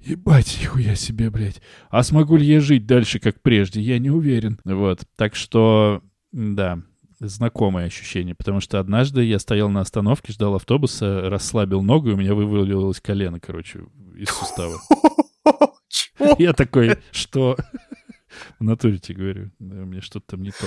Ебать, 0.00 0.58
нихуя 0.60 0.96
себе, 0.96 1.30
блядь. 1.30 1.62
А 1.88 2.02
смогу 2.02 2.36
ли 2.36 2.44
я 2.44 2.60
жить 2.60 2.84
дальше, 2.84 3.20
как 3.20 3.40
прежде? 3.42 3.80
Я 3.80 4.00
не 4.00 4.10
уверен. 4.10 4.60
Вот. 4.64 5.02
Так 5.16 5.34
что, 5.34 6.02
да, 6.32 6.82
знакомое 7.20 7.86
ощущение, 7.86 8.34
потому 8.34 8.60
что 8.60 8.78
однажды 8.78 9.24
я 9.24 9.38
стоял 9.38 9.68
на 9.68 9.80
остановке, 9.80 10.32
ждал 10.32 10.54
автобуса, 10.54 11.28
расслабил 11.28 11.82
ногу, 11.82 12.10
и 12.10 12.12
у 12.12 12.16
меня 12.16 12.34
вывалилось 12.34 13.00
колено, 13.00 13.40
короче, 13.40 13.80
из 14.16 14.28
сустава. 14.28 14.80
Я 16.38 16.52
такой, 16.52 16.98
что? 17.12 17.56
В 18.58 18.64
натуре 18.64 18.98
тебе 18.98 19.16
говорю, 19.16 19.50
у 19.58 19.64
меня 19.64 20.00
что-то 20.00 20.32
там 20.32 20.42
не 20.42 20.50
то. 20.50 20.66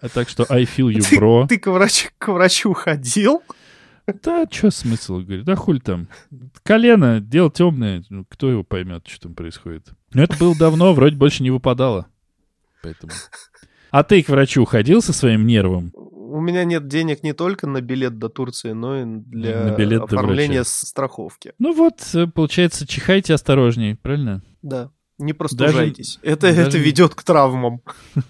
А 0.00 0.08
так 0.08 0.28
что 0.28 0.44
I 0.48 0.64
feel 0.64 0.88
you, 0.88 1.00
bro. 1.18 1.46
Ты, 1.46 1.58
к, 1.58 1.70
врачу, 1.70 2.08
к 2.18 2.32
врачу 2.32 2.72
ходил? 2.72 3.42
Да, 4.06 4.46
что 4.50 4.70
смысл, 4.70 5.20
говорю, 5.20 5.44
да 5.44 5.54
хуль 5.54 5.80
там. 5.80 6.08
Колено, 6.64 7.20
дело 7.20 7.50
темное, 7.52 8.04
ну, 8.08 8.24
кто 8.28 8.50
его 8.50 8.64
поймет, 8.64 9.06
что 9.06 9.28
там 9.28 9.34
происходит. 9.34 9.92
Но 10.12 10.24
это 10.24 10.36
было 10.38 10.56
давно, 10.56 10.92
вроде 10.92 11.16
больше 11.16 11.42
не 11.44 11.50
выпадало. 11.50 12.08
Поэтому... 12.82 13.12
А 13.92 14.04
ты 14.04 14.22
к 14.22 14.30
врачу 14.30 14.64
ходил 14.64 15.02
со 15.02 15.12
своим 15.12 15.46
нервом? 15.46 15.92
У 15.94 16.40
меня 16.40 16.64
нет 16.64 16.88
денег 16.88 17.22
не 17.22 17.34
только 17.34 17.66
на 17.66 17.82
билет 17.82 18.18
до 18.18 18.30
Турции, 18.30 18.72
но 18.72 19.02
и 19.02 19.04
для 19.04 19.64
на 19.64 19.76
билет 19.76 20.04
оформления 20.04 20.64
страховки. 20.64 21.52
Ну 21.58 21.74
вот, 21.74 22.00
э, 22.14 22.26
получается, 22.26 22.86
чихайте 22.86 23.34
осторожней, 23.34 23.96
правильно? 23.96 24.42
Да. 24.62 24.90
Не 25.18 25.34
простужайтесь. 25.34 26.18
Даже, 26.22 26.34
это, 26.34 26.48
даже... 26.48 26.60
это 26.62 26.78
ведет 26.78 27.14
к 27.14 27.22
травмам. 27.22 27.82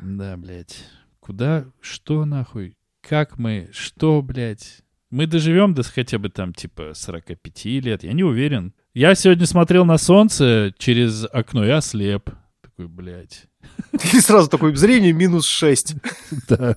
Да, 0.00 0.36
блядь. 0.36 0.84
Куда? 1.18 1.64
Что 1.80 2.24
нахуй? 2.24 2.76
Как 3.00 3.36
мы? 3.36 3.68
Что, 3.72 4.22
блядь? 4.22 4.82
Мы 5.10 5.26
доживем 5.26 5.74
до 5.74 5.82
хотя 5.82 6.20
бы 6.20 6.28
там 6.28 6.54
типа 6.54 6.92
45 6.94 7.64
лет, 7.82 8.04
я 8.04 8.12
не 8.12 8.22
уверен. 8.22 8.74
Я 8.94 9.16
сегодня 9.16 9.44
смотрел 9.44 9.84
на 9.84 9.98
солнце 9.98 10.72
через 10.78 11.26
окно, 11.32 11.64
я 11.64 11.80
слеп. 11.80 12.30
Такой, 12.62 12.86
блядь. 12.86 13.47
И 14.14 14.20
сразу 14.20 14.48
такое 14.48 14.74
зрение 14.74 15.12
минус 15.12 15.46
6. 15.46 15.94
Да. 16.48 16.76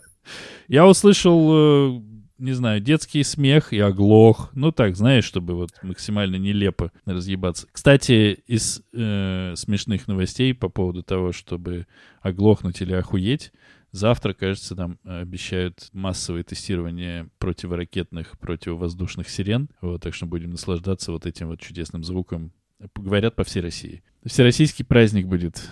Я 0.68 0.88
услышал, 0.88 1.50
э, 1.54 2.02
не 2.38 2.54
знаю, 2.54 2.80
детский 2.80 3.24
смех 3.24 3.74
и 3.74 3.80
оглох. 3.80 4.50
Ну 4.54 4.72
так, 4.72 4.96
знаешь, 4.96 5.26
чтобы 5.26 5.56
вот 5.56 5.72
максимально 5.84 6.38
нелепо 6.38 6.92
разъебаться. 7.06 7.68
Кстати, 7.72 8.42
из 8.48 8.82
э, 8.94 9.54
смешных 9.56 10.08
новостей 10.08 10.54
по 10.54 10.70
поводу 10.70 11.04
того, 11.04 11.32
чтобы 11.34 11.88
оглохнуть 12.22 12.82
или 12.82 12.94
охуеть, 12.94 13.52
Завтра, 13.92 14.34
кажется, 14.34 14.74
нам 14.74 15.00
обещают 15.04 15.90
массовое 15.92 16.44
тестирование 16.44 17.28
противоракетных, 17.40 18.40
противовоздушных 18.40 19.30
сирен. 19.30 19.70
Вот, 19.82 20.02
так 20.02 20.14
что 20.14 20.26
будем 20.26 20.52
наслаждаться 20.52 21.12
вот 21.12 21.26
этим 21.26 21.48
вот 21.48 21.60
чудесным 21.60 22.04
звуком. 22.06 22.54
Говорят 22.96 23.36
по 23.36 23.44
всей 23.44 23.60
России. 23.60 24.02
Всероссийский 24.26 24.86
праздник 24.86 25.28
будет 25.28 25.70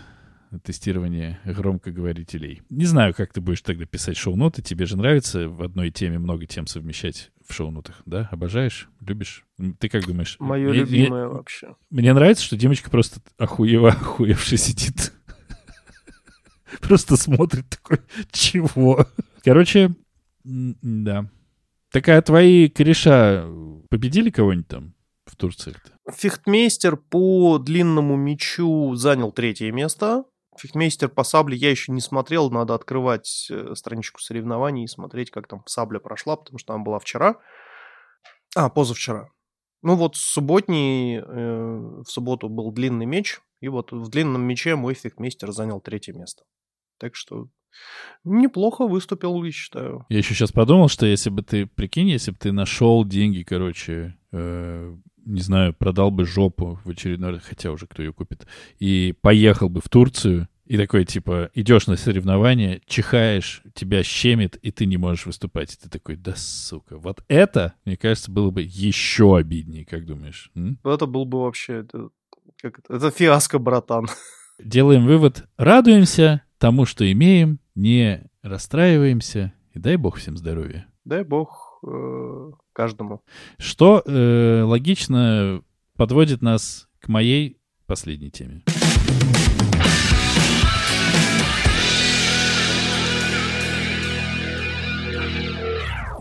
тестирование 0.63 1.39
громкоговорителей. 1.45 2.61
Не 2.69 2.85
знаю, 2.85 3.13
как 3.13 3.33
ты 3.33 3.41
будешь 3.41 3.61
тогда 3.61 3.85
писать 3.85 4.17
шоу-ноты. 4.17 4.61
Тебе 4.61 4.85
же 4.85 4.97
нравится 4.97 5.47
в 5.47 5.61
одной 5.61 5.91
теме 5.91 6.19
много 6.19 6.45
тем 6.45 6.67
совмещать 6.67 7.31
в 7.47 7.53
шоу-нотах, 7.53 8.01
да? 8.05 8.27
Обожаешь? 8.31 8.89
Любишь? 9.01 9.45
Ты 9.79 9.89
как 9.89 10.05
думаешь? 10.05 10.37
Мое 10.39 10.71
любимое 10.71 11.27
вообще. 11.27 11.75
Мне 11.89 12.13
нравится, 12.13 12.43
что 12.43 12.57
девочка 12.57 12.89
просто 12.89 13.19
охуева 13.37 13.89
охуевшая 14.01 14.57
сидит 14.57 15.13
Просто 16.81 17.17
смотрит 17.17 17.67
такой, 17.69 17.99
чего? 18.31 19.05
Короче, 19.43 19.91
да. 20.43 21.29
Такая 21.91 22.21
твои 22.21 22.69
кореша 22.69 23.47
победили 23.89 24.29
кого-нибудь 24.29 24.67
там 24.67 24.93
в 25.25 25.35
Турции? 25.35 25.75
Фехтмейстер 26.11 26.97
по 26.97 27.57
длинному 27.57 28.15
мечу 28.15 28.93
занял 28.95 29.31
третье 29.31 29.71
место. 29.71 30.25
Фехтмейстер 30.59 31.09
по 31.09 31.23
сабле 31.23 31.57
я 31.57 31.71
еще 31.71 31.91
не 31.91 32.01
смотрел, 32.01 32.51
надо 32.51 32.75
открывать 32.75 33.47
э, 33.49 33.73
страничку 33.75 34.19
соревнований 34.19 34.83
и 34.83 34.87
смотреть, 34.87 35.31
как 35.31 35.47
там 35.47 35.63
сабля 35.65 35.99
прошла, 35.99 36.35
потому 36.35 36.59
что 36.59 36.73
она 36.73 36.83
была 36.83 36.99
вчера. 36.99 37.37
А, 38.55 38.69
позавчера. 38.69 39.29
Ну 39.81 39.95
вот 39.95 40.15
субботний, 40.15 41.17
э, 41.17 42.01
в 42.03 42.05
субботу 42.07 42.49
был 42.49 42.71
длинный 42.71 43.05
меч, 43.05 43.39
и 43.61 43.67
вот 43.69 43.91
в 43.91 44.09
длинном 44.09 44.41
мече 44.43 44.75
мой 44.75 44.93
фехтмейстер 44.93 45.51
занял 45.51 45.79
третье 45.79 46.13
место. 46.13 46.43
Так 46.97 47.15
что 47.15 47.47
неплохо 48.23 48.87
выступил, 48.87 49.41
я 49.43 49.51
считаю. 49.51 50.05
Я 50.09 50.17
еще 50.17 50.33
сейчас 50.33 50.51
подумал, 50.51 50.89
что 50.89 51.05
если 51.05 51.29
бы 51.29 51.43
ты, 51.43 51.65
прикинь, 51.65 52.09
если 52.09 52.31
бы 52.31 52.37
ты 52.37 52.51
нашел 52.51 53.05
деньги, 53.05 53.43
короче, 53.43 54.17
э, 54.31 54.95
не 55.29 55.41
знаю, 55.41 55.73
продал 55.73 56.11
бы 56.11 56.25
жопу 56.25 56.79
в 56.83 56.89
очередной 56.89 57.31
раз, 57.31 57.43
хотя 57.43 57.71
уже 57.71 57.87
кто 57.87 58.01
ее 58.01 58.13
купит, 58.13 58.47
и 58.79 59.13
поехал 59.21 59.69
бы 59.69 59.81
в 59.81 59.89
Турцию, 59.89 60.47
и 60.65 60.77
такой, 60.77 61.03
типа, 61.03 61.49
идешь 61.55 61.87
на 61.87 61.95
соревнования, 61.95 62.79
чихаешь, 62.85 63.63
тебя 63.73 64.03
щемит, 64.03 64.55
и 64.57 64.69
ты 64.69 64.85
не 64.85 64.97
можешь 64.97 65.25
выступать. 65.25 65.73
И 65.73 65.77
ты 65.77 65.89
такой, 65.89 66.15
да 66.15 66.35
сука. 66.35 66.99
Вот 66.99 67.23
это, 67.27 67.73
мне 67.85 67.97
кажется, 67.97 68.31
было 68.31 68.51
бы 68.51 68.61
еще 68.61 69.35
обиднее, 69.35 69.83
как 69.83 70.05
думаешь? 70.05 70.51
М? 70.53 70.77
Это 70.83 71.07
был 71.07 71.25
бы 71.25 71.41
вообще... 71.41 71.79
Это, 71.79 72.09
как 72.61 72.77
это, 72.77 72.93
это 72.93 73.09
фиаско, 73.09 73.57
братан. 73.57 74.09
Делаем 74.63 75.07
вывод. 75.07 75.47
Радуемся, 75.57 76.43
тому, 76.59 76.85
что 76.85 77.11
имеем, 77.11 77.59
не 77.73 78.29
расстраиваемся, 78.43 79.53
и 79.73 79.79
дай 79.79 79.95
бог 79.95 80.17
всем 80.17 80.37
здоровья. 80.37 80.85
Дай 81.03 81.23
бог 81.23 81.68
э, 81.85 82.51
каждому. 82.73 83.21
Что 83.57 84.01
э, 84.05 84.63
логично 84.63 85.61
подводит 85.95 86.41
нас 86.41 86.87
к 86.99 87.07
моей 87.07 87.57
последней 87.85 88.31
теме. 88.31 88.63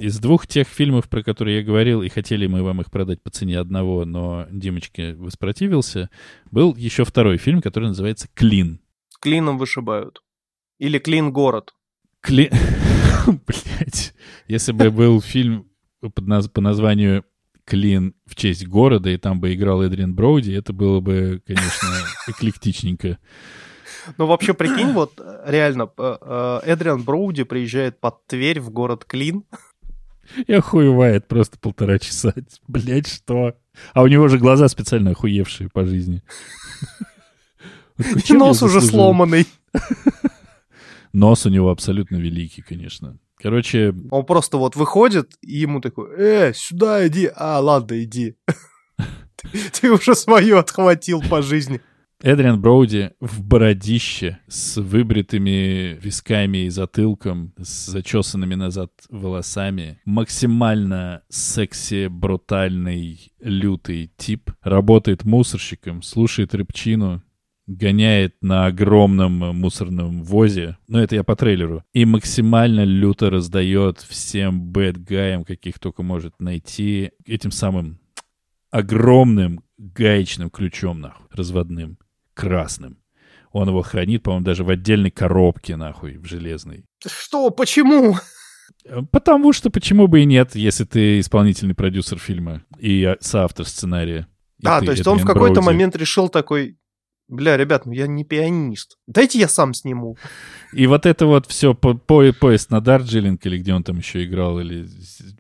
Из 0.01 0.21
двух 0.21 0.47
тех 0.47 0.69
фильмов, 0.69 1.09
про 1.09 1.23
которые 1.23 1.59
я 1.59 1.65
говорил, 1.65 2.03
и 2.03 2.09
хотели 2.09 2.47
мы 2.47 2.63
вам 2.63 2.81
их 2.81 2.91
продать 2.91 3.21
по 3.21 3.31
цене 3.31 3.59
одного, 3.59 4.05
но 4.05 4.47
Димочке 4.51 5.15
воспротивился, 5.15 6.09
был 6.51 6.77
еще 6.77 7.05
второй 7.05 7.37
фильм, 7.37 7.61
который 7.61 7.89
называется 7.89 8.29
«Клин». 8.35 8.81
Клином 9.21 9.59
вышибают. 9.59 10.23
Или 10.79 10.99
Клин 10.99 11.33
город. 11.33 11.75
Кли... 12.21 12.51
Блять. 13.47 14.15
Если 14.47 14.73
бы 14.73 14.91
был 14.91 15.21
фильм 15.21 15.67
под 16.01 16.27
наз... 16.27 16.49
по 16.49 16.61
названию 16.61 17.25
Клин 17.65 18.15
в 18.27 18.35
честь 18.35 18.67
города, 18.67 19.11
и 19.11 19.19
там 19.19 19.41
бы 19.41 19.53
играл 19.53 19.83
Эдриан 19.83 20.15
Броуди, 20.15 20.53
это 20.53 20.73
было 20.73 21.01
бы, 21.01 21.43
конечно, 21.47 21.89
эклектичненько. 22.29 23.19
Ну, 24.17 24.27
вообще, 24.27 24.55
прикинь, 24.55 24.93
вот 24.93 25.21
реально, 25.45 25.91
э, 25.99 26.17
э, 26.21 26.61
Эдриан 26.65 27.03
Броуди 27.03 27.43
приезжает 27.43 28.01
под 28.01 28.27
Тверь 28.27 28.61
в 28.61 28.71
город 28.71 29.05
Клин. 29.05 29.45
И 30.47 30.53
охуевает 30.53 31.27
просто 31.29 31.59
полтора 31.59 31.99
часа. 31.99 32.33
Блять, 32.67 33.09
что? 33.09 33.55
А 33.93 34.03
у 34.03 34.07
него 34.07 34.29
же 34.29 34.39
глаза 34.39 34.69
специально 34.69 35.11
охуевшие 35.11 35.69
по 35.69 35.85
жизни. 35.85 36.23
Нос 38.31 38.63
уже 38.63 38.81
сломанный. 38.81 39.47
Нос 41.13 41.47
у 41.47 41.51
него 41.51 41.71
абсолютно 41.71 42.17
великий, 42.17 42.63
конечно. 42.63 43.19
Короче... 43.37 43.95
Он 44.11 44.25
просто 44.25 44.59
вот 44.59 44.77
выходит, 44.77 45.35
и 45.43 45.59
ему 45.59 45.81
такой, 45.81 46.09
э, 46.19 46.53
сюда 46.55 47.07
иди. 47.07 47.31
А, 47.35 47.61
ладно, 47.61 48.03
иди. 48.03 48.37
Ты 49.81 49.93
уже 49.93 50.15
свое 50.15 50.59
отхватил 50.59 51.23
по 51.23 51.43
жизни. 51.43 51.81
Эдриан 52.21 52.61
Броуди 52.61 53.13
в 53.21 53.45
бородище 53.45 54.41
с 54.49 54.81
выбритыми 54.81 55.97
висками 56.03 56.67
и 56.67 56.69
затылком, 56.69 57.55
с 57.57 57.87
зачесанными 57.87 58.57
назад 58.57 58.91
волосами. 59.09 60.01
Максимально 60.05 61.23
секси, 61.29 62.09
брутальный, 62.09 63.33
лютый 63.39 64.11
тип. 64.17 64.51
Работает 64.63 65.25
мусорщиком, 65.25 66.03
слушает 66.03 66.57
рыбчину, 66.57 67.23
гоняет 67.69 68.35
на 68.41 68.67
огромном 68.67 69.33
мусорном 69.55 70.25
возе, 70.25 70.79
ну 70.89 70.99
это 70.99 71.15
я 71.15 71.23
по 71.23 71.37
трейлеру, 71.37 71.85
и 71.93 72.05
максимально 72.07 72.85
люто 72.85 73.31
раздает 73.31 74.01
всем 74.01 74.63
бэдгаям, 74.73 75.45
каких 75.45 75.79
только 75.79 76.03
может 76.03 76.41
найти, 76.41 77.13
этим 77.27 77.51
самым 77.51 78.01
огромным 78.71 79.63
гаечным 79.77 80.51
ключом, 80.51 81.01
нахуй, 81.01 81.27
разводным, 81.31 81.99
красным. 82.35 82.99
Он 83.53 83.69
его 83.69 83.83
хранит, 83.83 84.23
по-моему, 84.23 84.45
даже 84.45 84.65
в 84.65 84.71
отдельной 84.71 85.11
коробке, 85.11 85.77
нахуй, 85.77 86.17
в 86.17 86.25
железной. 86.25 86.85
Что? 87.07 87.51
Почему? 87.51 88.17
Потому 89.11 89.53
что 89.53 89.71
почему 89.71 90.07
бы 90.07 90.23
и 90.23 90.25
нет, 90.25 90.55
если 90.55 90.85
ты 90.85 91.21
исполнительный 91.21 91.75
продюсер 91.75 92.19
фильма 92.19 92.63
и 92.79 93.15
соавтор 93.21 93.67
сценария. 93.67 94.27
А, 94.65 94.81
то 94.81 94.91
есть 94.91 95.07
он 95.07 95.19
в 95.19 95.27
какой-то 95.27 95.61
момент 95.61 95.97
решил 95.97 96.29
такой, 96.29 96.79
Бля, 97.29 97.59
ребят, 97.59 97.85
ну 97.85 97.93
я 97.93 98.07
не 98.07 98.25
пианист. 98.25 98.97
Дайте 99.07 99.39
я 99.39 99.49
сам 99.49 99.75
сниму. 99.75 100.17
И 100.73 100.87
вот 100.87 101.05
это 101.05 101.27
вот 101.27 101.47
все 101.47 101.75
по, 101.75 101.93
по, 101.93 102.33
поезд 102.33 102.71
на 102.71 102.81
Дарджилинг, 102.81 103.45
или 103.45 103.59
где 103.59 103.75
он 103.75 103.83
там 103.83 103.99
еще 103.99 104.25
играл, 104.25 104.59
или... 104.59 104.89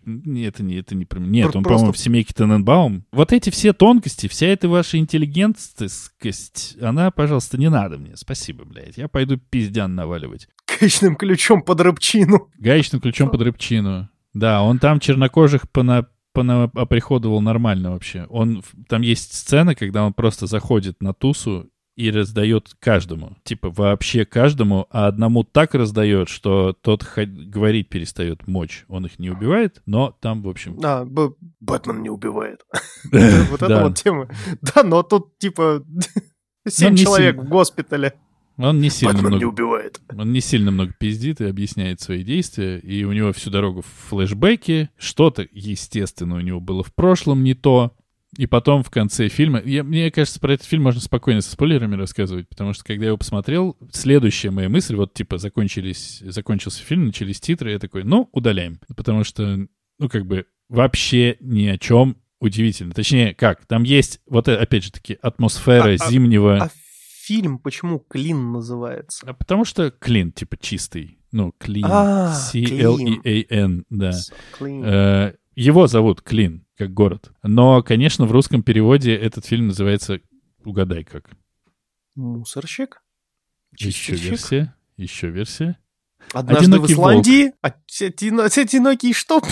Нет, 0.05 0.57
это 0.57 0.63
не, 0.63 0.77
это 0.77 0.95
не 0.95 1.07
про... 1.07 1.19
Нет, 1.19 1.47
он, 1.57 1.63
Просто... 1.63 1.69
по-моему, 1.71 1.93
в 1.93 1.99
семейке 1.99 2.35
Тененбаум. 2.35 3.07
Вот 3.11 3.33
эти 3.33 3.49
все 3.49 3.73
тонкости, 3.73 4.29
вся 4.29 4.49
эта 4.49 4.69
ваша 4.69 4.99
интеллигентскость, 4.99 6.77
она, 6.81 7.11
пожалуйста, 7.11 7.57
не 7.57 7.71
надо 7.71 7.97
мне. 7.97 8.17
Спасибо, 8.17 8.67
блядь. 8.67 8.99
Я 8.99 9.09
пойду 9.09 9.39
пиздян 9.39 9.95
наваливать. 9.95 10.47
Гаечным 10.79 11.17
ключом 11.17 11.63
под 11.63 11.81
рыбчину. 11.81 12.51
Гаечным 12.59 13.01
ключом 13.01 13.31
под 13.31 13.41
рыбчину. 13.41 14.11
Да, 14.35 14.63
он 14.63 14.79
там 14.79 15.01
чернокожих 15.01 15.71
пона 15.71 16.07
оприходовал 16.35 17.41
нормально 17.41 17.93
вообще. 17.93 18.27
Он, 18.29 18.63
там 18.89 19.01
есть 19.01 19.33
сцена, 19.33 19.75
когда 19.75 20.05
он 20.05 20.13
просто 20.13 20.47
заходит 20.47 21.03
на 21.03 21.15
тусу 21.15 21.71
и 21.99 22.13
раздает 22.13 22.77
каждому. 22.79 23.37
Типа 23.43 23.71
вообще 23.71 24.25
каждому, 24.25 24.87
а 24.91 25.09
одному 25.09 25.43
так 25.43 25.75
раздает, 25.75 26.29
что 26.29 26.73
тот 26.81 27.05
говорить 27.17 27.89
перестает 27.89 28.47
мочь. 28.47 28.85
Он 28.87 29.07
их 29.07 29.19
не 29.19 29.31
убивает, 29.31 29.83
но 29.85 30.17
там, 30.21 30.43
в 30.43 30.49
общем... 30.49 30.79
А, 30.85 31.05
Бэтмен 31.61 32.03
не 32.03 32.09
убивает. 32.09 32.61
Вот 33.51 33.63
это 33.63 33.83
вот 33.83 33.97
тема. 33.97 34.29
Да, 34.63 34.85
но 34.85 35.03
тут 35.03 35.39
типа 35.39 35.85
семь 36.69 36.95
человек 36.95 37.37
в 37.37 37.49
госпитале. 37.49 38.15
Он 38.59 38.81
не 38.81 38.91
сильно 38.91 39.15
Бэтмен 39.15 39.31
много... 39.31 39.45
не 39.45 39.51
убивает. 39.51 40.01
Он 40.17 40.33
не 40.33 40.41
сильно 40.41 40.71
много 40.71 40.93
пиздит 40.93 41.41
и 41.41 41.47
объясняет 41.47 42.01
свои 42.01 42.23
действия. 42.23 42.79
И 42.79 43.03
у 43.03 43.13
него 43.13 43.33
всю 43.33 43.51
дорогу 43.51 43.83
флешбеки. 44.09 44.91
Что-то, 44.99 45.47
естественно, 45.51 46.37
у 46.37 46.41
него 46.41 46.61
было 46.61 46.85
в 46.85 46.95
прошлом 46.95 47.43
не 47.43 47.55
то. 47.55 47.93
И 48.39 48.47
потом 48.47 48.85
в 48.85 48.91
конце 48.91 49.27
фильма... 49.29 49.61
Я, 49.65 49.83
мне 49.83 50.13
кажется, 50.13 50.39
про 50.39 50.55
этот 50.55 50.65
фильм 50.65 50.85
можно 50.85 51.01
спокойно 51.01 51.41
со 51.41 51.51
спойлерами 51.51 51.97
рассказывать, 51.97 52.49
потому 52.49 52.73
что 52.73 52.85
когда 52.85 53.07
я 53.07 53.09
его 53.09 53.19
посмотрел, 53.19 53.77
следующая 53.91 54.51
моя 54.51 54.69
мысль, 54.69 54.95
вот 54.95 55.13
типа 55.13 55.39
закончились, 55.39 56.21
закончился 56.25 56.85
фильм, 56.85 57.07
начались 57.07 57.41
титры, 57.41 57.73
я 57.73 57.81
такой, 57.81 58.05
ну, 58.05 58.29
удаляем. 58.31 58.79
Потому 58.97 59.25
что, 59.25 59.67
ну, 59.99 60.09
как 60.09 60.25
бы, 60.25 60.47
вообще 60.69 61.37
ни 61.41 61.67
о 61.67 61.79
чем 61.79 62.17
удивительно. 62.39 62.93
Точнее, 62.93 63.35
как, 63.35 63.67
там 63.67 63.83
есть, 63.83 64.21
вот 64.29 64.47
э, 64.47 64.55
опять 64.55 64.85
же 64.85 64.93
таки, 64.93 65.19
атмосфера 65.21 65.91
А- 65.91 65.95
а- 65.95 66.09
зимнего... 66.09 66.59
А 66.63 66.71
фильм 67.25 67.59
почему 67.59 67.99
Клин 67.99 68.53
называется? 68.53 69.27
А 69.29 69.35
потому 69.35 69.65
что 69.65 69.91
клин, 69.91 70.31
типа, 70.31 70.57
чистый. 70.59 71.19
Ну, 71.33 71.53
клин. 71.59 71.87
А, 71.89 72.33
C-L-E-A-N, 72.35 73.85
да. 73.91 74.13
Клин. 74.57 74.85
Э, 74.85 75.35
Его 75.57 75.89
зовут 75.89 76.23
Клин, 76.23 76.65
как 76.79 76.95
город. 76.95 77.33
Но, 77.43 77.83
конечно, 77.83 78.25
в 78.25 78.33
русском 78.33 78.63
переводе 78.63 79.15
этот 79.15 79.45
фильм 79.45 79.67
называется 79.67 80.21
«Угадай 80.65 81.03
как». 81.05 81.29
Мусорщик? 82.15 83.03
Еще 83.77 84.15
версия. 84.15 84.75
Еще 84.97 85.29
версия. 85.29 85.77
Однажды 86.33 86.65
«Одинокий 86.67 86.95
в 86.95 86.97
Исландии? 86.97 87.53
А 87.63 87.71
одино- 88.01 88.61
одинокий 88.61 89.13
что? 89.13 89.43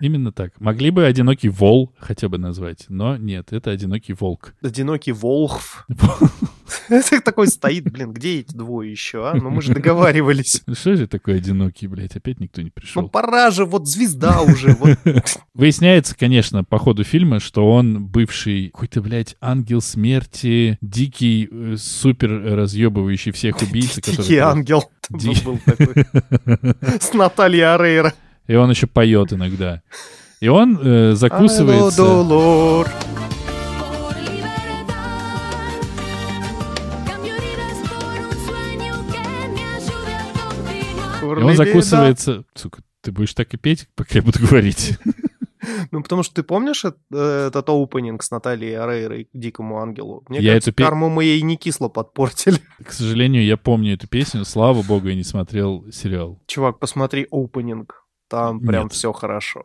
Именно 0.00 0.32
так. 0.32 0.60
Могли 0.60 0.90
бы 0.90 1.06
«Одинокий 1.06 1.48
вол» 1.48 1.94
хотя 1.98 2.28
бы 2.28 2.38
назвать, 2.38 2.86
но 2.88 3.16
нет, 3.16 3.52
это 3.52 3.70
«Одинокий 3.70 4.12
волк». 4.12 4.54
Одинокий 4.60 5.12
Волхв. 5.12 5.86
Такой 7.24 7.48
стоит, 7.48 7.84
блин, 7.90 8.12
где 8.12 8.40
эти 8.40 8.54
двое 8.54 8.90
еще, 8.90 9.28
а? 9.28 9.34
Ну 9.34 9.50
мы 9.50 9.62
же 9.62 9.72
договаривались. 9.74 10.62
Ну 10.66 10.74
Что 10.84 10.96
же 10.96 11.06
такой 11.06 11.36
одинокий, 11.36 11.86
блядь, 11.86 12.16
опять 12.16 12.40
никто 12.40 12.60
не 12.60 12.66
Ну 12.66 12.72
пришел. 12.74 13.08
пора 13.08 13.50
же, 13.50 13.64
вот 13.64 13.88
звезда 13.88 14.42
уже. 14.42 14.76
Выясняется, 15.54 16.16
конечно, 16.16 16.64
по 16.64 16.78
ходу 16.78 17.04
фильма, 17.04 17.40
что 17.40 17.70
он 17.70 18.06
бывший 18.06 18.70
какой-то, 18.70 19.00
блядь, 19.02 19.36
ангел 19.40 19.80
смерти, 19.80 20.78
дикий, 20.80 21.48
э, 21.50 21.76
супер 21.78 22.30
разъебывающий 22.30 23.32
всех 23.32 23.60
убийц, 23.62 23.96
Дикий 23.96 24.38
ангел 24.38 24.84
был 25.10 25.58
такой. 25.64 26.04
С 27.00 27.12
Натальей 27.12 27.62
Арейра. 27.62 28.12
И 28.46 28.54
он 28.54 28.70
еще 28.70 28.86
поет 28.86 29.32
иногда. 29.32 29.82
И 30.40 30.48
он 30.48 30.78
э, 30.82 31.14
закусывается... 31.14 32.02
И 41.40 41.42
он 41.42 41.56
закусывается... 41.56 42.44
Сука, 42.54 42.82
ты 43.00 43.12
будешь 43.12 43.34
так 43.34 43.52
и 43.54 43.56
петь, 43.56 43.88
пока 43.94 44.18
я 44.18 44.22
буду 44.22 44.40
говорить. 44.40 44.98
Ну, 45.90 46.02
потому 46.02 46.22
что 46.22 46.34
ты 46.34 46.42
помнишь 46.42 46.84
э, 46.84 46.92
этот 47.48 47.68
оупенинг 47.70 48.22
с 48.22 48.30
Натальей 48.30 48.76
Арейрой 48.76 49.24
к 49.24 49.28
Дикому 49.32 49.78
Ангелу? 49.80 50.22
Мне 50.28 50.40
Я 50.40 50.50
кажется, 50.52 50.70
эту 50.70 50.76
пе- 50.76 50.84
карму 50.84 51.08
мы 51.08 51.24
ей 51.24 51.40
не 51.42 51.56
кисло 51.56 51.88
подпортили. 51.88 52.58
К 52.84 52.92
сожалению, 52.92 53.44
я 53.44 53.56
помню 53.56 53.94
эту 53.94 54.06
песню. 54.06 54.44
Слава 54.44 54.82
богу, 54.82 55.08
я 55.08 55.14
не 55.14 55.22
смотрел 55.24 55.86
сериал. 55.90 56.38
Чувак, 56.46 56.78
посмотри 56.78 57.26
оупенинг. 57.30 58.04
Там 58.28 58.60
прям 58.60 58.84
Нет. 58.84 58.92
все 58.92 59.12
хорошо. 59.12 59.62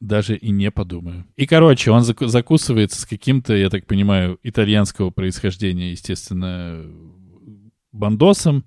Даже 0.00 0.36
и 0.36 0.50
не 0.50 0.70
подумаю. 0.70 1.26
И, 1.36 1.46
короче, 1.46 1.90
он 1.90 2.02
заку- 2.02 2.26
закусывается 2.26 3.00
с 3.00 3.06
каким-то, 3.06 3.54
я 3.54 3.68
так 3.70 3.86
понимаю, 3.86 4.38
итальянского 4.42 5.10
происхождения, 5.10 5.90
естественно, 5.92 6.84
бандосом, 7.92 8.64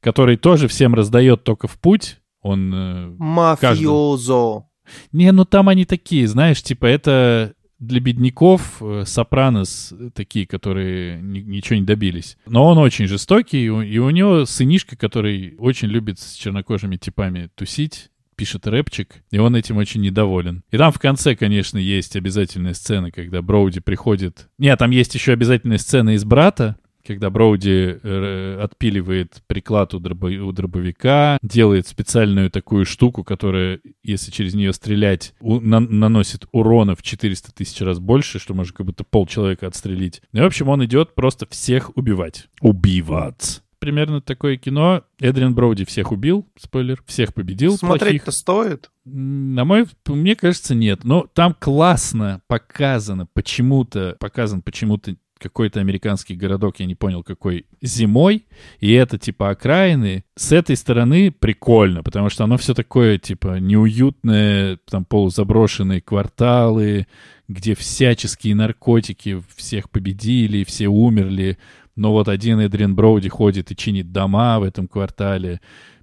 который 0.00 0.36
тоже 0.36 0.68
всем 0.68 0.94
раздает 0.94 1.44
только 1.44 1.68
в 1.68 1.78
путь. 1.78 2.18
Он... 2.42 2.72
э, 2.74 3.14
Мафиозо. 3.18 4.66
Не, 5.12 5.32
ну 5.32 5.44
там 5.44 5.68
они 5.68 5.84
такие, 5.84 6.28
знаешь, 6.28 6.62
типа 6.62 6.86
это 6.86 7.54
для 7.78 8.00
бедняков 8.00 8.80
э, 8.80 9.04
Сопранос 9.06 9.92
э, 9.92 10.10
такие, 10.14 10.46
которые 10.46 11.20
ни- 11.20 11.40
ничего 11.40 11.78
не 11.78 11.84
добились. 11.84 12.36
Но 12.46 12.66
он 12.66 12.78
очень 12.78 13.06
жестокий, 13.06 13.64
и 13.64 13.68
у, 13.68 13.82
и 13.82 13.98
у 13.98 14.10
него 14.10 14.46
сынишка, 14.46 14.96
который 14.96 15.56
очень 15.58 15.88
любит 15.88 16.18
с 16.18 16.34
чернокожими 16.34 16.96
типами 16.96 17.50
тусить, 17.54 18.10
пишет 18.34 18.66
рэпчик, 18.66 19.22
и 19.30 19.38
он 19.38 19.56
этим 19.56 19.76
очень 19.76 20.02
недоволен. 20.02 20.62
И 20.70 20.76
там 20.76 20.92
в 20.92 20.98
конце, 20.98 21.34
конечно, 21.34 21.78
есть 21.78 22.16
обязательная 22.16 22.74
сцена, 22.74 23.10
когда 23.10 23.42
Броуди 23.42 23.80
приходит... 23.80 24.48
Нет, 24.58 24.78
там 24.78 24.90
есть 24.90 25.14
еще 25.14 25.32
обязательная 25.32 25.78
сцена 25.78 26.14
из 26.14 26.24
«Брата», 26.24 26.76
когда 27.06 27.30
Броуди 27.30 27.98
э, 28.02 28.60
отпиливает 28.62 29.42
приклад 29.46 29.94
у, 29.94 30.00
дробо- 30.00 30.36
у 30.38 30.52
дробовика, 30.52 31.38
делает 31.42 31.86
специальную 31.86 32.50
такую 32.50 32.84
штуку, 32.84 33.24
которая, 33.24 33.80
если 34.02 34.30
через 34.30 34.54
нее 34.54 34.72
стрелять, 34.72 35.34
у- 35.40 35.60
на- 35.60 35.80
наносит 35.80 36.46
урона 36.52 36.94
в 36.94 37.02
400 37.02 37.52
тысяч 37.52 37.80
раз 37.80 37.98
больше, 37.98 38.38
что 38.38 38.54
можно 38.54 38.74
как 38.74 38.86
будто 38.86 39.04
полчеловека 39.04 39.66
отстрелить. 39.66 40.22
И, 40.32 40.38
в 40.40 40.44
общем, 40.44 40.68
он 40.68 40.84
идет 40.84 41.14
просто 41.14 41.46
всех 41.50 41.96
убивать. 41.96 42.48
Убивать. 42.60 43.62
Примерно 43.78 44.20
такое 44.22 44.56
кино. 44.56 45.02
Эдриан 45.20 45.54
Броуди 45.54 45.84
всех 45.84 46.10
убил, 46.10 46.46
спойлер, 46.58 47.02
всех 47.06 47.34
победил. 47.34 47.76
Смотреть-то 47.76 48.30
стоит. 48.32 48.90
На 49.04 49.64
мой, 49.66 49.84
мне 50.06 50.34
кажется, 50.34 50.74
нет. 50.74 51.04
Но 51.04 51.26
там 51.34 51.54
классно 51.58 52.40
показано, 52.48 53.26
почему-то, 53.34 54.16
показан 54.18 54.62
почему-то 54.62 55.14
какой-то 55.38 55.80
американский 55.80 56.34
городок, 56.34 56.80
я 56.80 56.86
не 56.86 56.94
понял 56.94 57.22
какой, 57.22 57.66
зимой, 57.82 58.46
и 58.80 58.92
это 58.92 59.18
типа 59.18 59.50
окраины. 59.50 60.24
С 60.34 60.52
этой 60.52 60.76
стороны 60.76 61.30
прикольно, 61.30 62.02
потому 62.02 62.30
что 62.30 62.44
оно 62.44 62.56
все 62.56 62.74
такое 62.74 63.18
типа 63.18 63.58
неуютное, 63.58 64.78
там 64.88 65.04
полузаброшенные 65.04 66.00
кварталы, 66.00 67.06
где 67.48 67.74
всяческие 67.74 68.54
наркотики 68.54 69.42
всех 69.54 69.90
победили, 69.90 70.64
все 70.64 70.88
умерли, 70.88 71.58
но 71.94 72.12
вот 72.12 72.28
один 72.28 72.60
Эдриан 72.60 72.94
Броуди 72.94 73.28
ходит 73.28 73.70
и 73.70 73.76
чинит 73.76 74.12
дома 74.12 74.58
в 74.58 74.62
этом 74.62 74.88
квартале, 74.88 75.60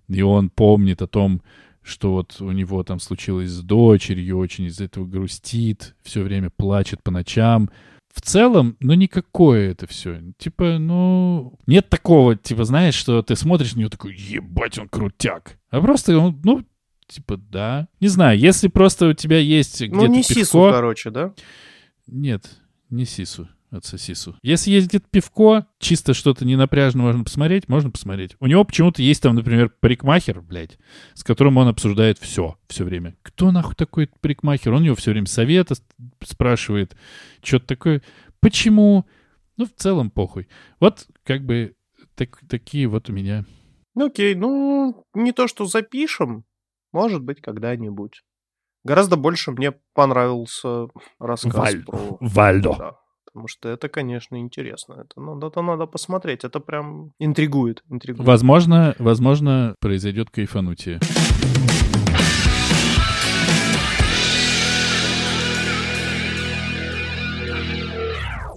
и 0.08 0.22
он 0.22 0.50
помнит 0.50 1.02
о 1.02 1.08
том, 1.08 1.42
что 1.84 2.14
вот 2.14 2.38
у 2.40 2.52
него 2.52 2.84
там 2.84 3.00
случилось 3.00 3.50
с 3.50 3.62
дочерью, 3.62 4.38
очень 4.38 4.66
из 4.66 4.80
этого 4.80 5.06
грустит, 5.06 5.96
все 6.02 6.22
время 6.24 6.50
плачет 6.50 7.04
по 7.04 7.12
ночам. 7.12 7.70
В 8.14 8.22
целом, 8.22 8.78
ну, 8.80 8.94
никакое 8.94 9.72
это 9.72 9.88
все. 9.88 10.22
Типа, 10.38 10.78
ну, 10.78 11.58
нет 11.66 11.90
такого, 11.90 12.36
типа, 12.36 12.64
знаешь, 12.64 12.94
что 12.94 13.24
ты 13.24 13.36
смотришь 13.36 13.74
на 13.74 13.80
него 13.80 13.90
такой, 13.90 14.16
ебать, 14.16 14.78
он 14.78 14.88
крутяк. 14.88 15.58
А 15.72 15.82
просто, 15.82 16.18
он, 16.18 16.40
ну, 16.44 16.64
типа, 17.08 17.38
да. 17.38 17.88
Не 18.00 18.10
знаю, 18.10 18.38
если 18.38 18.68
просто 18.68 19.08
у 19.08 19.14
тебя 19.14 19.40
есть 19.40 19.82
где-то 19.82 19.96
Ну, 19.96 20.06
не 20.06 20.20
пивко... 20.22 20.34
сису, 20.34 20.70
короче, 20.72 21.10
да? 21.10 21.34
Нет, 22.06 22.46
не 22.92 23.06
сису 23.06 23.50
от 23.74 23.86
сосису. 23.86 24.36
Если 24.42 24.72
есть 24.72 24.88
где-то 24.88 25.08
пивко, 25.10 25.68
чисто 25.80 26.14
что-то 26.14 26.46
ненапряжно 26.46 27.04
можно 27.04 27.24
посмотреть, 27.24 27.68
можно 27.68 27.90
посмотреть. 27.92 28.36
У 28.40 28.46
него 28.48 28.64
почему-то 28.64 29.02
есть 29.02 29.22
там, 29.22 29.36
например, 29.36 29.70
парикмахер, 29.80 30.42
блядь, 30.42 30.78
с 31.14 31.24
которым 31.24 31.58
он 31.58 31.68
обсуждает 31.68 32.20
все, 32.20 32.58
все 32.68 32.84
время. 32.84 33.16
Кто 33.24 33.52
нахуй 33.52 33.76
такой 33.76 34.10
парикмахер? 34.22 34.74
Он 34.74 34.82
у 34.82 34.86
него 34.86 34.96
все 34.96 35.12
время 35.12 35.28
совета 35.28 35.76
спрашивает, 36.22 36.96
что-то 37.42 37.68
такое. 37.68 38.02
Почему? 38.40 39.06
Ну, 39.58 39.66
в 39.66 39.74
целом 39.76 40.10
похуй. 40.10 40.48
Вот, 40.80 41.08
как 41.24 41.44
бы, 41.46 41.76
так- 42.16 42.40
такие 42.50 42.88
вот 42.88 43.10
у 43.10 43.14
меня. 43.14 43.46
Ну, 43.96 44.08
Окей, 44.08 44.34
ну, 44.36 45.06
не 45.14 45.32
то, 45.32 45.48
что 45.48 45.66
запишем, 45.66 46.44
может 46.92 47.22
быть, 47.22 47.42
когда-нибудь. 47.42 48.24
Гораздо 48.84 49.16
больше 49.16 49.52
мне 49.52 49.74
понравился 49.94 50.88
рассказ 51.20 51.56
Валь- 51.56 51.84
про... 51.86 52.18
Вальдо. 52.20 52.76
Да, 52.78 52.98
потому 53.34 53.48
что 53.48 53.70
это, 53.70 53.90
конечно, 53.90 54.40
интересно. 54.40 55.06
Это 55.06 55.20
надо, 55.20 55.48
это 55.48 55.62
надо 55.62 55.88
посмотреть. 55.88 56.44
Это 56.44 56.60
прям 56.60 57.14
интригует. 57.18 57.84
интригует. 57.90 58.28
Возможно, 58.28 58.96
возможно, 59.00 59.76
произойдет 59.80 60.30
кайфанутие. 60.30 61.00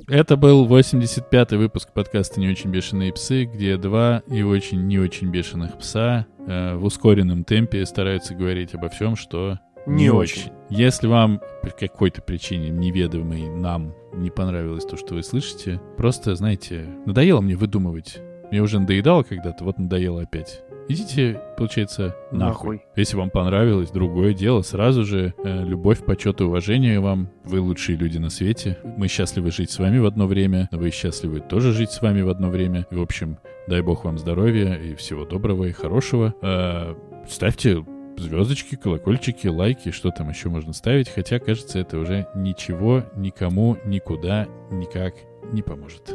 Это 0.09 0.37
был 0.37 0.69
85-й 0.69 1.57
выпуск 1.57 1.93
подкаста 1.93 2.39
«Не 2.39 2.49
очень 2.49 2.71
бешеные 2.71 3.13
псы», 3.13 3.45
где 3.45 3.77
два 3.77 4.23
и 4.29 4.43
очень 4.43 4.87
не 4.87 5.01
очень 5.01 5.31
бешеных 5.33 5.79
пса 5.79 6.27
э, 6.47 6.77
в 6.77 6.85
ускоренном 6.85 7.43
темпе 7.43 7.85
стараются 7.87 8.35
говорить 8.35 8.73
обо 8.75 8.89
всем, 8.89 9.17
что 9.17 9.59
Не 9.87 10.05
не, 10.05 10.11
очень. 10.11 10.43
очень. 10.43 10.53
Если 10.69 11.07
вам 11.07 11.41
по 11.63 11.71
какой-то 11.71 12.23
причине 12.23 12.71
неведомой 12.71 13.49
нам 13.49 13.95
не 14.15 14.31
понравилось 14.31 14.85
то, 14.85 14.97
что 14.97 15.15
вы 15.15 15.23
слышите, 15.23 15.81
просто, 15.97 16.35
знаете, 16.35 16.87
надоело 17.07 17.41
мне 17.41 17.57
выдумывать. 17.57 18.21
Мне 18.51 18.61
уже 18.63 18.79
надоедало 18.79 19.23
когда-то, 19.23 19.65
вот 19.65 19.79
надоело 19.79 20.23
опять. 20.23 20.63
Идите, 20.89 21.41
получается, 21.57 22.15
нахуй. 22.31 22.77
Нахуй. 22.77 22.83
Если 22.95 23.17
вам 23.17 23.31
понравилось, 23.31 23.91
другое 23.91 24.35
дело. 24.35 24.63
Сразу 24.63 25.05
же 25.05 25.35
э, 25.43 25.65
любовь, 25.65 26.05
почет 26.05 26.41
и 26.41 26.45
уважение 26.45 27.01
вам. 27.01 27.29
Вы 27.45 27.61
лучшие 27.61 27.99
люди 27.99 28.19
на 28.19 28.31
свете. 28.31 28.79
Мы 28.97 29.09
счастливы 29.09 29.51
жить 29.51 29.73
с 29.73 29.81
вами 29.81 29.99
в 29.99 30.07
одно 30.07 30.29
время. 30.29 30.69
Вы 30.71 30.91
счастливы 30.91 31.41
тоже 31.41 31.73
жить 31.73 31.91
с 31.91 32.03
вами 32.03 32.21
в 32.21 32.29
одно 32.29 32.51
время. 32.51 32.87
И, 32.93 32.95
в 32.95 33.03
общем, 33.03 33.39
дай 33.67 33.83
бог 33.83 34.05
вам 34.05 34.17
здоровья 34.17 34.75
и 34.75 34.95
всего 34.95 35.25
доброго 35.25 35.65
и 35.65 35.73
хорошего. 35.73 36.35
Э, 36.41 36.95
ставьте 37.29 37.85
звездочки, 38.19 38.77
колокольчики, 38.77 39.47
лайки, 39.47 39.91
что 39.91 40.11
там 40.11 40.31
еще 40.31 40.49
можно 40.49 40.73
ставить. 40.73 41.09
Хотя, 41.09 41.39
кажется, 41.39 41.79
это 41.79 41.99
уже 41.99 42.27
ничего, 42.35 43.05
никому, 43.15 43.79
никуда, 43.85 44.47
никак 44.71 45.15
не 45.53 45.63
поможет. 45.63 46.15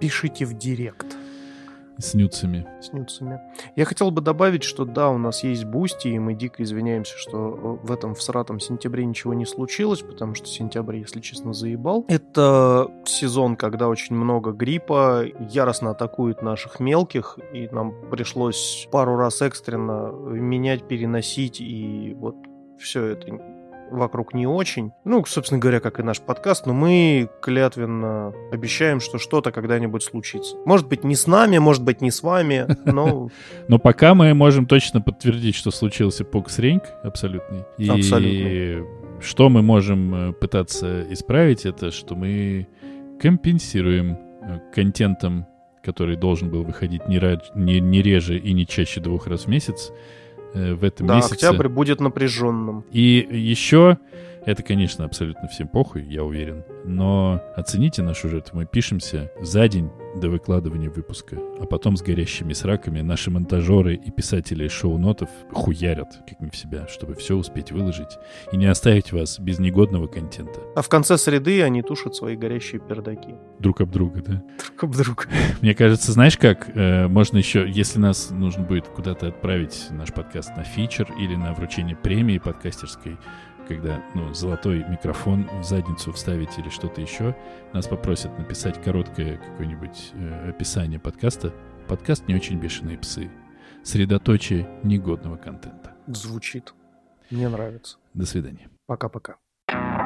Пишите 0.00 0.46
в 0.46 0.56
директ. 0.56 1.06
С 1.98 2.14
нюдсами. 2.14 2.66
с 2.80 2.92
нюдсами. 2.92 3.40
Я 3.76 3.84
хотел 3.84 4.10
бы 4.10 4.20
добавить, 4.20 4.62
что 4.62 4.84
да, 4.84 5.10
у 5.10 5.18
нас 5.18 5.44
есть 5.44 5.64
бусти, 5.64 6.08
и 6.08 6.18
мы 6.18 6.34
дико 6.34 6.62
извиняемся, 6.62 7.16
что 7.16 7.78
э, 7.82 7.86
в 7.86 7.92
этом 7.92 8.14
всратом 8.14 8.60
сентябре 8.60 9.04
ничего 9.04 9.34
не 9.34 9.46
случилось, 9.46 10.00
потому 10.00 10.34
что 10.34 10.46
сентябрь, 10.46 10.96
если 10.96 11.20
честно, 11.20 11.52
заебал. 11.52 12.04
Это 12.08 12.88
сезон, 13.04 13.56
когда 13.56 13.88
очень 13.88 14.16
много 14.16 14.52
гриппа, 14.52 15.24
яростно 15.50 15.90
атакует 15.90 16.42
наших 16.42 16.80
мелких, 16.80 17.38
и 17.52 17.68
нам 17.68 17.94
пришлось 18.10 18.88
пару 18.90 19.16
раз 19.16 19.42
экстренно 19.42 20.10
менять, 20.12 20.88
переносить, 20.88 21.60
и 21.60 22.14
вот 22.18 22.36
все 22.78 23.04
это 23.04 23.28
вокруг 23.92 24.34
не 24.34 24.46
очень. 24.46 24.92
Ну, 25.04 25.24
собственно 25.24 25.60
говоря, 25.60 25.80
как 25.80 26.00
и 26.00 26.02
наш 26.02 26.20
подкаст, 26.20 26.66
но 26.66 26.72
мы 26.72 27.28
клятвенно 27.40 28.32
обещаем, 28.50 29.00
что 29.00 29.18
что-то 29.18 29.52
когда-нибудь 29.52 30.02
случится. 30.02 30.56
Может 30.64 30.88
быть, 30.88 31.04
не 31.04 31.14
с 31.14 31.26
нами, 31.26 31.58
может 31.58 31.82
быть, 31.84 32.00
не 32.00 32.10
с 32.10 32.22
вами, 32.22 32.66
но 32.84 33.28
Но 33.68 33.78
пока 33.78 34.14
мы 34.14 34.34
можем 34.34 34.66
точно 34.66 35.00
подтвердить, 35.00 35.54
что 35.54 35.70
случился 35.70 36.24
покс-ренк 36.24 36.84
абсолютный. 37.02 37.64
И 37.78 37.88
Абсолютно. 37.88 38.86
что 39.20 39.48
мы 39.48 39.62
можем 39.62 40.14
э, 40.14 40.32
пытаться 40.32 41.04
исправить, 41.12 41.66
это 41.66 41.90
что 41.90 42.14
мы 42.14 42.66
компенсируем 43.20 44.18
э, 44.42 44.58
контентом, 44.74 45.46
который 45.82 46.16
должен 46.16 46.50
был 46.50 46.64
выходить 46.64 47.08
не, 47.08 47.18
не- 47.54 47.80
не 47.80 48.02
реже 48.02 48.38
и 48.38 48.52
не 48.52 48.66
чаще 48.66 49.00
двух 49.00 49.26
раз 49.26 49.44
в 49.44 49.48
месяц, 49.48 49.92
в 50.54 50.84
этом 50.84 51.06
да, 51.06 51.16
месяце. 51.16 51.34
октябрь 51.34 51.68
будет 51.68 52.00
напряженным. 52.00 52.84
И 52.90 53.26
еще, 53.30 53.98
это, 54.44 54.62
конечно, 54.62 55.04
абсолютно 55.04 55.48
всем 55.48 55.68
похуй, 55.68 56.04
я 56.04 56.24
уверен, 56.24 56.64
но 56.84 57.40
оцените 57.54 58.02
нашу 58.02 58.28
жертву. 58.28 58.58
Мы 58.58 58.66
пишемся 58.66 59.30
за 59.40 59.68
день 59.68 59.90
до 60.16 60.28
выкладывания 60.28 60.90
выпуска, 60.90 61.38
а 61.60 61.64
потом 61.64 61.96
с 61.96 62.02
горящими 62.02 62.52
сраками 62.52 63.00
наши 63.00 63.30
монтажеры 63.30 63.94
и 63.94 64.10
писатели 64.10 64.68
шоу-нотов 64.68 65.28
хуярят, 65.52 66.08
как 66.28 66.40
не 66.40 66.50
в 66.50 66.56
себя, 66.56 66.86
чтобы 66.88 67.14
все 67.14 67.36
успеть 67.36 67.72
выложить 67.72 68.18
и 68.50 68.56
не 68.56 68.66
оставить 68.66 69.12
вас 69.12 69.38
без 69.38 69.58
негодного 69.58 70.06
контента. 70.08 70.60
А 70.74 70.82
в 70.82 70.88
конце 70.88 71.16
среды 71.16 71.62
они 71.62 71.82
тушат 71.82 72.14
свои 72.14 72.36
горящие 72.36 72.80
пердаки. 72.80 73.34
Друг 73.58 73.80
об 73.80 73.90
друга, 73.90 74.22
да? 74.22 74.32
Друг 74.66 74.84
об 74.84 74.96
друга. 74.96 75.24
Мне 75.60 75.74
кажется, 75.74 76.12
знаешь 76.12 76.36
как, 76.36 76.68
э, 76.76 77.06
можно 77.06 77.38
еще, 77.38 77.64
если 77.68 77.98
нас 77.98 78.30
нужно 78.30 78.64
будет 78.64 78.88
куда-то 78.88 79.28
отправить 79.28 79.86
наш 79.90 80.12
подкаст 80.12 80.50
на 80.56 80.64
фичер 80.64 81.08
или 81.18 81.36
на 81.36 81.54
вручение 81.54 81.96
премии 81.96 82.38
подкастерской, 82.38 83.18
когда, 83.66 84.02
ну, 84.14 84.32
золотой 84.34 84.84
микрофон 84.88 85.48
в 85.60 85.64
задницу 85.64 86.12
вставить 86.12 86.58
или 86.58 86.68
что-то 86.68 87.00
еще, 87.00 87.36
нас 87.72 87.86
попросят 87.86 88.36
написать 88.38 88.82
короткое 88.82 89.38
какое-нибудь 89.38 90.12
э, 90.14 90.50
описание 90.50 90.98
подкаста. 90.98 91.52
Подкаст 91.88 92.28
«Не 92.28 92.34
очень 92.34 92.58
бешеные 92.58 92.98
псы». 92.98 93.30
Средоточие 93.82 94.68
негодного 94.82 95.36
контента. 95.36 95.96
Звучит. 96.06 96.74
Мне 97.30 97.48
нравится. 97.48 97.98
До 98.14 98.26
свидания. 98.26 98.68
Пока-пока. 98.86 99.36
Господи, 99.68 100.01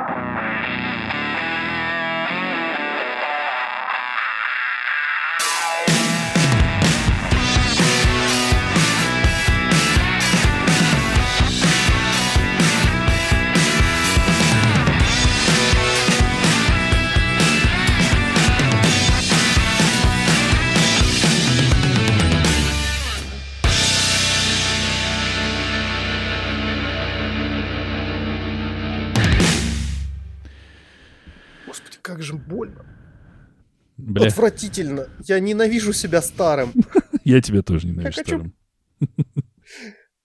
Бля, 34.06 34.28
Отвратительно. 34.28 35.08
Я 35.24 35.40
ненавижу 35.40 35.92
себя 35.92 36.22
старым. 36.22 36.72
я 37.24 37.40
тебя 37.42 37.62
тоже 37.62 37.88
ненавижу 37.88 38.12
старым. 38.22 38.54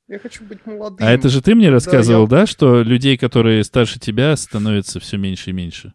Я 0.08 0.20
хочу 0.20 0.44
быть 0.44 0.64
молодым. 0.68 1.08
А 1.08 1.10
это 1.12 1.30
же 1.30 1.42
ты 1.42 1.56
мне 1.56 1.70
рассказывал, 1.72 2.24
я- 2.24 2.30
да, 2.30 2.46
что 2.46 2.84
людей, 2.84 3.18
которые 3.18 3.64
старше 3.64 4.00
тебя, 4.00 4.36
становится 4.36 5.00
все 5.00 5.18
меньше 5.18 5.50
и 5.50 5.54
меньше? 5.54 5.94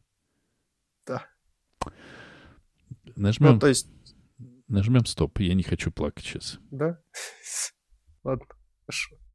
Да. 1.07 1.26
Нажмем, 3.14 3.53
Ну, 3.55 3.59
то 3.61 3.68
есть, 3.68 3.89
нажмем 4.66 5.07
стоп. 5.07 5.39
Я 5.39 5.55
не 5.55 5.62
хочу 5.62 5.93
плакать 5.93 6.24
сейчас. 6.24 6.59
да? 6.72 6.99
Ладно, 8.24 8.47
хорошо. 8.84 9.16